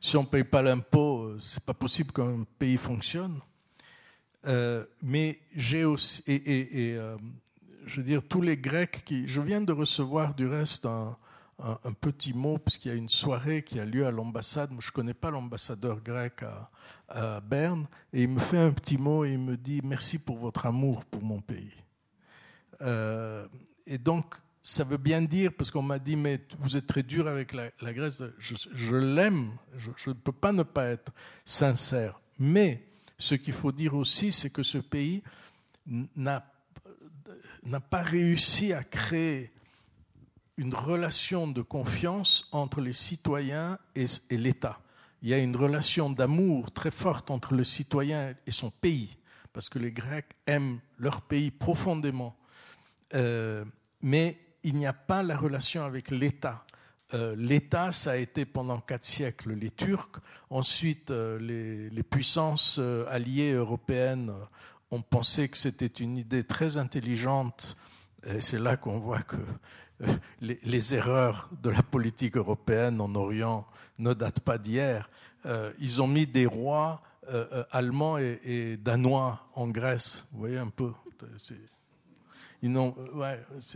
[0.00, 3.40] Si on ne paye pas l'impôt, c'est pas possible qu'un pays fonctionne.
[5.02, 6.96] mais j'ai aussi, et
[7.86, 9.26] je veux dire, tous les Grecs qui.
[9.28, 11.16] Je viens de recevoir du reste un,
[12.00, 14.70] petit mot, puisqu'il y a une soirée qui a lieu à l'ambassade.
[14.78, 16.42] Je ne connais pas l'ambassadeur grec
[17.08, 20.38] à, Berne, et il me fait un petit mot et il me dit Merci pour
[20.38, 21.72] votre amour pour mon pays.
[22.82, 23.46] Euh,
[23.86, 27.28] et donc, ça veut bien dire, parce qu'on m'a dit, mais vous êtes très dur
[27.28, 31.12] avec la, Grèce, je, je l'aime, je ne peux pas ne pas être
[31.44, 32.18] sincère.
[32.38, 32.82] Mais
[33.18, 35.22] ce qu'il faut dire aussi, c'est que ce pays
[35.86, 36.53] n'a
[37.64, 39.54] n'a pas réussi à créer
[40.56, 44.80] une relation de confiance entre les citoyens et, l'État.
[45.22, 49.16] Il y a une relation d'amour très forte entre le citoyen et son pays,
[49.52, 52.36] parce que les Grecs aiment leur pays profondément.
[53.14, 53.64] Euh,
[54.02, 56.64] mais il n'y a pas la relation avec l'État.
[57.14, 60.20] Euh, L'État, ça a été pendant quatre siècles les Turcs,
[60.50, 64.32] ensuite euh, les, les, puissances alliées européennes
[64.94, 67.76] on pensait que c'était une idée très intelligente.
[68.26, 69.36] Et c'est là qu'on voit que
[70.02, 70.06] euh,
[70.40, 73.66] les, erreurs de la politique européenne en Orient
[73.98, 75.10] ne datent pas d'hier.
[75.46, 80.28] Euh, ils ont mis des rois euh, allemands et, danois en Grèce.
[80.30, 80.92] Vous voyez un peu.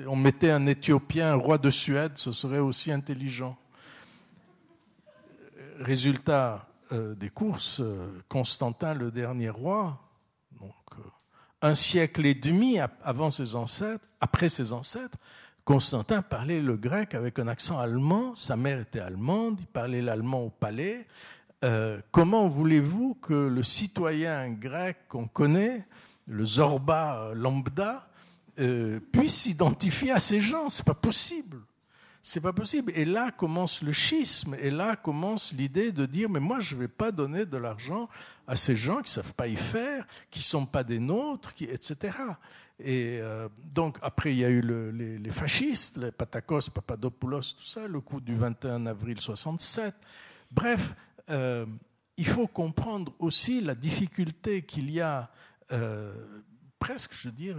[0.06, 3.58] on mettait un Éthiopien, un roi de Suède, ce serait aussi intelligent.
[5.80, 7.82] Résultat des courses,
[8.28, 10.07] Constantin, le dernier roi,
[11.62, 15.18] un siècle et demi avant ses ancêtres, après ses ancêtres,
[15.64, 18.34] Constantin parlait le grec avec un accent allemand.
[18.36, 21.06] Sa mère était allemande, il parlait l'allemand au palais.
[21.64, 25.84] Euh, comment voulez-vous que le citoyen grec qu'on connaît,
[26.26, 28.08] le Zorba lambda,
[28.58, 30.68] euh, puisse s'identifier à ces gens?
[30.68, 31.58] C'est pas possible.
[32.22, 32.92] C'est pas possible.
[32.94, 34.56] Et là commence le schisme.
[34.60, 38.08] Et là commence l'idée de dire mais moi je ne vais pas donner de l'argent
[38.46, 41.54] à ces gens qui ne savent pas y faire, qui ne sont pas des nôtres,
[41.54, 42.12] qui, etc.
[42.80, 47.88] Et euh, donc, après, il y a eu les, fascistes, les Patakos, Papadopoulos, tout ça,
[47.88, 49.94] le coup du 21 avril 67.
[50.50, 50.94] Bref,
[51.28, 51.66] euh,
[52.16, 55.28] il faut comprendre aussi la difficulté qu'il y a,
[55.72, 56.14] euh,
[56.78, 57.56] presque, je veux dire,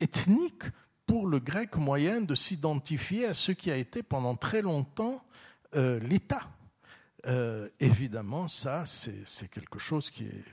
[0.00, 0.62] ethnique
[1.06, 5.22] pour le grec moyen de s'identifier à ce qui a été pendant très longtemps
[5.74, 6.40] l'État.
[7.26, 10.44] Euh, évidemment, ça, c'est quelque chose qui est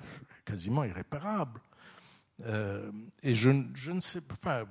[0.46, 1.62] quasiment irréparable.
[2.46, 4.66] Euh, et je, ne sais pas,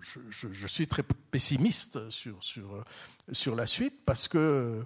[0.00, 2.84] je, suis très pessimiste sur, sur,
[3.32, 4.84] sur la suite parce que,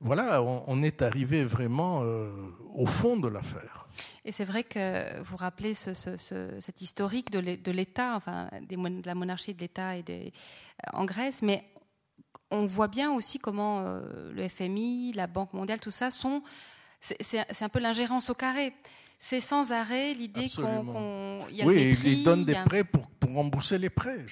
[0.00, 2.30] voilà, on, est arrivé vraiment euh,
[2.74, 3.88] au fond de l'affaire.
[4.26, 9.54] Et c'est vrai que vous rappelez ce, cet historique de l'État, enfin, de la monarchie
[9.54, 10.32] de l'État et des,
[10.92, 11.64] en Grèce, mais
[12.50, 16.42] on voit bien aussi comment euh, le FMI, la Banque mondiale, tout ça sont.
[17.00, 18.74] C'est un peu l'ingérence au carré.
[19.18, 21.46] C'est sans arrêt l'idée qu'on.
[21.64, 24.24] oui, ils donnent des prêts pour, rembourser les prêts.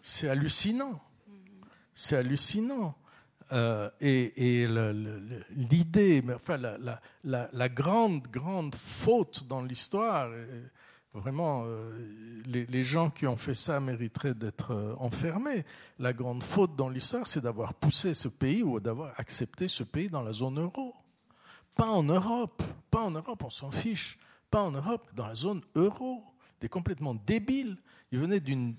[0.00, 1.00] C'est hallucinant.
[1.94, 2.94] C'est hallucinant.
[3.52, 4.66] Euh, et,
[5.54, 6.58] l'idée, enfin,
[7.24, 10.28] la, grande, grande faute dans l'histoire,
[11.14, 11.90] Vraiment, euh,
[12.46, 15.66] les, gens qui ont fait ça mériteraient d'être euh, enfermés.
[15.98, 20.08] La grande faute dans l'histoire, c'est d'avoir poussé ce pays ou d'avoir accepté ce pays
[20.08, 20.94] dans la zone euro.
[21.74, 24.18] Pas en Europe, pas en Europe, on s'en fiche.
[24.50, 26.24] Pas en Europe, dans la zone euro.
[26.58, 27.76] C'est complètement débile.
[28.12, 28.76] Il venait d'une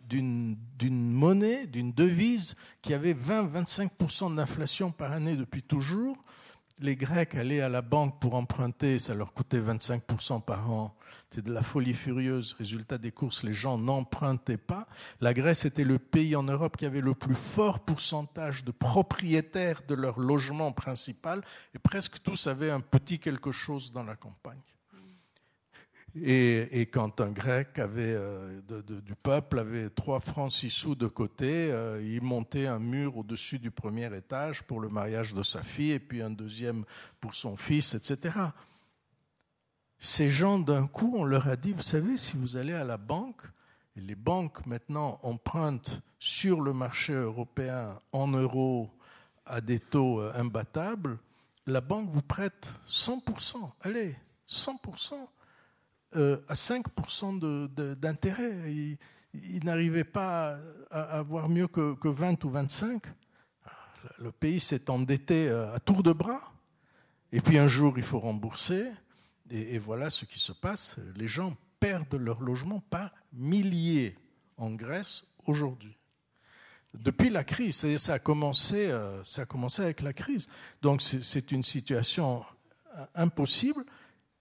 [0.80, 6.24] monnaie, d'une devise qui avait 20-25% d'inflation par année depuis toujours.
[6.80, 10.96] Les Grecs allaient à la banque pour emprunter, ça leur coûtait 25% par an.
[11.30, 12.54] C'était de la folie furieuse.
[12.54, 14.88] Résultat des courses, les gens n'empruntaient pas.
[15.22, 19.82] La Grèce était le pays en Europe qui avait le plus fort pourcentage de propriétaires
[19.88, 21.44] de leur logement principal,
[21.74, 24.62] et presque tous avaient un petit quelque chose dans la campagne.
[26.16, 31.72] Et, quand un grec avait, euh, du peuple avait trois francs six sous de côté,
[31.72, 35.92] euh, il montait un mur au-dessus du premier étage pour le mariage de sa fille
[35.92, 36.86] et puis un deuxième
[37.20, 38.38] pour son fils, etc.
[39.98, 42.98] Ces gens, d'un coup, on leur a dit, vous savez, si vous allez à la
[42.98, 43.42] banque,
[43.96, 48.92] et les banques maintenant empruntent sur le marché européen en euros
[49.48, 51.18] à des taux euh, imbattables,
[51.66, 54.16] la banque vous prête 100%, allez,
[54.48, 55.16] 100%.
[56.16, 58.54] Euh, à 5% d'intérêt.
[59.34, 60.58] Il, n'arrivait pas
[60.92, 63.04] à, avoir mieux que, 20 ou 25.
[64.20, 66.54] Le pays s'est endetté euh, à tour de bras.
[67.32, 68.92] Et puis un jour, il faut rembourser.
[69.50, 70.98] Et, voilà ce qui se passe.
[71.16, 74.16] Les gens perdent leur logement par milliers
[74.58, 75.98] en Grèce aujourd'hui.
[76.94, 80.48] Depuis la crise, ça a commencé, euh, ça a commencé avec la crise.
[80.84, 82.46] Donc c'est une situation
[83.16, 83.84] impossible.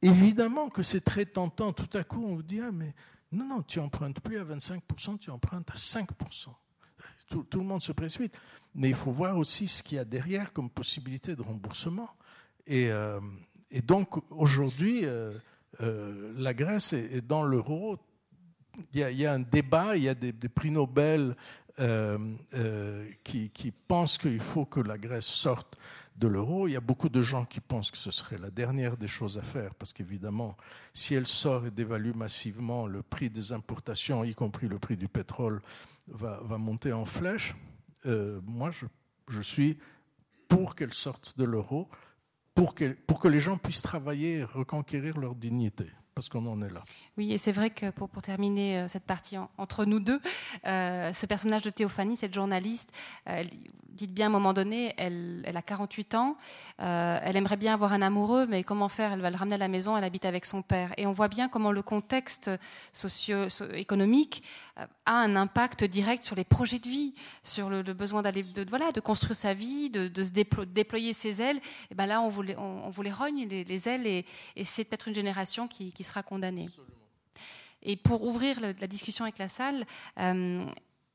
[0.03, 1.73] Évidemment que c'est très tentant.
[1.73, 2.95] Tout à coup, on vous dit ah, mais
[3.31, 6.49] non, non, tu empruntes plus à 25%, tu empruntes à 5%.
[7.29, 8.39] Tout, le monde se précipite.
[8.74, 12.11] Mais il faut voir aussi ce qu'il y a derrière comme possibilité de remboursement.
[12.66, 13.20] Et, euh,
[13.85, 15.33] donc, aujourd'hui, euh,
[15.81, 17.99] euh, la Grèce est, dans l'euro.
[18.93, 21.37] Il, y, a un débat, il y a des, prix Nobel
[23.24, 25.77] qui, qui, pensent qu'il faut que la Grèce sorte
[26.17, 26.69] de l'euro.
[26.69, 29.39] Il y a beaucoup de gens qui pensent que ce serait la dernière des choses
[29.39, 30.57] à faire, parce qu'évidemment,
[30.93, 35.09] si elle sort et dévalue massivement, le prix des importations, y compris le prix du
[35.09, 35.63] pétrole,
[36.09, 37.55] va, monter en flèche.
[38.07, 39.79] Euh, moi, je, suis
[40.49, 41.89] pour qu'elle sorte de l'euro,
[42.55, 42.75] pour,
[43.07, 46.83] pour que les gens puissent travailler et reconquérir leur dignité parce qu'on en est là.
[47.17, 50.21] Oui, et c'est vrai que pour, pour, terminer euh, cette partie entre nous deux,
[50.67, 52.93] euh, ce personnage de Théophanie, cette journaliste,
[53.29, 53.43] euh,
[53.89, 56.37] dites bien à un moment donné, elle, elle a 48 ans,
[56.79, 59.13] elle aimerait bien avoir un amoureux, mais comment faire?
[59.13, 60.95] Elle va le ramener à la maison, elle habite avec son père.
[60.97, 62.51] Et on voit bien comment le contexte
[62.95, 64.43] socio-économique
[64.77, 67.13] a un impact direct sur les projets de vie,
[67.43, 71.61] sur le, besoin d'aller, de, voilà, de construire sa vie, de, se déployer ses ailes.
[71.91, 74.25] Et ben là, on vous les, on, vous les rogne les, ailes, et,
[74.65, 76.69] c'est peut-être une génération qui sera condamné.
[77.83, 79.87] Et pour ouvrir la discussion avec la salle,
[80.19, 80.65] euh,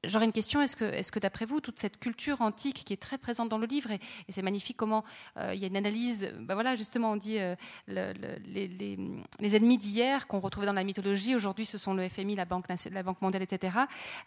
[0.04, 0.62] J'aurais une question.
[0.62, 3.58] Est-ce que, est que d'après vous, toute cette culture antique qui est très présente dans
[3.58, 4.00] le livre, et,
[4.30, 5.04] c'est magnifique comment
[5.38, 7.56] euh, il y a une analyse, ben voilà, justement, on dit euh,
[7.88, 12.68] les, ennemis d'hier qu'on retrouvait dans la mythologie, aujourd'hui ce sont le FMI, la Banque,
[13.22, 13.76] mondiale, etc.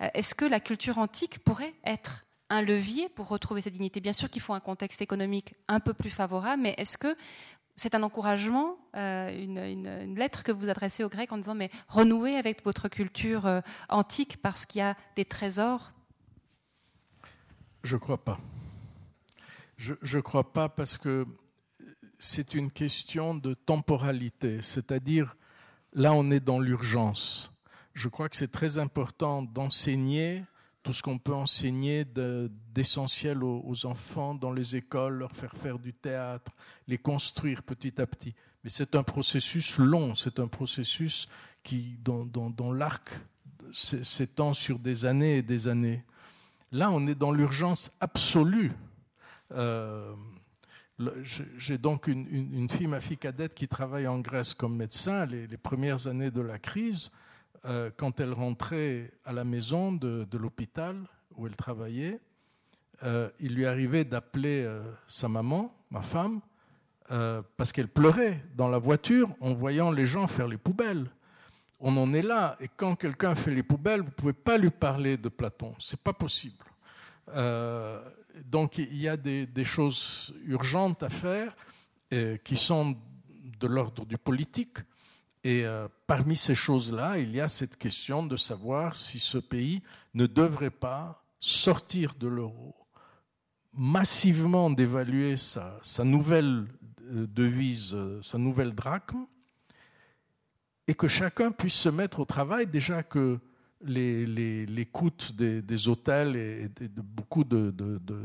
[0.00, 4.00] Est-ce que la culture antique pourrait être un levier pour retrouver cette dignité?
[4.00, 7.16] Bien sûr qu'il faut un contexte économique un peu plus favorable, mais est-ce que
[7.80, 12.36] c'est un encouragement, euh, une, lettre que vous adressez aux Grecs en disant mais renouez
[12.36, 15.94] avec votre culture euh, antique parce qu'il y a des trésors
[17.82, 18.38] Je ne crois pas.
[19.78, 21.26] Je ne crois pas parce que
[22.18, 25.34] c'est une question de temporalité, c'est-à-dire
[25.94, 27.50] là on est dans l'urgence.
[27.94, 30.44] Je crois que c'est très important d'enseigner
[30.82, 35.92] tout ce qu'on peut enseigner d'essentiel aux, enfants dans les écoles, leur faire faire du
[35.92, 36.52] théâtre,
[36.88, 38.34] les construire petit à petit.
[38.64, 41.28] Mais c'est un processus long, c'est un processus
[41.62, 43.10] qui, dont, l'arc
[43.72, 46.04] s'étend sur des années et des années.
[46.72, 48.72] Là, on est dans l'urgence absolue.
[49.52, 50.14] Euh,
[51.56, 56.06] j'ai donc une, fille, ma fille cadette, qui travaille en Grèce comme médecin les premières
[56.06, 57.10] années de la crise.
[57.66, 60.96] Euh, quand elle rentrait à la maison de, l'hôpital
[61.36, 62.18] où elle travaillait,
[63.02, 66.40] euh, il lui arrivait d'appeler euh, sa maman, ma femme,
[67.56, 71.10] parce qu'elle pleurait dans la voiture en voyant les gens faire les poubelles.
[71.80, 74.70] On en est là, et quand quelqu'un fait les poubelles, vous ne pouvez pas lui
[74.70, 76.64] parler de Platon, c'est pas possible.
[78.44, 81.56] donc il y a des, des, choses urgentes à faire
[82.44, 82.96] qui sont
[83.58, 84.78] de l'ordre du politique,
[85.42, 89.82] et euh, parmi ces choses-là, il y a cette question de savoir si ce pays
[90.14, 92.74] ne devrait pas sortir de l'euro,
[93.72, 96.66] massivement dévaluer sa, sa nouvelle
[97.02, 99.26] euh, devise, euh, sa nouvelle drachme,
[100.86, 103.38] et que chacun puisse se mettre au travail, déjà que
[103.82, 104.26] les,
[104.66, 107.72] les, coûts des, hôtels et, de beaucoup de,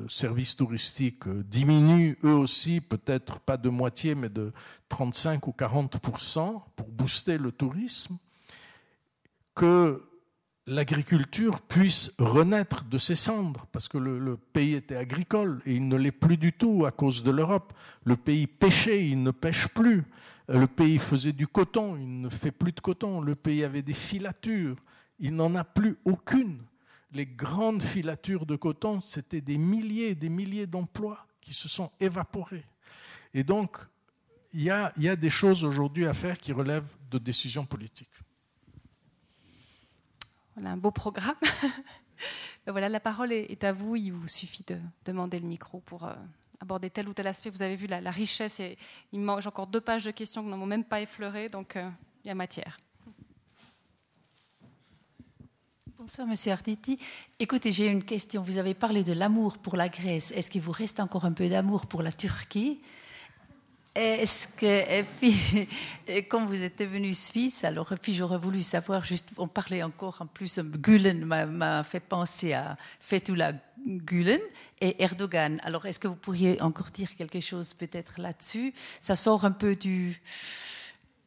[0.08, 4.52] services touristiques euh, diminuent eux aussi, peut-être pas de moitié, mais de
[4.90, 8.18] 35 ou 40% pour booster le tourisme,
[9.54, 10.04] que
[10.68, 15.88] l'agriculture puisse renaître de ses cendres, parce que le, le pays était agricole et il
[15.88, 17.74] ne l'est plus du tout à cause de l'Europe.
[18.04, 20.04] Le pays pêchait, il ne pêche plus.
[20.48, 23.22] Le pays faisait du coton, il ne fait plus de coton.
[23.22, 24.76] Le pays avait des filatures
[25.20, 26.64] il n'en a plus aucune.
[27.12, 31.92] Les grandes filatures de coton, c'était des milliers et des milliers d'emplois qui se sont
[32.00, 32.66] évaporés.
[33.34, 33.78] Et donc,
[34.54, 38.14] il y a, des choses aujourd'hui à faire qui relèvent de décisions politiques.
[40.56, 41.36] Voilà un beau programme.
[42.68, 43.96] Voilà, la parole est à vous.
[43.96, 46.16] Il vous suffit de demander le micro pour euh,
[46.60, 47.52] aborder tel ou tel aspect.
[47.52, 48.60] Vous avez vu la, richesse.
[48.60, 48.76] Et
[49.12, 51.88] il manque encore deux pages de questions que nous n'avons même pas effleurées, donc euh,
[52.24, 52.78] il y a matière.
[56.06, 57.00] Bonsoir, Monsieur Arditi.
[57.40, 58.44] Écoutez, j'ai une question.
[58.44, 60.30] Vous avez parlé de l'amour pour la Grèce.
[60.36, 62.80] Est-ce qu'il vous reste encore un peu d'amour pour la Turquie?
[63.96, 65.68] Est-ce que, et puis,
[66.30, 70.28] quand vous êtes venu Suisse, alors, puis j'aurais voulu savoir, juste, on parlait encore en
[70.28, 73.54] plus, Gulen m'a fait penser à Fethullah
[73.88, 74.42] Gulen
[74.82, 75.60] et Erdogan.
[75.64, 78.76] Alors, est-ce que vous pourriez encore dire quelque chose peut-être là-dessus?
[79.02, 80.22] Ça sort un peu du,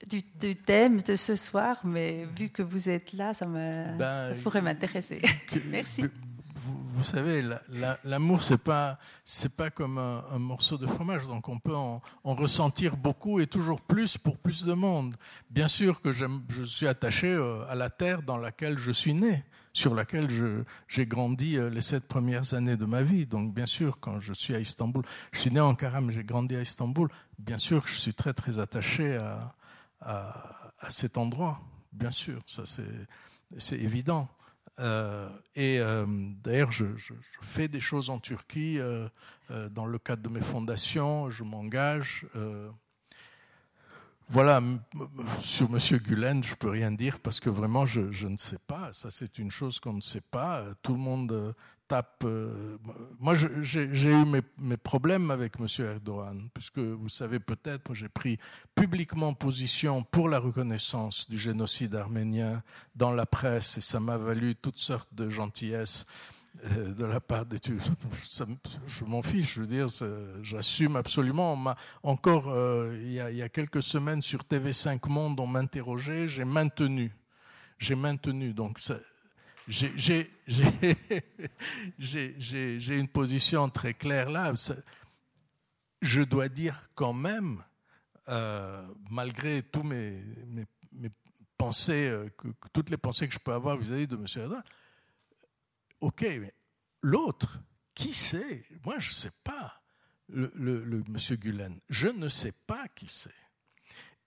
[0.07, 4.63] du, thème de ce soir, mais vu que vous êtes là, ça, me, ben, pourrait
[4.63, 5.21] m'intéresser.
[5.71, 6.05] Merci
[6.95, 7.45] vous, savez,
[8.05, 11.27] l'amour, c'est pas, c'est pas comme un, morceau de fromage.
[11.27, 15.15] Donc, on peut en, ressentir beaucoup et toujours plus pour plus de monde.
[15.51, 16.27] Bien sûr que je
[16.65, 20.27] suis attaché euh, à la terre dans laquelle je suis né, sur laquelle
[20.89, 23.27] j'ai grandi euh, les sept premières années de ma vie.
[23.27, 26.25] Donc, bien sûr, quand je suis à Istanbul, je suis né en Ankara, mais j'ai
[26.25, 27.09] grandi à Istanbul.
[27.39, 29.55] Bien sûr je suis très, très attaché à,
[30.01, 31.61] à cet endroit.
[31.93, 34.29] Bien sûr, ça c'est évident.
[34.81, 36.07] Euh, et euh,
[36.43, 36.85] d'ailleurs, je,
[37.43, 39.09] fais des choses en Turquie euh,
[39.71, 42.27] dans le cadre de mes fondations, je m'engage.
[44.29, 44.63] voilà,
[45.41, 45.79] sur M.
[45.99, 48.93] Gulen, je peux rien dire parce que vraiment, je, je ne sais pas.
[48.93, 50.65] Ça, c'est une chose qu'on ne sait pas.
[50.83, 51.55] Tout le monde
[52.25, 52.77] Euh,
[53.19, 54.25] moi, j'ai eu
[54.59, 55.67] mes, problèmes avec M.
[55.79, 58.39] Erdogan, puisque vous savez peut-être, j'ai pris
[58.75, 62.63] publiquement position pour la reconnaissance du génocide arménien
[62.95, 66.07] dans la presse, et ça m'a valu toutes sortes de gentillesses
[66.65, 67.59] euh, de la part des
[68.87, 69.87] Je m'en fiche, je veux dire,
[70.43, 71.59] j'assume absolument.
[72.03, 76.29] encore, euh, il, y a, il y a quelques semaines, sur TV5 Monde, on m'interrogeait,
[76.29, 77.15] j'ai maintenu.
[77.79, 78.55] J'ai maintenu.
[78.55, 78.81] Donc,
[81.99, 84.55] j'ai une position très claire là.
[86.01, 87.63] Je dois dire quand même,
[88.29, 90.65] euh, malgré tous mes, mes,
[91.57, 94.25] pensées, euh, que, toutes les pensées que je peux avoir vis-à-vis de M.
[94.37, 94.63] Erdogan,
[96.01, 96.55] ok, mais
[97.03, 97.61] l'autre,
[97.95, 99.83] qui sait Moi, je ne sais pas,
[100.29, 101.37] le, le, le M.
[101.37, 101.81] Gulen.
[101.89, 103.31] Je ne sais pas qui c'est.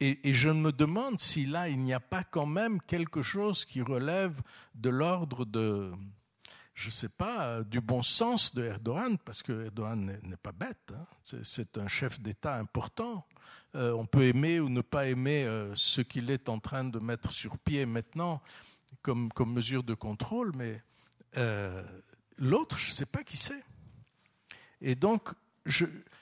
[0.04, 3.84] Et, je me demande si là, il n'y a pas quand même quelque chose qui
[3.84, 4.42] relève
[4.74, 5.92] de l'ordre de,
[6.74, 10.92] je ne sais pas, du bon sens de Erdogan, parce que Erdogan n'est pas bête.
[10.92, 11.06] Hein.
[11.44, 13.28] C'est un chef d'État important.
[13.76, 16.98] Euh, on peut aimer ou ne pas aimer euh, ce qu'il est en train de
[16.98, 18.42] mettre sur pied maintenant
[19.04, 20.82] comme, mesure de contrôle, mais
[21.38, 21.84] euh,
[22.40, 23.64] l'autre, je ne sais pas qui c'est.
[24.82, 25.30] Et donc,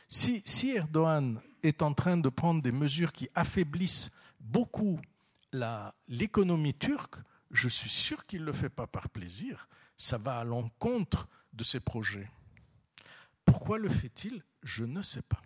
[0.09, 4.99] si, si Erdogan est en train de prendre des mesures qui affaiblissent beaucoup
[6.07, 7.17] l'économie turque,
[7.51, 9.67] je suis sûr qu'il ne le fait pas par plaisir.
[9.97, 12.29] Ça va à l'encontre de ses projets.
[13.45, 14.43] Pourquoi le fait-il?
[14.63, 15.41] Je ne sais pas.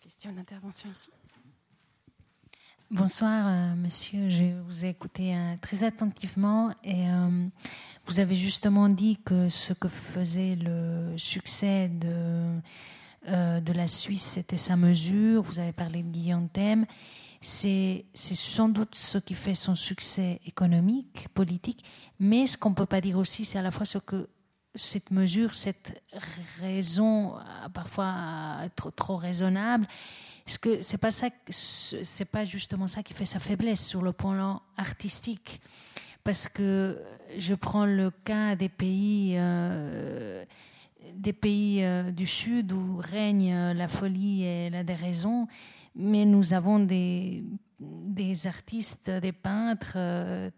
[0.00, 1.10] Question d'intervention ici.
[2.92, 4.30] Bonsoir, euh, monsieur.
[4.30, 7.46] Je vous ai écouté euh, très attentivement et euh,
[8.06, 12.58] vous avez justement dit que ce que faisait le succès de,
[13.28, 15.42] de la Suisse, c'était sa mesure.
[15.42, 16.84] Vous avez parlé de Guillaume Thème.
[17.40, 21.84] C'est sans doute ce qui fait son succès économique, politique,
[22.18, 24.28] mais ce qu'on ne peut pas dire aussi, c'est à la fois ce que
[24.74, 26.02] cette mesure, cette
[26.60, 27.34] raison,
[27.72, 29.86] parfois trop, trop raisonnable,
[30.46, 34.12] est-ce que c'est pas ça, c'est pas justement ça qui fait sa faiblesse sur le
[34.12, 35.60] plan artistique?
[36.24, 37.00] Parce que
[37.38, 40.44] je prends le cas des pays, euh,
[41.14, 45.46] des pays euh, du Sud où règne la folie et la déraison,
[45.94, 47.44] mais nous avons des
[47.80, 49.94] des artistes, des peintres.
[49.96, 50.50] Euh,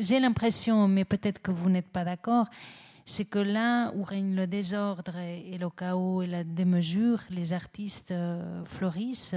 [0.00, 2.46] j'ai l'impression, mais peut-être que vous n'êtes pas d'accord,
[3.04, 8.10] c'est que là où règne le désordre et, le chaos et la démesure, les artistes
[8.12, 9.34] euh, fleurissent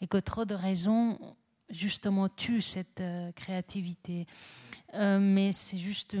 [0.00, 1.18] et que trop de raisons
[1.70, 4.26] justement tuent cette euh, créativité.
[4.94, 6.16] Euh, mais c'est juste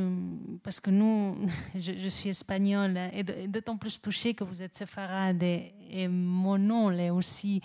[0.62, 1.36] parce que nous,
[1.74, 7.10] je, suis espagnole et d'autant plus touchée que vous êtes séfarade et, mon nom l'est
[7.10, 7.60] aussi.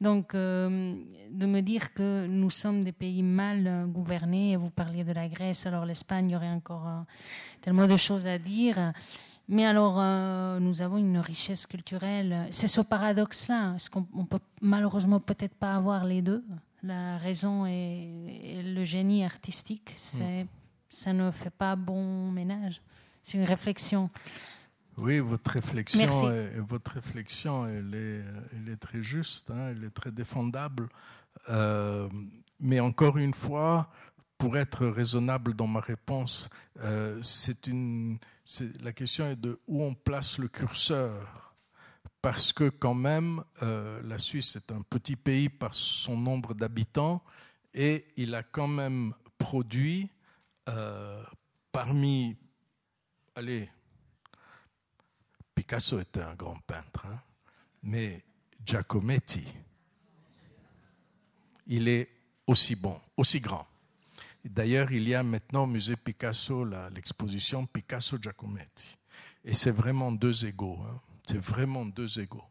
[0.00, 5.28] Donc, de me dire que nous sommes des pays mal gouvernés, vous parliez de la
[5.28, 7.04] Grèce, alors l'Espagne, il y aurait encore
[7.60, 8.94] tellement de choses à dire.
[9.48, 12.48] Mais alors, euh, nous avons une richesse culturelle.
[12.50, 13.74] C'est ce paradoxe-là.
[13.76, 16.44] Est-ce qu'on peut malheureusement peut-être pas avoir les deux?
[16.82, 20.46] La raison et, le génie artistique, c'est,
[20.88, 22.80] ça ne fait pas bon ménage.
[23.22, 24.10] C'est une réflexion.
[24.96, 29.90] Oui, votre réflexion, est, votre réflexion, elle est, elle est très juste, hein, elle est
[29.90, 30.88] très défendable.
[31.50, 32.08] Euh,
[32.60, 33.90] mais encore une fois,
[34.38, 36.48] pour être raisonnable dans ma réponse,
[36.82, 38.18] euh, c'est une,
[38.82, 41.45] la question est de où on place le curseur.
[42.26, 47.22] Parce que quand même, euh, la Suisse est un petit pays par son nombre d'habitants
[47.72, 50.10] et il a quand même produit
[51.70, 52.36] parmi,
[53.36, 53.70] allez,
[55.54, 57.22] Picasso était un grand peintre, hein.
[57.84, 58.24] mais
[58.64, 59.44] Giacometti,
[61.68, 62.10] il est
[62.44, 63.68] aussi bon, aussi grand.
[64.44, 68.98] D'ailleurs, il y a maintenant au musée Picasso l'exposition Picasso-Giacometti.
[69.44, 70.80] Et c'est vraiment deux égaux.
[70.88, 71.00] Hein.
[71.26, 72.44] C'est vraiment deux égaux.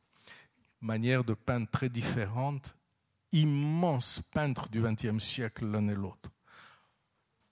[0.81, 2.75] Manière de peindre très différente,
[3.31, 6.29] immense peintre du XXe siècle l'un et l'autre.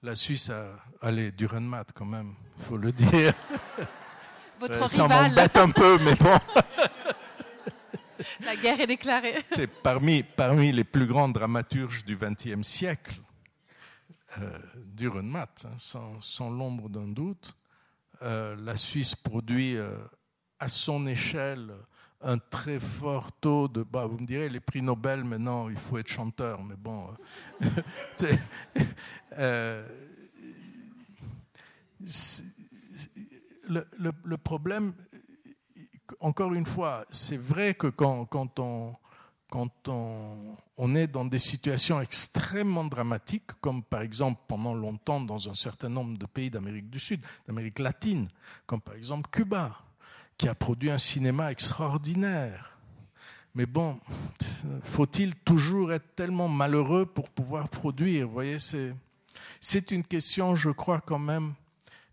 [0.01, 3.33] La Suisse a, allez, Durenmat quand même, il faut le dire.
[4.59, 6.37] Votre ça m'embête un peu, mais bon.
[8.45, 9.35] La guerre est déclarée.
[9.51, 13.19] C'est parmi, parmi les plus grands dramaturges du XXe siècle,
[14.39, 14.59] euh,
[15.01, 15.45] hein,
[15.77, 17.55] sans, sans l'ombre d'un doute.
[18.21, 19.97] Euh, la Suisse produit euh,
[20.63, 21.73] à son échelle
[22.21, 23.83] un très fort taux de.
[23.83, 27.09] Bah, vous me direz, les prix Nobel, maintenant, il faut être chanteur, mais bon.
[29.37, 29.85] euh,
[33.67, 34.93] le, problème,
[36.21, 38.95] encore une fois, c'est vrai que quand, quand, on,
[39.49, 45.49] quand on, on, est dans des situations extrêmement dramatiques, comme par exemple pendant longtemps dans
[45.49, 48.29] un certain nombre de pays d'Amérique du Sud, d'Amérique latine,
[48.65, 49.77] comme par exemple Cuba,
[50.37, 52.77] qui a produit un cinéma extraordinaire.
[53.55, 53.99] Mais bon,
[54.83, 61.01] faut-il toujours être tellement malheureux pour pouvoir produire Vous voyez, c'est une question, je crois,
[61.01, 61.53] quand même,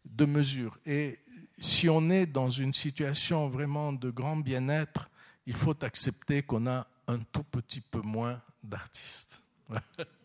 [0.05, 0.76] de mesure.
[0.84, 1.18] Et
[1.59, 5.09] si on est dans une situation vraiment de grand bien-être,
[5.47, 9.44] il faut accepter qu'on a un tout petit peu moins d'artistes.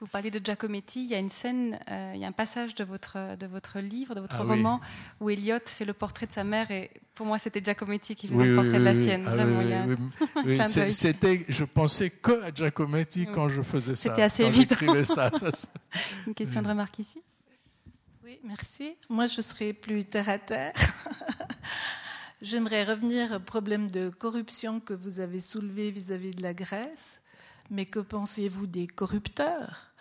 [0.00, 2.74] Vous parlez de Giacometti, il y a une scène, euh, il y a un passage
[2.74, 4.80] de votre, de votre livre, de votre ah roman,
[5.20, 8.44] où Elliot fait le portrait de sa mère, et pour moi c'était Giacometti qui faisait
[8.44, 9.24] le portrait de la sienne.
[9.24, 9.62] Vraiment,
[10.90, 14.10] C'était, je pensais que à Giacometti quand je faisais ça.
[14.10, 14.76] C'était assez évident.
[15.04, 15.30] Ça,
[16.26, 17.22] une question de remarque ici?
[18.22, 18.96] Oui, merci.
[19.08, 20.74] Moi, je serai plus terre à terre.
[22.42, 27.20] J'aimerais revenir au problème de corruption que vous avez soulevé vis-à-vis de la Grèce.
[27.70, 29.92] Mais que pensez-vous des corrupteurs?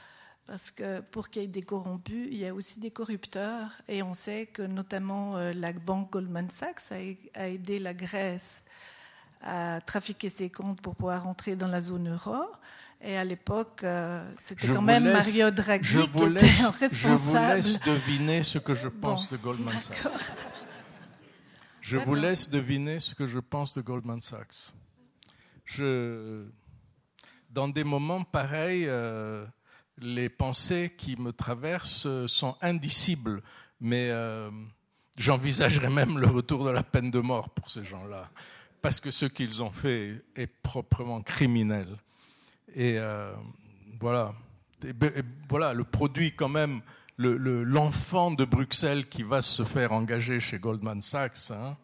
[0.48, 3.72] Parce que pour qu'il y ait des corrompus, il y a aussi des corrupteurs.
[3.88, 8.62] Et on sait que notamment euh, la banque Goldman Sachs a aidé la Grèce
[9.42, 12.46] à trafiquer ses comptes pour pouvoir entrer dans la zone euro.
[13.02, 16.46] Et à l'époque, euh, c'était quand même Mario Draghi qui était
[16.80, 16.92] responsable.
[16.92, 20.32] Je vous laisse deviner ce que je pense de Goldman Sachs.
[21.82, 24.74] Je vous laisse deviner ce que je pense de Goldman Sachs.
[25.66, 26.46] Je,
[27.56, 29.46] dans des moments pareils, euh,
[29.98, 33.42] les pensées qui me traversent sont indicibles,
[33.80, 34.52] mais euh,
[35.18, 38.30] j'envisagerais même le retour de la peine de mort pour ces gens-là,
[38.82, 41.88] parce que ce qu'ils ont fait est proprement criminel.
[42.76, 43.34] Et euh,
[44.02, 44.34] voilà.
[45.48, 46.82] voilà, le produit quand même,
[47.18, 51.52] l'enfant le, de Bruxelles qui va se faire engager chez Goldman Sachs.
[51.52, 51.78] Hein,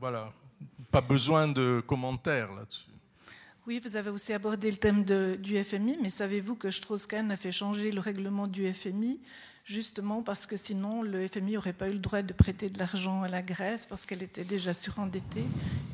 [0.00, 0.30] voilà,
[0.90, 2.90] pas besoin de commentaires là-dessus.
[3.68, 7.36] Oui, vous avez aussi abordé le thème de, du FMI, mais savez-vous que Strauss-Kahn a
[7.36, 9.20] fait changer le règlement du FMI
[9.66, 13.22] justement parce que sinon le FMI n'aurait pas eu le droit de prêter de l'argent
[13.24, 15.44] à la Grèce parce qu'elle était déjà surendettée.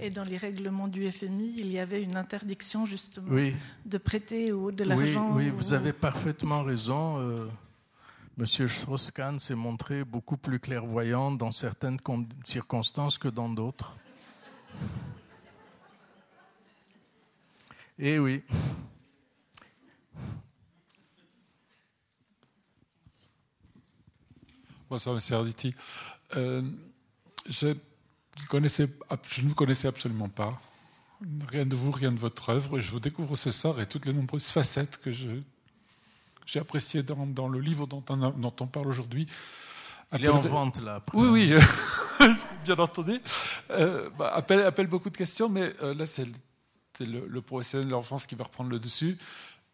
[0.00, 3.36] Et dans les règlements du FMI, il y avait une interdiction justement
[3.84, 5.32] de prêter de l'argent.
[5.32, 7.18] Oui, oui vous avez parfaitement raison.
[7.18, 7.48] Euh,
[8.36, 11.98] Monsieur Strauss-Kahn s'est montré beaucoup plus clairvoyant dans certaines
[12.44, 13.96] circonstances que dans d'autres.
[17.96, 18.42] Et eh oui.
[24.90, 25.34] Bonsoir, M.
[25.36, 25.74] Arditi.
[26.36, 26.62] Euh,
[27.48, 27.74] je,
[28.48, 28.88] connaissais,
[29.28, 30.60] je ne vous connaissais absolument pas.
[31.48, 32.80] Rien de vous, rien de votre œuvre.
[32.80, 37.60] Je vous découvre ce soir et toutes les nombreuses facettes que j'ai appréciées dans, le
[37.60, 39.28] livre dont on, dont on parle aujourd'hui.
[40.12, 41.00] Il est en vente là.
[41.12, 41.54] Oui, oui,
[42.64, 43.20] bien entendu.
[43.70, 46.26] Euh, bah, appelle, appelle, beaucoup de questions, mais euh, là c'est
[47.00, 49.18] le, le, professionnel de l'enfance qui va reprendre le dessus.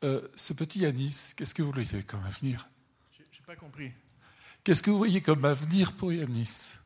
[0.02, 2.68] Euh, ce petit Yanis, qu'est-ce que vous voyez comme avenir?
[3.12, 3.92] Je n'ai pas compris.
[4.64, 6.76] Qu'est-ce que vous voyez comme avenir pour Yanis?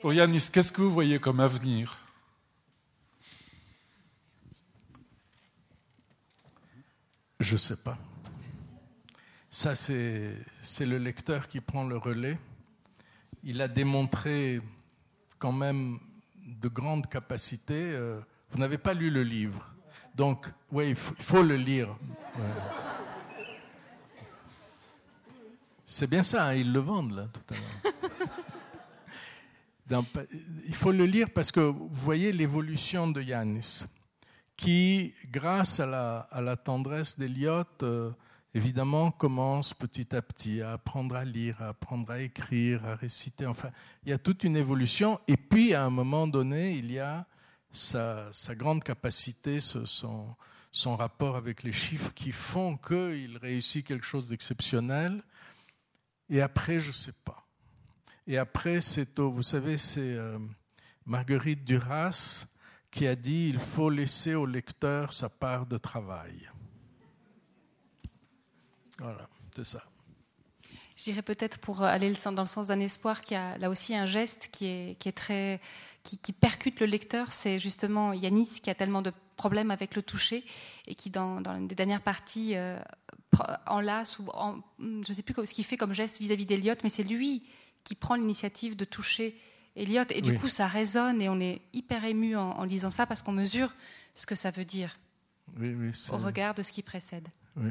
[0.00, 1.98] Pour Yanis, qu'est-ce que vous voyez comme avenir?
[7.40, 7.98] Je ne sais pas.
[9.50, 10.36] Ça, c'est
[10.80, 12.38] le lecteur qui prend le relais.
[13.42, 14.60] Il a démontré
[15.38, 15.98] quand même
[16.44, 17.90] de grandes capacités.
[17.92, 19.72] Euh, vous n'avez pas lu le livre.
[20.14, 21.96] Donc, oui, il faut, le lire.
[25.84, 27.94] C'est bien ça, hein, ils le vendent là tout à l'heure.
[30.66, 33.84] il faut le lire parce que vous voyez l'évolution de Yanis,
[34.56, 38.10] qui, grâce à la, tendresse d'Eliott, euh,
[38.54, 43.46] évidemment, commence petit à petit à apprendre à lire, à apprendre à écrire, à réciter.
[43.46, 43.70] Enfin,
[44.04, 45.20] il y a toute une évolution.
[45.26, 47.26] Et puis, à un moment donné, il y a
[47.72, 49.84] sa, grande capacité, son,
[50.70, 55.22] son, rapport avec les chiffres qui font qu'il réussit quelque chose d'exceptionnel.
[56.30, 57.44] Et après, je ne sais pas.
[58.26, 60.38] Et après, c'est, vous savez, c'est euh,
[61.04, 62.46] Marguerite Duras
[62.90, 66.48] qui a dit il faut laisser au lecteur sa part de travail.
[69.04, 69.84] Voilà, c'est ça.
[70.96, 73.94] Je dirais peut-être pour aller dans le sens d'un espoir qu'il y a là aussi
[73.94, 75.60] un geste qui est, qui est très
[76.02, 80.44] qui, percute le lecteur, c'est justement Yanis qui a tellement de problèmes avec le toucher
[80.86, 82.78] et qui dans, dans les dernières parties euh,
[83.66, 84.26] enlace ou
[84.78, 87.42] je ne sais plus ce qu'il fait comme geste vis-à-vis d'Eliott, mais c'est lui
[87.84, 89.38] qui prend l'initiative de toucher
[89.76, 93.06] Eliot et du coup ça résonne et on est hyper ému en, en lisant ça
[93.06, 93.74] parce qu'on mesure
[94.14, 94.96] ce que ça veut dire
[95.58, 95.74] oui,
[96.12, 97.28] au regard de ce qui précède.
[97.56, 97.70] Oui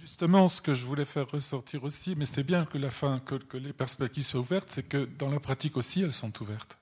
[0.00, 3.34] justement ce que je voulais faire ressortir aussi, mais c'est bien que, la fin, que,
[3.34, 6.78] que les perspectives soient ouvertes, c'est que dans la pratique aussi, elles sont ouvertes.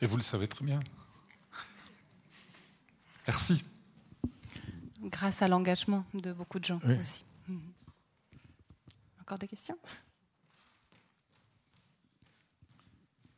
[0.00, 0.80] Et vous le savez très bien.
[3.26, 3.62] Merci.
[5.02, 7.24] Grâce à l'engagement de beaucoup de gens aussi.
[9.20, 9.78] Encore des questions?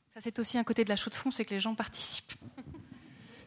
[0.09, 2.35] Ça, c'est aussi un côté de la chaux de fond, c'est que les gens participent.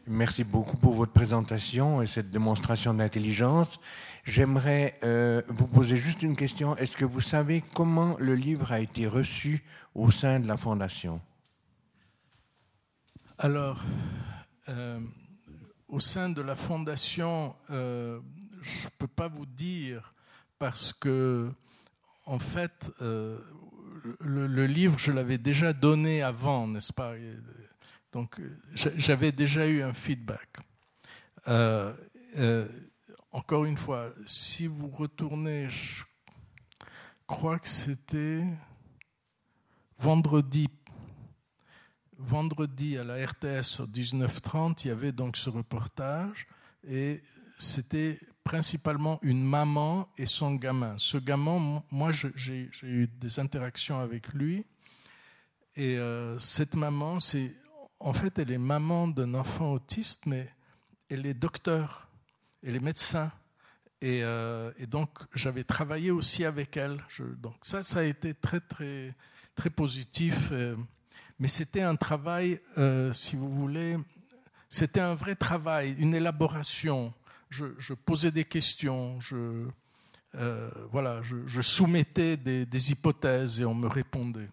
[0.06, 3.80] Merci beaucoup pour votre présentation et cette démonstration d'intelligence.
[4.26, 6.76] J'aimerais euh, vous poser juste une question.
[6.76, 9.64] Est-ce que vous savez comment le livre a été reçu
[9.96, 11.22] au sein de la Fondation?
[13.38, 13.82] Alors,
[14.68, 15.00] euh,
[15.88, 18.20] au sein de la Fondation, euh,
[18.62, 20.12] je ne peux pas vous dire
[20.60, 21.50] parce que,
[22.26, 23.38] en fait, le,
[24.20, 27.14] le, livre, je l'avais déjà donné avant, n'est-ce pas?
[28.14, 28.40] Donc
[28.76, 30.58] j'avais déjà eu un feedback.
[31.48, 31.94] Euh,
[32.38, 32.68] euh,
[33.32, 36.04] encore une fois, si vous retournez, je
[37.26, 38.44] crois que c'était
[39.98, 40.70] vendredi,
[42.20, 46.46] vendredi à la RTS au 19h30, il y avait donc ce reportage
[46.88, 47.24] et
[47.58, 50.96] c'était principalement une maman et son gamin.
[51.00, 54.68] Ce gamin, moi j'ai eu des interactions avec lui
[55.76, 57.56] et euh, cette maman, c'est
[58.00, 60.50] en fait, elle est maman d'un enfant autiste, mais
[61.10, 62.10] elle est docteur,
[62.64, 63.32] elle est médecin.
[64.02, 67.02] Et, euh, donc, j'avais travaillé aussi avec elle.
[67.38, 69.16] donc, ça, ça a été très, très,
[69.56, 70.50] très positif.
[70.52, 70.76] Euh,
[71.40, 73.98] mais c'était un travail, euh, si vous voulez,
[74.70, 77.14] c'était un vrai travail, une élaboration.
[77.50, 79.68] Je, posais des questions, je,
[80.92, 84.50] voilà, je, soumettais des hypothèses et on me répondait.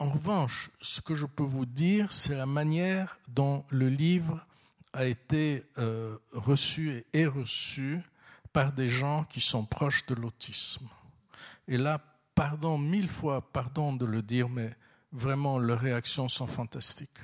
[0.00, 4.46] En revanche, ce que je peux vous dire, c'est la manière dont le livre
[4.94, 8.00] a été euh, reçu et est reçu
[8.50, 10.88] par des gens qui sont proches de l'autisme.
[11.68, 12.00] Et là,
[12.34, 14.74] pardon mille fois, pardon de le dire, mais
[15.12, 17.20] vraiment, leurs réactions sont fantastiques.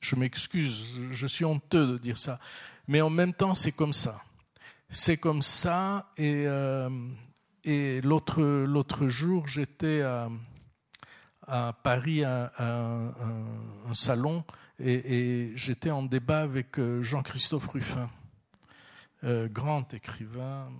[0.00, 2.38] Je m'excuse, je suis honteux de dire ça,
[2.88, 4.20] mais en même temps, c'est comme ça.
[4.90, 6.90] C'est comme ça, et, euh,
[7.64, 10.28] et l'autre jour, j'étais à
[11.46, 14.44] à Paris un, un, salon
[14.78, 18.10] et, j'étais en débat avec euh, Jean-Christophe Ruffin,
[19.24, 20.70] euh, grand écrivain,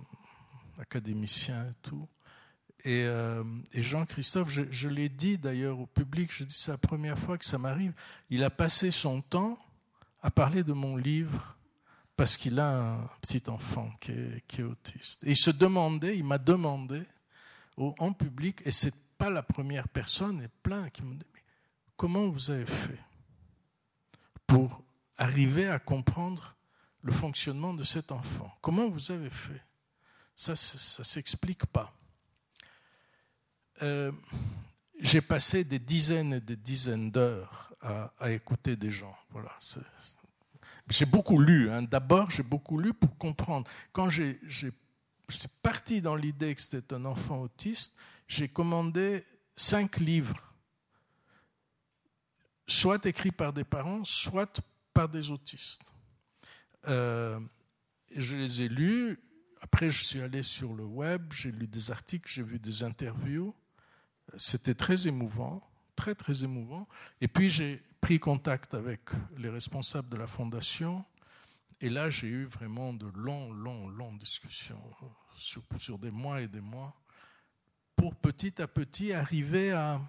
[0.79, 2.07] académicien et tout.
[2.85, 7.37] Et, euh, Jean-Christophe, je, l'ai dit d'ailleurs au public, je dis c'est la première fois
[7.37, 7.93] que ça m'arrive,
[8.29, 9.57] il a passé son temps
[10.21, 11.57] à parler de mon livre
[12.15, 15.23] parce qu'il a un petit enfant qui est, qui est, autiste.
[15.23, 17.03] Et il se demandait, il m'a demandé
[17.77, 21.43] en public, et c'est pas la première personne, et plein qui me disent Mais
[21.95, 22.99] comment vous avez fait
[24.45, 24.81] pour
[25.17, 26.55] arriver à comprendre
[27.01, 28.51] le fonctionnement de cet enfant?
[28.61, 29.61] Comment vous avez fait?
[30.35, 31.93] Ça, ça ne s'explique pas.
[33.81, 34.11] Euh,
[34.99, 39.15] j'ai passé des dizaines et des dizaines d'heures à, écouter des gens.
[39.29, 39.51] Voilà,
[40.89, 41.69] j'ai beaucoup lu.
[41.69, 41.83] Hein.
[41.83, 43.69] D'abord, j'ai beaucoup lu pour comprendre.
[43.91, 44.39] Quand j'ai,
[45.61, 47.95] parti dans l'idée que c'était un enfant autiste,
[48.27, 49.23] j'ai commandé
[49.55, 50.53] cinq livres,
[52.67, 54.61] soit écrits par des parents, soit
[54.93, 55.93] par des autistes.
[56.87, 57.39] Euh,
[58.15, 59.19] je les ai lus.
[59.61, 63.53] après, je suis allé sur le web, j'ai lu des articles, j'ai vu des interviews.
[64.37, 66.87] C'était très émouvant, très très émouvant.
[67.21, 69.01] Et puis j'ai pris contact avec
[69.37, 71.03] les responsables de la fondation.
[71.79, 74.81] Et là, j'ai eu vraiment de longs, longs, longues discussions
[75.35, 76.95] sur, des mois et des mois
[77.97, 79.99] pour petit à petit arriver à,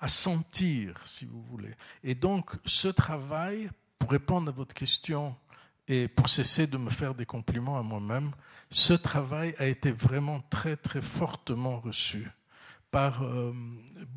[0.00, 1.72] à sentir, si vous voulez.
[2.02, 5.34] Et donc, ce travail, pour répondre à votre question
[5.88, 8.30] et pour cesser de me faire des compliments à moi-même,
[8.68, 12.30] ce travail a été vraiment très, très fortement reçu
[12.90, 13.52] par euh,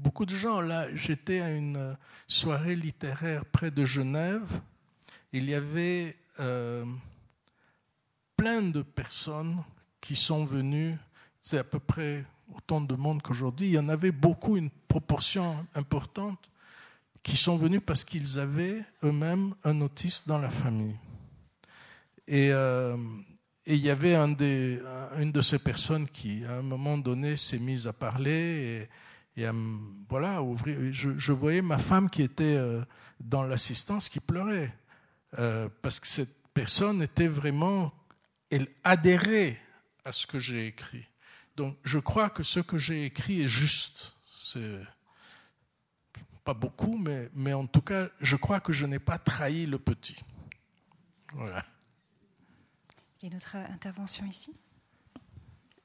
[0.03, 0.61] beaucoup de gens.
[0.61, 1.95] Là, j'étais à une
[2.27, 4.61] soirée littéraire près de Genève.
[5.31, 6.85] Il y avait euh,
[8.35, 9.63] plein de personnes
[10.01, 10.95] qui sont venues.
[11.41, 12.25] C'est à peu près
[12.56, 13.68] autant de monde qu'aujourd'hui.
[13.68, 16.49] Il y en avait beaucoup, une proportion importante,
[17.24, 20.98] qui sont venus parce qu'ils avaient eux-mêmes un autiste dans la famille.
[22.28, 22.95] Et, euh,
[23.69, 24.30] il y avait un
[25.19, 28.88] une de ces personnes qui, à un moment donné, s'est mise à parler
[29.36, 30.94] et, à, ouvrir.
[30.94, 32.82] Je, je, voyais ma femme qui était euh,
[33.19, 34.74] dans l'assistance qui pleurait
[35.38, 37.94] euh, parce que cette personne était vraiment,
[38.49, 39.60] elle adhérait
[40.06, 41.06] à ce que j'ai écrit.
[41.57, 44.15] Donc, je crois que ce que j'ai écrit est juste.
[44.29, 44.79] C'est
[46.43, 49.79] pas beaucoup, mais, mais en tout cas, je crois que je n'ai pas trahi le
[49.79, 50.17] petit.
[51.34, 51.65] Voilà.
[53.23, 54.53] Et notre intervention ici?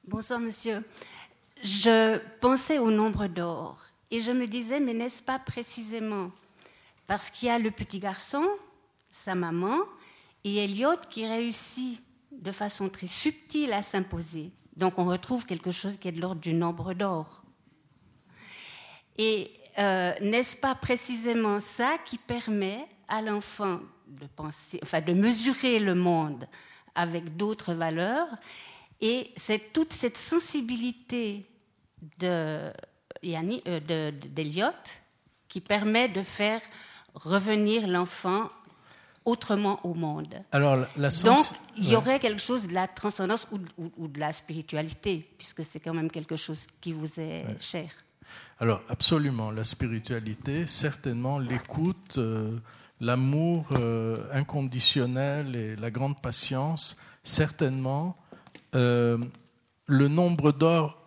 [0.07, 0.85] Bonsoir, monsieur.
[1.63, 6.31] Je pensais au nombre d'or et je me disais, mais n'est-ce pas précisément
[7.07, 8.47] parce qu'il y a le petit garçon,
[9.09, 9.79] sa maman,
[10.43, 14.51] et Elliot qui réussit de façon très subtile à s'imposer.
[14.75, 17.43] Donc on retrouve quelque chose qui est de l'ordre du nombre d'or.
[19.17, 25.79] Et euh, n'est-ce pas précisément ça qui permet à l'enfant de penser, enfin de mesurer
[25.79, 26.47] le monde
[26.95, 28.27] avec d'autres valeurs?
[29.01, 31.45] Et c'est toute cette sensibilité
[32.23, 32.71] euh,
[33.21, 34.67] d'Eliot
[35.47, 36.61] qui permet de faire
[37.13, 38.49] revenir l'enfant
[39.25, 40.35] autrement au monde.
[40.51, 41.37] Alors, la Donc,
[41.77, 43.47] il y aurait quelque chose de la transcendance
[43.77, 47.89] ou, de la spiritualité, puisque c'est quand même quelque chose qui vous est cher.
[48.59, 52.57] Alors, absolument, la spiritualité, certainement l'écoute, euh,
[52.99, 58.17] l'amour euh, inconditionnel et la grande patience, certainement.
[58.75, 59.17] Euh,
[59.85, 61.05] le nombre d'or,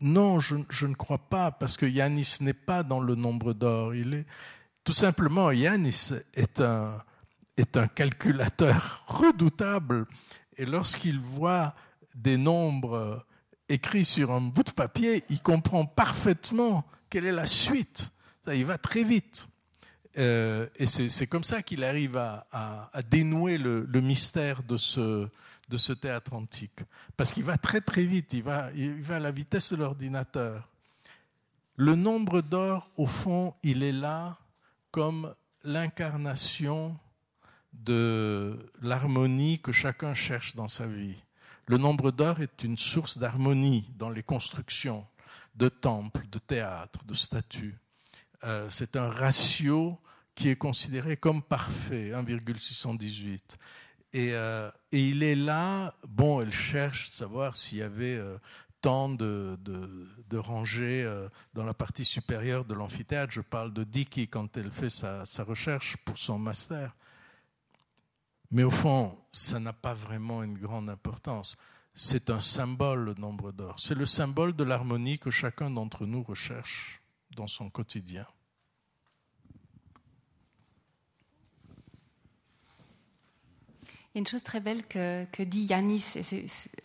[0.00, 3.94] non, je, ne crois pas, parce que Yanis n'est pas dans le nombre d'or.
[3.94, 4.26] Il est
[4.82, 7.02] tout simplement Yanis est un
[7.56, 10.06] est un calculateur redoutable,
[10.56, 11.74] et lorsqu'il voit
[12.14, 13.24] des nombres
[13.68, 18.12] écrits sur un bout de papier, il comprend parfaitement quelle est la suite.
[18.44, 19.48] Ça, il va très vite.
[20.16, 26.80] Euh, et c'est comme ça qu'il arrive à, dénouer le, mystère de ce, théâtre antique.
[27.16, 28.70] Parce qu'il va très très vite, il va
[29.08, 30.68] à la vitesse de l'ordinateur.
[31.76, 34.38] Le nombre d'or, au fond, il est là
[34.92, 36.96] comme l'incarnation
[37.82, 41.22] de l'harmonie que chacun cherche dans sa vie.
[41.66, 45.06] Le nombre d'or est une source d'harmonie dans les constructions
[45.54, 47.78] de temples, de théâtres, de statues.
[48.44, 49.98] Euh, c'est un ratio
[50.34, 53.58] qui est considéré comme parfait, 1,618.
[54.12, 58.36] Et, euh, et, il est là, bon, elle cherche de savoir s'il y avait euh,
[58.80, 59.56] tant de,
[60.34, 61.08] rangées
[61.54, 63.32] dans la partie supérieure de l'amphithéâtre.
[63.32, 66.94] Je parle de Dicky quand elle fait sa recherche pour son master.
[68.54, 71.56] Mais au fond, ça n'a pas vraiment une grande importance.
[71.92, 73.80] C'est un symbole, le nombre d'or.
[73.80, 77.02] C'est le symbole de l'harmonie que chacun d'entre nous recherche
[77.34, 78.24] dans son quotidien.
[83.82, 86.16] Il y a une chose très belle que, dit Yanis,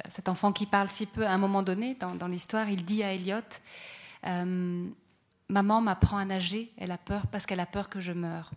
[0.07, 3.13] cet enfant qui parle si peu, à un moment donné dans, l'histoire, il dit à
[3.13, 3.41] Elliot
[4.25, 4.89] euh,
[5.49, 8.53] Maman m'apprend à nager, elle a peur parce qu'elle a peur que je meure.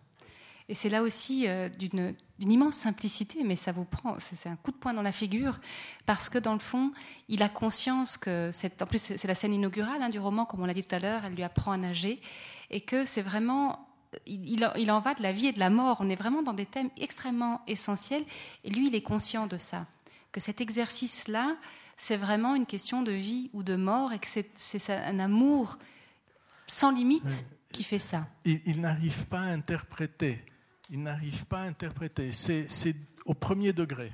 [0.69, 4.71] Et c'est là aussi euh, d'une immense simplicité, mais ça vous prend, c'est un coup
[4.71, 5.59] de poing dans la figure,
[6.07, 6.91] parce que dans le fond,
[7.29, 10.67] il a conscience que, en plus c'est la scène inaugurale hein, du roman, comme on
[10.67, 12.21] l'a dit tout à l'heure, elle lui apprend à nager,
[12.71, 13.89] et que c'est vraiment,
[14.27, 16.55] il, il, en va de la vie et de la mort, on est vraiment dans
[16.55, 18.25] des thèmes extrêmement essentiels,
[18.65, 19.87] et lui, il est conscient de ça,
[20.31, 21.57] que cet exercice-là,
[21.97, 25.77] c'est vraiment une question de vie ou de mort, et que c'est un amour
[26.67, 28.27] sans limite qui fait ça.
[28.45, 30.45] Il, il n'arrive pas à interpréter
[30.93, 32.33] il n'arrive pas à interpréter.
[32.33, 32.95] C'est
[33.25, 34.13] au premier degré.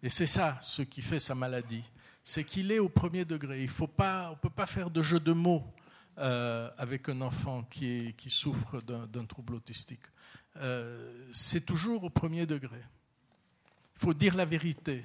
[0.00, 1.82] Et c'est ça ce qui fait sa maladie.
[2.22, 3.62] C'est qu'il est au premier degré.
[3.62, 5.64] Il faut pas, on ne peut pas faire de jeu de mots
[6.18, 10.04] euh, avec un enfant qui, souffre d'un trouble autistique.
[10.56, 12.80] Euh, c'est toujours au premier degré.
[13.96, 15.04] Il faut dire la vérité.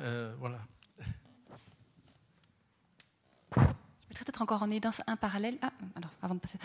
[0.00, 0.60] Euh, voilà.
[3.54, 3.60] Je
[4.08, 5.58] mettrais peut-être encore en évidence un parallèle.
[5.60, 6.58] Ah, alors, avant de passer.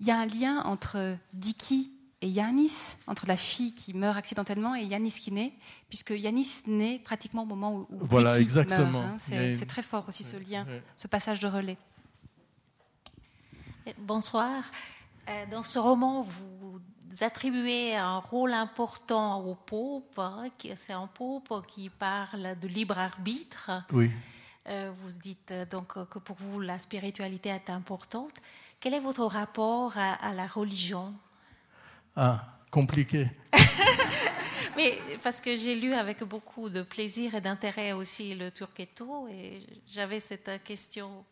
[0.00, 4.74] Il y a un lien entre Diki et Yanis, entre la fille qui meurt accidentellement
[4.76, 5.52] et Yanis qui naît,
[5.90, 9.02] puisque Yanis naît pratiquement au moment où, où Voilà, exactement.
[9.02, 9.16] meurt, hein.
[9.18, 10.64] C'est une- très fort aussi ce lien,
[10.96, 11.76] ce passage de relais.
[13.98, 14.62] Bonsoir.
[15.28, 16.80] Euh, Dans ce roman, vous
[17.20, 20.18] attribuez un rôle important au pope.
[20.18, 23.70] hein, qui- C'est un pope qui parle de libre arbitre.
[23.92, 24.10] Oui.
[24.68, 28.32] Euh, Vous dites euh, donc que pour vous, la spiritualité est importante.
[28.80, 31.12] Quel est votre rapport à, à la religion?
[32.16, 33.30] Ah, compliqué.
[34.76, 39.60] Mais parce que j'ai lu avec beaucoup de plaisir et d'intérêt aussi le Turquetto et
[39.92, 41.24] j'avais cette question.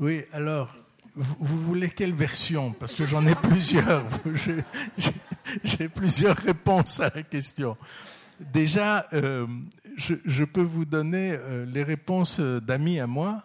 [0.00, 0.74] Oui, alors,
[1.14, 2.72] vous, vous voulez quelle version?
[2.72, 4.04] Parce que j'en ai plusieurs.
[5.64, 7.76] J'ai- plusieurs réponses à la question.
[8.38, 9.46] Déjà, euh,
[9.96, 13.42] je, je peux vous donner euh, les réponses d'amis à moi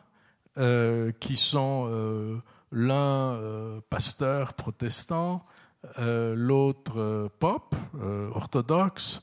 [0.58, 2.42] euh, qui sont
[2.72, 3.40] l'un
[3.90, 5.46] pasteur protestant,
[6.00, 9.22] euh, l'autre euh, pop euh, orthodoxe,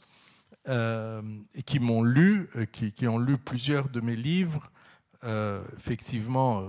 [1.67, 4.71] qui m'ont lu, qui, qui ont lu plusieurs de mes livres.
[5.77, 6.63] Effectivement,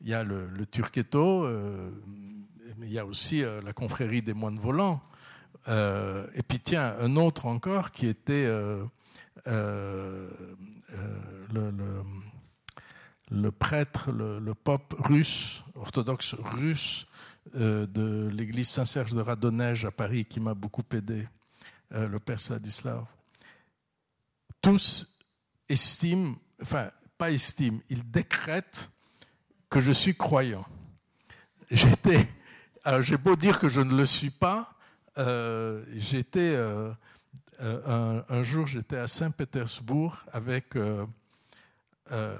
[0.00, 1.90] il y a le, le Turquetto, euh,
[2.76, 5.00] mais il y a aussi la confrérie des moines volants.
[5.68, 8.90] Et puis tiens, un autre encore qui était le,
[13.30, 17.06] le- prêtre, le, le pope russe, orthodoxe russe
[17.54, 21.26] de l'église Saint-Serge de Radonège à Paris, qui m'a beaucoup aidé,
[21.92, 23.04] euh, le père Sladislav.
[24.60, 25.16] Tous
[25.68, 28.90] estiment, enfin, pas estiment, ils décrètent
[29.70, 30.64] que je suis croyant.
[31.70, 32.26] J'étais,
[33.00, 34.74] j'ai beau dire que je ne le suis pas,
[35.18, 36.92] euh, j'étais euh,
[37.60, 41.06] euh, un, jour j'étais à Saint-Pétersbourg avec euh,
[42.12, 42.38] euh,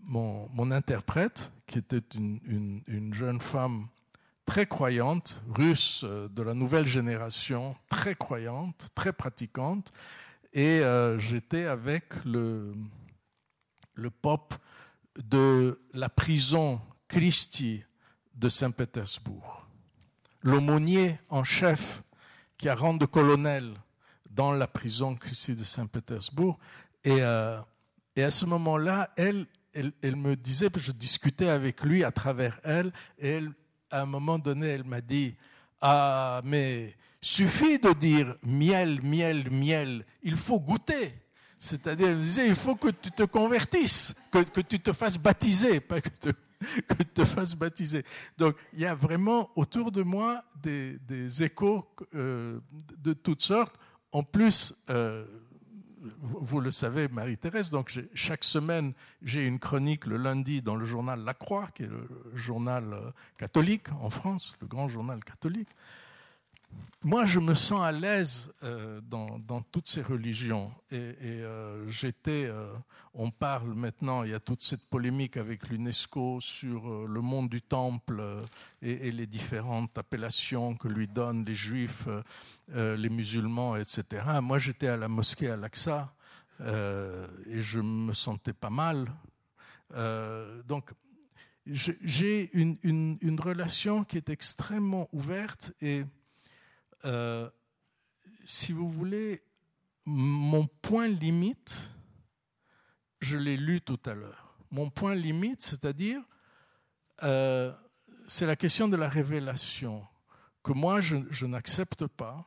[0.00, 3.86] mon, mon interprète qui était une- une jeune femme
[4.48, 9.92] très croyante, russe euh, de la nouvelle génération, très croyante, très pratiquante,
[10.54, 12.74] et euh, j'étais avec le,
[13.92, 14.54] le pope
[15.22, 17.84] de la prison Christi
[18.36, 19.68] de Saint-Pétersbourg,
[20.42, 22.02] l'aumônier en chef
[22.56, 23.74] qui a rang de colonel
[24.30, 26.58] dans la prison Christi de Saint-Pétersbourg.
[27.04, 27.60] Et, euh,
[28.16, 32.58] et à ce moment-là, elle, elle, elle me disait, je discutais avec lui à travers
[32.64, 33.52] elle, et elle,
[33.90, 35.34] à un moment donné, elle m'a dit,
[35.80, 41.14] ah, mais suffit de dire miel, miel, miel, il faut goûter.
[41.56, 45.80] C'est-à-dire, elle me disait, il faut que tu te convertisses, que, tu te fasses baptiser,
[45.80, 46.32] pas que, tu
[47.14, 48.04] te fasses baptiser.
[48.36, 52.60] Donc, il y a vraiment autour de moi des, des échos euh,
[52.98, 53.74] de toutes sortes.
[54.12, 55.26] En plus, euh,
[56.20, 58.92] vous le savez, Marie-Thérèse, donc chaque semaine,
[59.22, 63.10] j'ai une chronique le lundi dans le journal La Croix, qui est le journal euh,
[63.36, 65.68] catholique en France, le grand journal catholique.
[67.04, 70.72] Moi, je me sens à l'aise euh, dans, toutes ces religions.
[70.90, 72.74] Et, euh, j'étais, euh,
[73.14, 77.62] on parle maintenant, il y a toute cette polémique avec l'UNESCO sur le monde du
[77.62, 78.20] temple
[78.82, 82.08] et, les différentes appellations que lui donnent les juifs,
[82.74, 84.24] les musulmans, etc.
[84.42, 86.12] Moi, j'étais à la mosquée à Al-Aqsa
[86.60, 89.06] euh, et je me sentais pas mal.
[90.66, 90.90] Donc,
[91.64, 96.04] j'ai une- une relation qui est extrêmement ouverte et
[97.04, 97.48] euh,
[98.44, 99.42] si vous voulez,
[100.04, 101.92] mon point limite,
[103.20, 104.56] je l'ai lu tout à l'heure.
[104.70, 106.20] Mon point limite, c'est-à-dire,
[107.22, 107.72] euh,
[108.26, 110.06] c'est la question de la révélation,
[110.62, 112.46] que moi, je, n'accepte pas,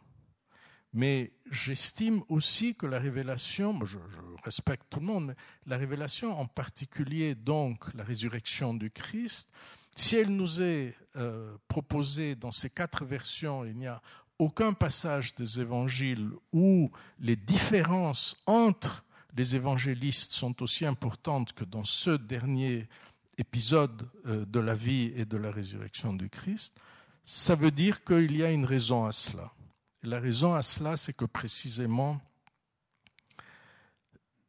[0.93, 6.37] mais j'estime aussi que la révélation, je, je respecte tout le monde, mais la révélation,
[6.37, 9.49] en particulier donc la résurrection du Christ,
[9.95, 14.01] si elle nous est euh, proposée dans ces quatre versions, il n'y a
[14.41, 16.89] aucun passage des évangiles où
[17.19, 19.05] les différences entre
[19.37, 22.89] les évangélistes sont aussi importantes que dans ce dernier
[23.37, 26.75] épisode euh, de la vie et de la résurrection du Christ,
[27.23, 29.53] ça veut dire qu'il y a une raison à cela.
[30.01, 32.19] La raison à cela, c'est que précisément,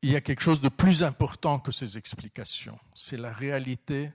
[0.00, 2.78] il y a quelque chose de plus important que ces explications.
[2.94, 4.10] C'est la réalité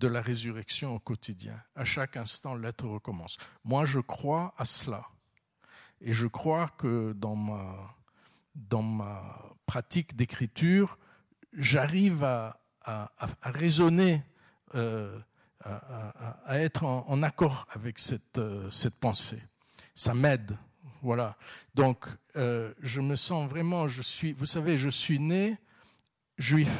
[0.00, 1.62] de la résurrection au quotidien.
[1.76, 3.36] À chaque instant, l'être recommence.
[3.64, 5.06] Moi, je crois à cela.
[6.00, 7.94] Et je crois que dans ma,
[8.54, 10.98] dans ma pratique d'écriture,
[11.52, 13.10] j'arrive à, à,
[13.42, 14.22] raisonner,
[14.74, 15.18] euh,
[15.62, 19.42] à, être en, en, accord avec cette, euh, cette pensée.
[19.94, 20.56] Ça m'aide.
[21.02, 21.36] Voilà.
[21.74, 22.06] Donc,
[22.36, 25.58] euh, je me sens vraiment, je suis, vous savez, je suis né
[26.38, 26.70] juif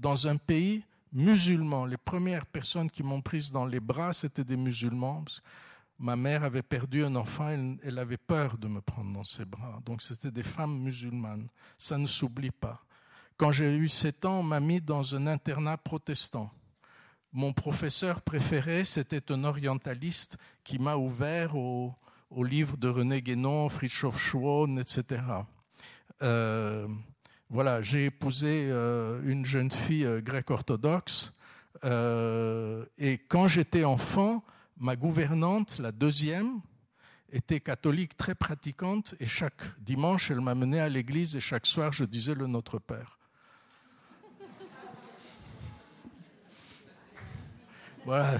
[0.00, 0.82] dans un pays
[1.12, 1.86] musulman.
[1.86, 5.24] Les premières personnes qui m'ont prise dans les bras, c'était des musulmans.
[5.98, 7.48] Ma mère avait perdu un enfant,
[7.82, 9.80] elle, avait peur de me prendre dans ses bras.
[9.84, 11.48] Donc, c'était des femmes musulmanes.
[11.76, 12.82] Ça ne s'oublie pas.
[13.36, 16.50] Quand j'ai eu 7 ans, on m'a mis dans un internat protestant.
[17.32, 21.94] Mon professeur préféré, c'était un orientaliste qui m'a ouvert au,
[22.30, 25.22] aux livres de René Guénon, Fritjof Schwann, etc.
[27.50, 31.32] voilà, j'ai épousé euh, une jeune fille euh, grecque orthodoxe
[31.82, 34.44] et quand j'étais enfant,
[34.76, 36.60] ma gouvernante, la deuxième,
[37.32, 42.04] était catholique très pratiquante et chaque dimanche, elle m'amenait à l'église et chaque soir, je
[42.04, 43.18] disais le Notre Père.
[48.04, 48.38] Voilà.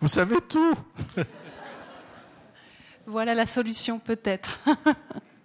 [0.00, 0.74] Vous savez tout.
[3.06, 4.60] voilà la solution peut-être.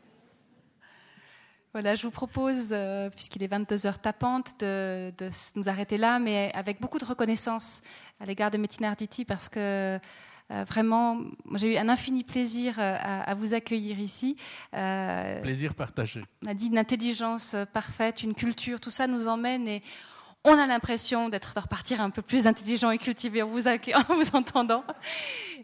[1.74, 5.14] Voilà, je vous propose, euh, puisqu'il est 22 heures tapantes, de,
[5.56, 7.82] nous arrêter là, mais avec beaucoup de reconnaissance
[8.20, 9.98] à l'égard de Métina Arditi, parce que
[10.52, 11.22] euh, vraiment,
[11.56, 14.36] j'ai eu un infini plaisir euh, à, vous accueillir ici.
[14.72, 16.22] plaisir partagé.
[16.44, 19.82] On a dit une intelligence parfaite, une culture, tout ça nous emmène et
[20.44, 23.62] on a l'impression d'être de repartir un peu plus intelligent et cultivé en vous,
[24.10, 24.84] vous entendant.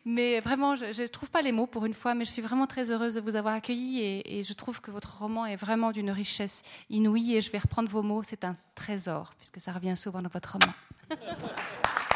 [0.06, 2.68] Mais vraiment, je ne trouve pas les mots pour une fois, mais je suis vraiment
[2.68, 5.92] très heureuse de vous avoir accueilli et, et je trouve que votre roman est vraiment
[5.92, 9.98] d'une richesse inouïe et je vais reprendre vos mots, c'est un trésor, puisque ça revient
[9.98, 10.74] souvent dans votre roman.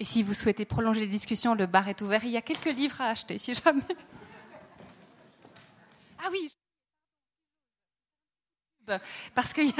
[0.00, 2.24] Et si vous souhaitez prolonger les discussions, le bar est ouvert.
[2.24, 3.82] Il y a quelques livres à acheter, si jamais.
[6.18, 6.50] Ah oui
[9.34, 9.72] parce qu'il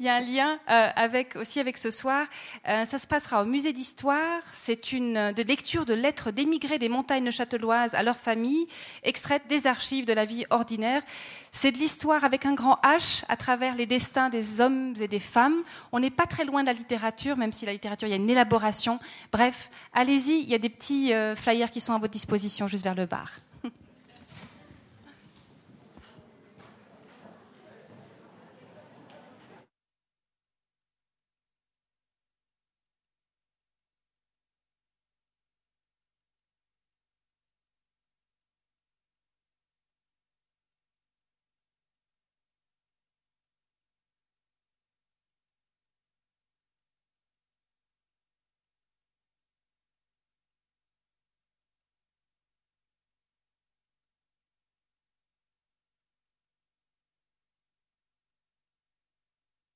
[0.00, 2.26] y, a un lien euh, avec, aussi avec ce soir.
[2.68, 4.42] Euh, ça se passera au musée d'histoire.
[4.52, 8.66] C'est une de lecture de lettres d'émigrés des montagnes châteloises à leur famille,
[9.02, 11.02] extraites des archives de la vie ordinaire.
[11.50, 15.20] C'est de l'histoire avec un grand H à travers les destins des hommes et des
[15.20, 15.62] femmes.
[15.92, 18.16] On n'est pas très loin de la littérature, même si la littérature, il y a
[18.16, 18.98] une élaboration.
[19.32, 22.84] Bref, allez-y, il y a des petits euh, flyers qui sont à votre disposition juste
[22.84, 23.40] vers le bar.